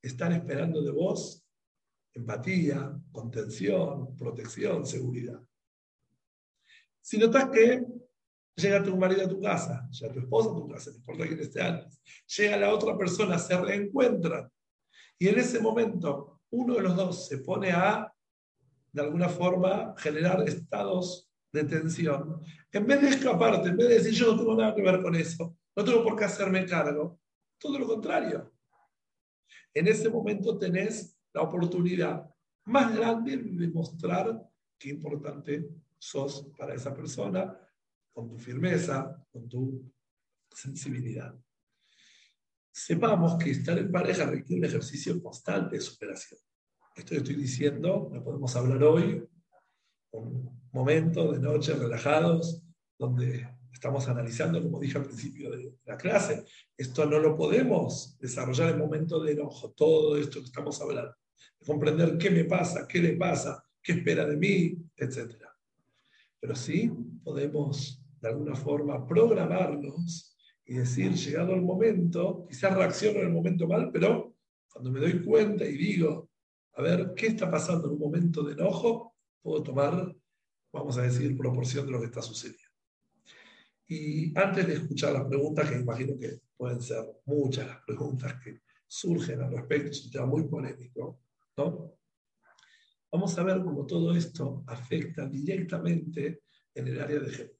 están 0.02 0.32
esperando 0.32 0.82
de 0.82 0.92
vos 0.92 1.45
empatía, 2.16 2.98
contención, 3.12 4.16
protección, 4.16 4.86
seguridad. 4.86 5.40
Si 7.02 7.18
notas 7.18 7.50
que 7.50 7.86
llega 8.56 8.82
tu 8.82 8.96
marido 8.96 9.26
a 9.26 9.30
tu 9.30 9.40
casa, 9.42 9.88
llega 9.92 10.14
tu 10.14 10.20
esposa 10.22 10.50
a 10.50 10.56
tu 10.56 10.68
casa, 10.68 10.92
no 10.92 10.98
importa 10.98 11.28
quién 11.28 11.40
esté 11.40 11.62
antes, 11.62 12.02
llega 12.38 12.58
la 12.58 12.74
otra 12.74 12.98
persona, 12.98 13.38
se 13.38 13.56
reencuentran, 13.58 14.50
y 15.20 15.28
en 15.28 15.40
ese 15.40 15.60
momento 15.60 16.42
uno 16.50 16.76
de 16.76 16.82
los 16.82 16.96
dos 16.96 17.28
se 17.28 17.40
pone 17.40 17.72
a 17.72 18.12
de 18.92 19.02
alguna 19.02 19.28
forma 19.28 19.94
generar 19.98 20.48
estados 20.48 21.30
de 21.52 21.66
tensión. 21.66 22.42
En 22.72 22.88
vez 22.88 23.02
de 23.02 23.10
escaparte, 23.10 23.70
en 23.70 23.78
vez 23.78 23.90
de 23.90 23.96
decir 23.96 24.14
yo 24.14 24.32
no 24.32 24.38
tengo 24.38 24.56
nada 24.56 24.74
que 24.74 24.82
ver 24.82 25.02
con 25.02 25.16
eso, 25.16 25.58
no 25.76 25.84
tengo 25.84 26.02
por 26.02 26.16
qué 26.16 26.24
hacerme 26.24 26.66
cargo, 26.66 27.20
todo 27.58 27.78
lo 27.78 27.88
contrario. 27.88 28.54
En 29.74 29.88
ese 29.90 30.10
momento 30.10 30.58
tenés 30.58 31.15
la 31.36 31.44
oportunidad 31.44 32.28
más 32.66 32.96
grande 32.96 33.38
de 33.38 33.68
demostrar 33.68 34.42
qué 34.80 34.90
importante 34.90 35.70
sos 36.00 36.48
para 36.58 36.74
esa 36.74 36.96
persona, 36.96 37.56
con 38.12 38.28
tu 38.28 38.40
firmeza, 38.40 39.24
con 39.32 39.48
tu 39.48 39.94
sensibilidad. 40.50 41.36
Sepamos 42.72 43.36
que 43.36 43.52
estar 43.52 43.78
en 43.78 43.92
pareja 43.92 44.26
requiere 44.26 44.62
un 44.62 44.66
ejercicio 44.66 45.22
constante 45.22 45.76
de 45.76 45.82
superación 45.82 46.40
esto 46.96 47.10
que 47.10 47.18
estoy 47.18 47.36
diciendo 47.36 48.10
lo 48.12 48.24
podemos 48.24 48.56
hablar 48.56 48.82
hoy, 48.84 49.22
un 50.12 50.68
momento 50.72 51.34
de 51.34 51.40
noche 51.40 51.74
relajados, 51.74 52.64
donde 52.98 53.48
estamos 53.74 54.08
analizando, 54.08 54.64
como 54.64 54.80
dije 54.80 54.98
al 54.98 55.04
principio 55.04 55.52
de 55.52 55.78
la 55.84 55.98
clase, 55.98 56.46
esto 56.78 57.06
no 57.06 57.20
lo 57.20 57.36
podemos 57.36 58.18
desarrollar 58.20 58.70
en 58.70 58.80
momento 58.80 59.22
de 59.22 59.34
enojo, 59.34 59.72
todo 59.72 60.16
esto 60.16 60.40
que 60.40 60.46
estamos 60.46 60.80
hablando, 60.82 61.14
comprender 61.66 62.18
qué 62.18 62.30
me 62.30 62.46
pasa, 62.46 62.88
qué 62.88 63.00
le 63.00 63.14
pasa, 63.14 63.64
qué 63.82 63.94
espera 63.94 64.26
de 64.26 64.38
mí, 64.38 64.78
etc. 64.96 65.36
Pero 66.40 66.56
sí 66.56 66.92
podemos 67.24 68.02
de 68.22 68.30
alguna 68.30 68.56
forma 68.56 69.06
programarnos 69.08 70.36
y 70.66 70.76
decir, 70.76 71.14
llegado 71.14 71.54
el 71.54 71.62
momento, 71.62 72.46
quizás 72.50 72.76
reacciono 72.76 73.20
en 73.20 73.28
el 73.28 73.34
momento 73.34 73.68
mal, 73.68 73.92
pero 73.92 74.36
cuando 74.72 74.92
me 74.92 75.00
doy 75.00 75.24
cuenta 75.24 75.66
y 75.66 75.78
digo, 75.78 76.30
a 76.74 76.82
ver 76.82 77.14
qué 77.16 77.28
está 77.28 77.50
pasando 77.50 77.88
en 77.88 77.94
un 77.94 78.00
momento 78.00 78.44
de 78.44 78.54
enojo, 78.54 79.16
puedo 79.42 79.64
tomar, 79.64 80.16
vamos 80.74 80.98
a 80.98 81.04
decir, 81.04 81.38
proporción 81.38 81.86
de 81.86 81.92
lo 81.92 82.00
que 82.00 82.08
está 82.08 82.22
sucediendo. 82.22 82.64
Y 83.88 84.38
antes 84.38 84.68
de 84.68 84.74
escuchar 84.74 85.14
las 85.14 85.26
preguntas, 85.26 85.70
que 85.70 85.78
imagino 85.78 86.18
que 86.18 86.40
pueden 86.58 86.82
ser 86.82 87.06
muchas 87.26 87.68
las 87.68 87.82
preguntas 87.86 88.34
que 88.44 88.62
surgen 88.88 89.42
al 89.42 89.52
respecto, 89.52 89.90
es 89.90 90.06
un 90.06 90.12
tema 90.12 90.26
muy 90.26 90.44
polémico, 90.44 91.20
¿no? 91.58 91.96
Vamos 93.12 93.38
a 93.38 93.44
ver 93.44 93.64
cómo 93.64 93.86
todo 93.86 94.16
esto 94.16 94.64
afecta 94.68 95.26
directamente 95.28 96.44
en 96.74 96.88
el 96.88 97.02
área 97.02 97.20
de 97.20 97.32
género. 97.32 97.56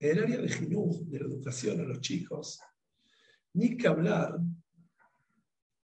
En 0.00 0.10
el 0.16 0.24
área 0.24 0.38
de 0.38 0.48
Jinuj, 0.48 1.02
de 1.06 1.18
la 1.18 1.26
educación 1.26 1.80
a 1.80 1.84
los 1.84 2.00
chicos, 2.00 2.60
ni 3.54 3.76
que 3.76 3.88
hablar 3.88 4.38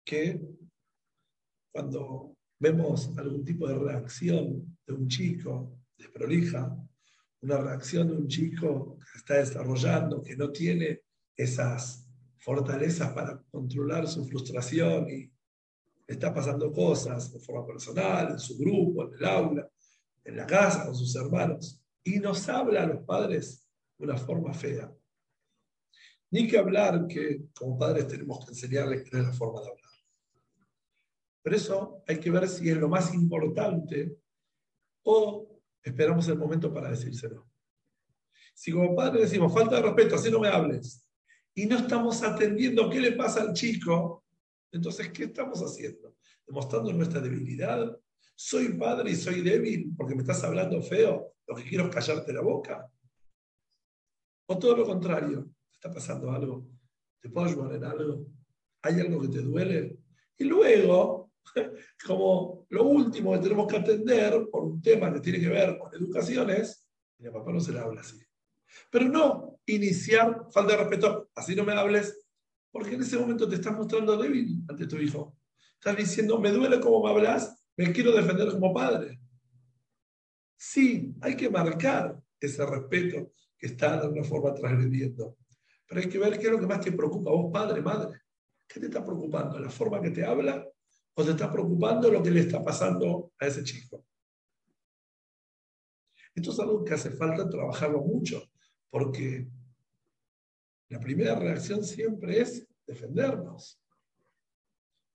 que 0.06 0.40
cuando 1.72 2.38
vemos 2.60 3.10
algún 3.18 3.44
tipo 3.44 3.68
de 3.68 3.80
reacción 3.80 4.78
de 4.86 4.94
un 4.94 5.08
chico 5.08 5.80
desprolija, 5.98 6.78
una 7.42 7.58
reacción 7.58 8.08
de 8.08 8.14
un 8.14 8.28
chico 8.28 9.00
que 9.00 9.18
está 9.18 9.38
desarrollando, 9.38 10.22
que 10.22 10.36
no 10.36 10.52
tiene 10.52 11.02
esas 11.36 12.03
fortalezas 12.44 13.14
para 13.14 13.42
controlar 13.52 14.06
su 14.06 14.26
frustración 14.26 15.10
y 15.10 15.32
está 16.06 16.34
pasando 16.34 16.72
cosas 16.74 17.32
de 17.32 17.40
forma 17.40 17.66
personal, 17.66 18.32
en 18.32 18.40
su 18.40 18.58
grupo, 18.58 19.08
en 19.08 19.14
el 19.14 19.26
aula, 19.26 19.72
en 20.26 20.36
la 20.36 20.46
casa, 20.46 20.86
con 20.86 20.96
sus 20.96 21.16
hermanos, 21.16 21.82
y 22.04 22.20
nos 22.20 22.50
habla 22.50 22.84
a 22.84 22.88
los 22.88 23.06
padres 23.06 23.66
de 23.98 24.06
una 24.06 24.18
forma 24.18 24.54
fea. 24.54 24.94
Ni 26.32 26.48
que 26.48 26.58
hablar 26.58 27.08
que 27.08 27.46
como 27.58 27.78
padres 27.78 28.10
tenemos 28.10 28.44
que 28.44 28.52
enseñarles 28.52 29.10
que 29.10 29.18
es 29.18 29.24
la 29.24 29.32
forma 29.32 29.62
de 29.62 29.68
hablar. 29.70 29.92
Pero 31.44 31.56
eso 31.56 32.04
hay 32.08 32.20
que 32.20 32.32
ver 32.32 32.50
si 32.50 32.70
es 32.70 32.78
lo 32.78 32.90
más 32.90 33.14
importante 33.14 34.18
o 35.04 35.62
esperamos 35.82 36.28
el 36.28 36.38
momento 36.38 36.74
para 36.74 36.90
decírselo. 36.90 37.48
Si 38.54 38.72
como 38.72 38.96
padre 38.96 39.22
decimos, 39.22 39.54
falta 39.54 39.78
de 39.78 39.84
respeto, 39.84 40.16
así 40.16 40.30
no 40.30 40.40
me 40.40 40.50
hables, 40.50 41.03
y 41.56 41.66
no 41.66 41.78
estamos 41.78 42.24
atendiendo 42.24 42.90
qué 42.90 43.00
le 43.00 43.12
pasa 43.14 43.42
al 43.42 43.54
chico, 43.54 44.24
entonces, 44.72 45.12
¿qué 45.12 45.26
estamos 45.26 45.62
haciendo? 45.62 46.16
¿Demostrando 46.46 46.92
nuestra 46.92 47.22
debilidad? 47.22 47.96
¿Soy 48.36 48.74
padre 48.74 49.12
y 49.12 49.16
soy 49.16 49.42
débil 49.42 49.94
porque 49.96 50.16
me 50.16 50.22
estás 50.22 50.44
hablando 50.44 50.82
feo? 50.82 51.36
Lo 51.48 51.56
que 51.56 51.64
quiero 51.64 51.86
es 51.86 51.96
callarte 51.96 52.34
la 52.34 52.42
boca. 52.42 52.90
O 54.48 54.58
todo 54.58 54.76
lo 54.76 54.86
contrario, 54.86 55.44
¿te 55.70 55.76
está 55.76 55.94
pasando 55.94 56.32
algo? 56.32 56.68
¿Te 57.22 57.30
puedo 57.30 57.48
ayudar 57.48 57.74
en 57.76 57.84
algo? 57.84 58.26
¿Hay 58.82 59.00
algo 59.00 59.22
que 59.22 59.28
te 59.28 59.42
duele? 59.42 60.00
Y 60.38 60.46
luego, 60.46 61.32
como 62.08 62.66
lo 62.70 62.84
último 62.84 63.34
que 63.34 63.40
tenemos 63.40 63.68
que 63.68 63.78
atender 63.78 64.48
por 64.52 64.64
un 64.64 64.82
tema 64.82 65.14
que 65.14 65.20
tiene 65.20 65.40
que 65.40 65.50
ver 65.50 65.78
con 65.78 65.94
educación 65.94 66.50
es, 66.50 66.90
a 67.26 67.32
papá 67.32 67.54
no 67.54 67.60
se 67.60 67.72
le 67.72 67.80
habla 67.80 68.02
así. 68.02 68.20
Pero 68.90 69.06
no 69.06 69.60
iniciar 69.66 70.48
falta 70.52 70.74
de 70.74 70.84
respeto, 70.84 71.30
así 71.36 71.56
no 71.56 71.64
me 71.64 71.74
hables, 71.74 72.26
porque 72.72 72.96
en 72.96 73.02
ese 73.02 73.18
momento 73.18 73.48
te 73.48 73.56
estás 73.56 73.76
mostrando 73.76 74.18
débil 74.18 74.64
ante 74.68 74.88
tu 74.88 74.98
hijo. 74.98 75.38
Estás 75.76 75.98
diciendo, 75.98 76.40
me 76.40 76.52
duele 76.52 76.80
cómo 76.80 77.04
me 77.04 77.10
hablas, 77.10 77.64
me 77.78 77.92
quiero 77.92 78.12
defender 78.12 78.50
como 78.52 78.74
padre. 78.74 79.20
Sí, 80.56 81.14
hay 81.22 81.36
que 81.36 81.50
marcar 81.50 82.20
ese 82.40 82.66
respeto 82.66 83.34
que 83.58 83.68
está 83.68 83.98
de 83.98 84.04
alguna 84.04 84.24
forma 84.24 84.54
transgrediendo. 84.54 85.38
Pero 85.88 86.02
hay 86.02 86.10
que 86.10 86.20
ver 86.20 86.40
qué 86.40 86.48
es 86.48 86.52
lo 86.52 86.60
que 86.60 86.68
más 86.68 86.82
te 86.82 86.92
preocupa, 86.92 87.32
vos 87.32 87.52
padre, 87.52 87.82
madre. 87.82 88.22
¿Qué 88.68 88.80
te 88.80 88.88
está 88.88 89.04
preocupando? 89.04 89.60
¿La 89.60 89.70
forma 89.70 90.02
que 90.02 90.12
te 90.12 90.26
habla 90.26 90.66
o 91.16 91.24
te 91.24 91.32
está 91.32 91.52
preocupando 91.52 92.10
lo 92.10 92.24
que 92.24 92.32
le 92.32 92.40
está 92.40 92.64
pasando 92.64 93.34
a 93.40 93.48
ese 93.48 93.64
chico? 93.64 94.06
Esto 96.34 96.52
es 96.52 96.60
algo 96.60 96.84
que 96.84 96.94
hace 96.94 97.12
falta 97.12 97.48
trabajarlo 97.48 98.02
mucho, 98.02 98.50
porque 98.94 99.48
la 100.88 101.00
primera 101.00 101.34
reacción 101.34 101.84
siempre 101.84 102.42
es 102.42 102.68
defendernos. 102.86 103.82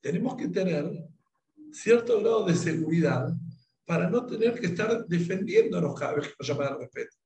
Tenemos 0.01 0.35
que 0.35 0.49
tener 0.49 1.07
cierto 1.71 2.19
grado 2.19 2.45
de 2.45 2.57
seguridad 2.57 3.33
para 3.87 4.11
no 4.11 4.27
tener 4.27 4.59
que 4.59 4.67
estar 4.67 5.07
defendiéndonos 5.07 5.95
cada 5.95 6.15
vez 6.15 6.27
que 6.27 6.35
nos 6.41 6.49
llama 6.49 6.65
de 6.65 6.79
respeto 6.79 7.17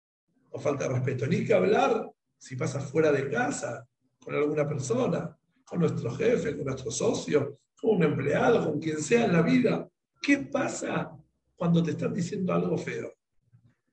o 0.50 0.60
falta 0.60 0.86
de 0.86 0.92
respeto. 0.92 1.26
Ni 1.26 1.42
que 1.42 1.54
hablar 1.54 2.06
si 2.36 2.54
pasa 2.54 2.80
fuera 2.80 3.10
de 3.10 3.30
casa 3.30 3.88
con 4.22 4.34
alguna 4.34 4.68
persona, 4.68 5.34
con 5.64 5.80
nuestro 5.80 6.10
jefe, 6.10 6.54
con 6.54 6.66
nuestro 6.66 6.90
socio, 6.90 7.60
con 7.80 7.96
un 7.96 8.02
empleado, 8.02 8.70
con 8.70 8.78
quien 8.78 9.00
sea 9.00 9.24
en 9.24 9.32
la 9.32 9.40
vida. 9.40 9.88
¿Qué 10.20 10.36
pasa 10.36 11.16
cuando 11.56 11.82
te 11.82 11.92
están 11.92 12.12
diciendo 12.12 12.52
algo 12.52 12.76
feo? 12.76 13.10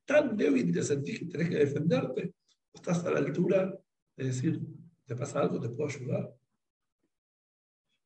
¿Tan 0.04 0.36
débil 0.36 0.74
te 0.74 0.84
sentís 0.84 1.20
que 1.20 1.26
tenés 1.26 1.50
que 1.50 1.56
defenderte? 1.56 2.34
¿O 2.72 2.78
estás 2.78 3.04
a 3.06 3.12
la 3.12 3.20
altura 3.20 3.78
de 4.16 4.26
decir, 4.26 4.62
¿te 5.06 5.16
pasa 5.16 5.40
algo? 5.40 5.60
¿Te 5.60 5.70
puedo 5.70 5.90
ayudar? 5.90 6.36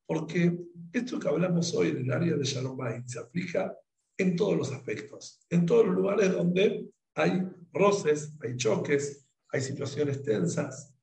Porque 0.05 0.57
esto 0.91 1.19
que 1.19 1.27
hablamos 1.27 1.73
hoy 1.73 1.89
en 1.89 1.97
el 1.97 2.11
área 2.11 2.35
de 2.35 2.43
Shalom 2.43 2.77
se 3.05 3.19
aplica 3.19 3.75
en 4.17 4.35
todos 4.35 4.57
los 4.57 4.71
aspectos, 4.71 5.45
en 5.49 5.65
todos 5.65 5.87
los 5.87 5.95
lugares 5.95 6.31
donde 6.31 6.91
hay 7.15 7.47
roces, 7.71 8.35
hay 8.41 8.55
choques, 8.55 9.25
hay 9.49 9.61
situaciones 9.61 10.21
tensas, 10.21 10.93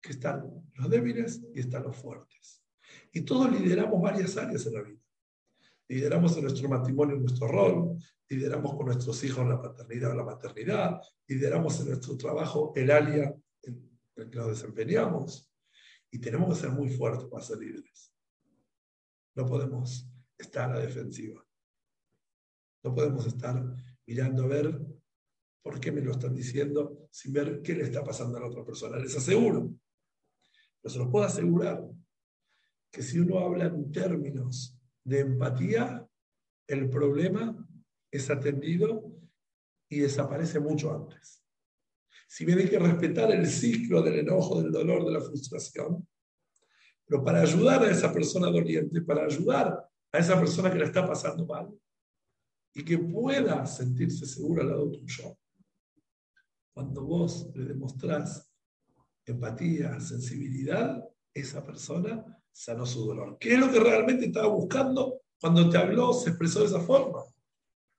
que 0.00 0.12
están 0.12 0.70
los 0.74 0.90
débiles 0.90 1.42
y 1.54 1.60
están 1.60 1.82
los 1.84 1.96
fuertes. 1.96 2.62
Y 3.12 3.22
todos 3.22 3.50
lideramos 3.50 4.00
varias 4.02 4.36
áreas 4.36 4.66
en 4.66 4.74
la 4.74 4.82
vida. 4.82 5.03
Lideramos 5.88 6.36
en 6.36 6.44
nuestro 6.44 6.68
matrimonio 6.68 7.16
nuestro 7.16 7.46
rol, 7.46 7.98
lideramos 8.28 8.74
con 8.74 8.86
nuestros 8.86 9.22
hijos 9.24 9.46
la 9.46 9.60
paternidad 9.60 10.12
o 10.12 10.14
la 10.14 10.24
maternidad, 10.24 11.00
lideramos 11.26 11.78
en 11.80 11.88
nuestro 11.88 12.16
trabajo 12.16 12.72
el 12.74 12.90
área 12.90 13.34
en 13.62 13.98
el 14.16 14.30
que 14.30 14.38
nos 14.38 14.48
desempeñamos. 14.48 15.50
Y 16.10 16.18
tenemos 16.20 16.48
que 16.54 16.62
ser 16.62 16.70
muy 16.70 16.88
fuertes 16.88 17.26
para 17.28 17.44
ser 17.44 17.58
líderes. 17.58 18.12
No 19.34 19.46
podemos 19.46 20.08
estar 20.38 20.70
a 20.70 20.74
la 20.74 20.80
defensiva. 20.80 21.44
No 22.82 22.94
podemos 22.94 23.26
estar 23.26 23.62
mirando 24.06 24.44
a 24.44 24.46
ver 24.46 24.80
por 25.62 25.80
qué 25.80 25.90
me 25.90 26.02
lo 26.02 26.12
están 26.12 26.34
diciendo 26.34 27.08
sin 27.10 27.32
ver 27.32 27.62
qué 27.62 27.74
le 27.74 27.84
está 27.84 28.04
pasando 28.04 28.36
a 28.36 28.40
la 28.40 28.46
otra 28.46 28.64
persona. 28.64 28.98
Les 28.98 29.16
aseguro, 29.16 29.74
pero 30.80 30.92
se 30.92 30.98
los 30.98 31.08
puedo 31.08 31.24
asegurar, 31.24 31.82
que 32.90 33.02
si 33.02 33.18
uno 33.18 33.40
habla 33.40 33.66
en 33.66 33.90
términos 33.90 34.73
de 35.04 35.20
empatía, 35.20 36.06
el 36.66 36.88
problema 36.88 37.66
es 38.10 38.30
atendido 38.30 39.12
y 39.88 40.00
desaparece 40.00 40.58
mucho 40.60 40.94
antes. 40.94 41.44
Si 42.26 42.44
bien 42.44 42.58
hay 42.58 42.68
que 42.68 42.78
respetar 42.78 43.30
el 43.30 43.46
ciclo 43.46 44.02
del 44.02 44.20
enojo, 44.20 44.62
del 44.62 44.72
dolor, 44.72 45.04
de 45.04 45.12
la 45.12 45.20
frustración, 45.20 46.06
pero 47.06 47.22
para 47.22 47.42
ayudar 47.42 47.82
a 47.82 47.90
esa 47.90 48.12
persona 48.12 48.50
doliente, 48.50 49.02
para 49.02 49.24
ayudar 49.24 49.88
a 50.10 50.18
esa 50.18 50.38
persona 50.40 50.72
que 50.72 50.78
la 50.78 50.86
está 50.86 51.06
pasando 51.06 51.46
mal 51.46 51.68
y 52.72 52.84
que 52.84 52.98
pueda 52.98 53.66
sentirse 53.66 54.26
segura 54.26 54.62
al 54.62 54.70
lado 54.70 54.90
tuyo, 54.90 55.36
cuando 56.72 57.04
vos 57.04 57.50
le 57.54 57.66
demostrás 57.66 58.50
empatía, 59.26 60.00
sensibilidad, 60.00 61.04
esa 61.32 61.64
persona 61.64 62.33
sanó 62.54 62.86
su 62.86 63.04
dolor. 63.04 63.36
¿Qué 63.38 63.54
es 63.54 63.58
lo 63.58 63.70
que 63.70 63.80
realmente 63.80 64.26
estaba 64.26 64.46
buscando 64.46 65.20
cuando 65.40 65.68
te 65.68 65.76
habló, 65.76 66.12
se 66.12 66.30
expresó 66.30 66.60
de 66.60 66.66
esa 66.66 66.80
forma? 66.80 67.24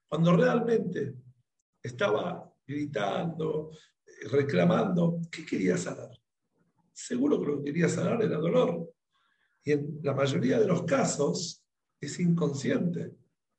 Cuando 0.08 0.36
realmente 0.36 1.14
estaba 1.84 2.52
gritando, 2.66 3.72
reclamando, 4.32 5.20
¿qué 5.30 5.46
quería 5.46 5.78
sanar? 5.78 6.10
Seguro 6.94 7.40
que 7.40 7.46
lo 7.48 7.58
que 7.58 7.66
quería 7.66 7.90
sanar 7.90 8.24
era 8.24 8.38
dolor. 8.38 8.92
Y 9.64 9.74
en 9.74 10.00
la 10.02 10.14
mayoría 10.14 10.58
de 10.58 10.68
los 10.68 10.84
casos 10.84 11.62
es 12.00 12.20
inconsciente. 12.20 13.12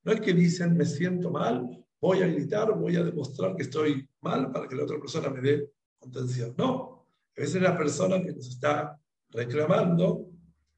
No 0.02 0.12
es 0.12 0.20
que 0.20 0.32
dicen, 0.32 0.76
me 0.76 0.86
siento 0.86 1.30
mal, 1.30 1.84
voy 2.00 2.22
a 2.22 2.26
gritar, 2.26 2.72
voy 2.74 2.96
a 2.96 3.04
demostrar 3.04 3.54
que 3.54 3.64
estoy 3.64 4.08
mal 4.22 4.50
para 4.50 4.66
que 4.66 4.76
la 4.76 4.84
otra 4.84 4.98
persona 4.98 5.28
me 5.28 5.40
dé 5.42 5.70
contención. 5.98 6.54
No, 6.56 7.06
a 7.36 7.40
veces 7.40 7.60
la 7.60 7.76
persona 7.76 8.22
que 8.22 8.32
nos 8.32 8.48
está 8.48 8.98
reclamando 9.28 10.30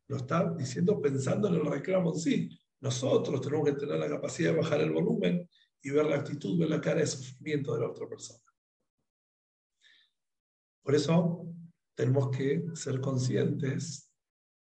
lo 0.09 0.16
está 0.16 0.54
diciendo 0.54 1.00
pensando 1.00 1.48
en 1.48 1.54
el 1.54 1.66
reclamo 1.66 2.12
en 2.12 2.18
sí. 2.18 2.61
Nosotros 2.80 3.40
tenemos 3.40 3.66
que 3.66 3.74
tener 3.74 3.98
la 3.98 4.09
capacidad 4.09 4.52
de 4.52 4.59
bajar 4.59 4.80
el 4.80 4.92
volumen 4.92 5.48
y 5.82 5.90
ver 5.90 6.06
la 6.06 6.16
actitud, 6.16 6.59
ver 6.59 6.70
la 6.70 6.80
cara 6.80 7.00
de 7.00 7.06
sufrimiento 7.06 7.74
de 7.74 7.80
la 7.80 7.90
otra 7.90 8.09
persona. 8.09 8.42
Por 10.82 10.94
eso 10.94 11.46
tenemos 11.94 12.30
que 12.36 12.64
ser 12.74 13.00
conscientes 13.00 14.11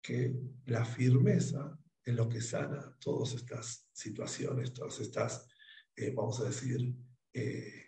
que 0.01 0.35
la 0.65 0.83
firmeza 0.83 1.77
es 2.03 2.15
lo 2.15 2.27
que 2.27 2.41
sana 2.41 2.97
todas 2.99 3.33
estas 3.35 3.87
situaciones, 3.91 4.73
todas 4.73 4.99
estas, 4.99 5.47
eh, 5.95 6.11
vamos 6.13 6.39
a 6.41 6.45
decir, 6.45 6.93
eh, 7.33 7.85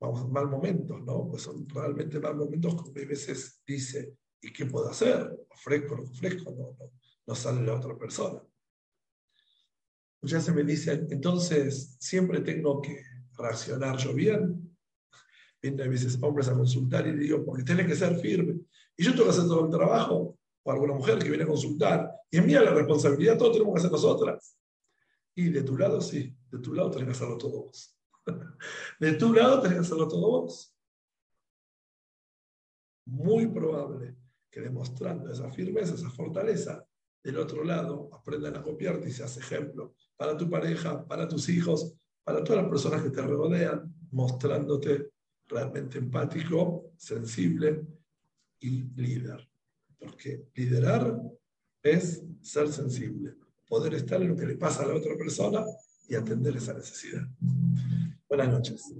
vamos, 0.00 0.30
mal 0.30 0.48
momentos, 0.48 1.02
¿no? 1.02 1.28
Pues 1.28 1.42
son 1.42 1.68
realmente 1.68 2.20
mal 2.20 2.36
momentos 2.36 2.74
como 2.74 2.90
a 2.90 3.04
veces 3.04 3.62
dice, 3.66 4.16
¿y 4.44 4.52
qué 4.52 4.66
puedo 4.66 4.88
hacer? 4.90 5.46
Ofrezco, 5.50 5.96
no 5.96 6.02
ofrezco, 6.04 6.50
no, 6.50 6.76
no, 6.78 6.92
no 7.26 7.34
sale 7.34 7.64
la 7.64 7.76
otra 7.76 7.96
persona. 7.96 8.42
Muchas 10.20 10.42
veces 10.42 10.54
me 10.54 10.64
dicen, 10.64 11.06
entonces, 11.10 11.96
¿siempre 11.98 12.40
tengo 12.40 12.80
que 12.80 13.02
reaccionar 13.36 13.96
yo 13.96 14.14
bien? 14.14 14.70
vienen 15.60 15.86
a 15.86 15.90
veces 15.90 16.18
hombres 16.22 16.48
a 16.48 16.54
consultar 16.54 17.06
y 17.06 17.16
digo, 17.16 17.42
porque 17.42 17.62
tiene 17.62 17.86
que 17.86 17.96
ser 17.96 18.16
firme. 18.16 18.60
Y 18.98 19.04
yo 19.04 19.12
tengo 19.12 19.24
que 19.24 19.30
hacer 19.30 19.44
todo 19.44 19.64
el 19.64 19.70
trabajo, 19.70 20.38
o 20.62 20.70
alguna 20.70 20.92
mujer 20.92 21.18
que 21.18 21.28
viene 21.28 21.44
a 21.44 21.46
consultar, 21.46 22.10
y 22.30 22.36
es 22.36 22.44
mía 22.44 22.62
la 22.62 22.74
responsabilidad, 22.74 23.38
todo 23.38 23.52
tenemos 23.52 23.72
que 23.72 23.78
hacer 23.78 23.90
nosotras. 23.90 24.58
Y 25.34 25.48
de 25.48 25.62
tu 25.62 25.78
lado, 25.78 26.02
sí, 26.02 26.36
de 26.50 26.58
tu 26.58 26.74
lado 26.74 26.90
tenés 26.90 27.06
que 27.06 27.12
hacerlo 27.12 27.38
todo 27.38 27.62
vos. 27.62 27.98
de 29.00 29.12
tu 29.14 29.32
lado 29.32 29.62
tenés 29.62 29.78
que 29.78 29.84
hacerlo 29.86 30.06
todo 30.06 30.42
vos. 30.42 30.76
Muy 33.06 33.46
probable 33.46 34.16
que 34.54 34.60
demostrando 34.60 35.32
esa 35.32 35.50
firmeza, 35.50 35.94
esa 35.94 36.10
fortaleza, 36.10 36.86
del 37.24 37.38
otro 37.38 37.64
lado 37.64 38.08
aprendan 38.12 38.56
a 38.56 38.62
copiarte 38.62 39.08
y 39.08 39.10
seas 39.10 39.36
ejemplo 39.36 39.96
para 40.16 40.36
tu 40.36 40.48
pareja, 40.48 41.04
para 41.08 41.26
tus 41.26 41.48
hijos, 41.48 41.96
para 42.22 42.44
todas 42.44 42.62
las 42.62 42.70
personas 42.70 43.02
que 43.02 43.10
te 43.10 43.20
rodean, 43.20 43.92
mostrándote 44.12 45.10
realmente 45.48 45.98
empático, 45.98 46.92
sensible 46.96 47.84
y 48.60 48.84
líder. 48.94 49.48
Porque 49.98 50.46
liderar 50.54 51.20
es 51.82 52.22
ser 52.40 52.70
sensible, 52.70 53.34
poder 53.66 53.94
estar 53.94 54.22
en 54.22 54.28
lo 54.28 54.36
que 54.36 54.46
le 54.46 54.56
pasa 54.56 54.84
a 54.84 54.86
la 54.86 54.94
otra 54.94 55.16
persona 55.16 55.64
y 56.06 56.14
atender 56.14 56.56
esa 56.56 56.74
necesidad. 56.74 57.26
Buenas 58.28 58.48
noches. 58.50 58.94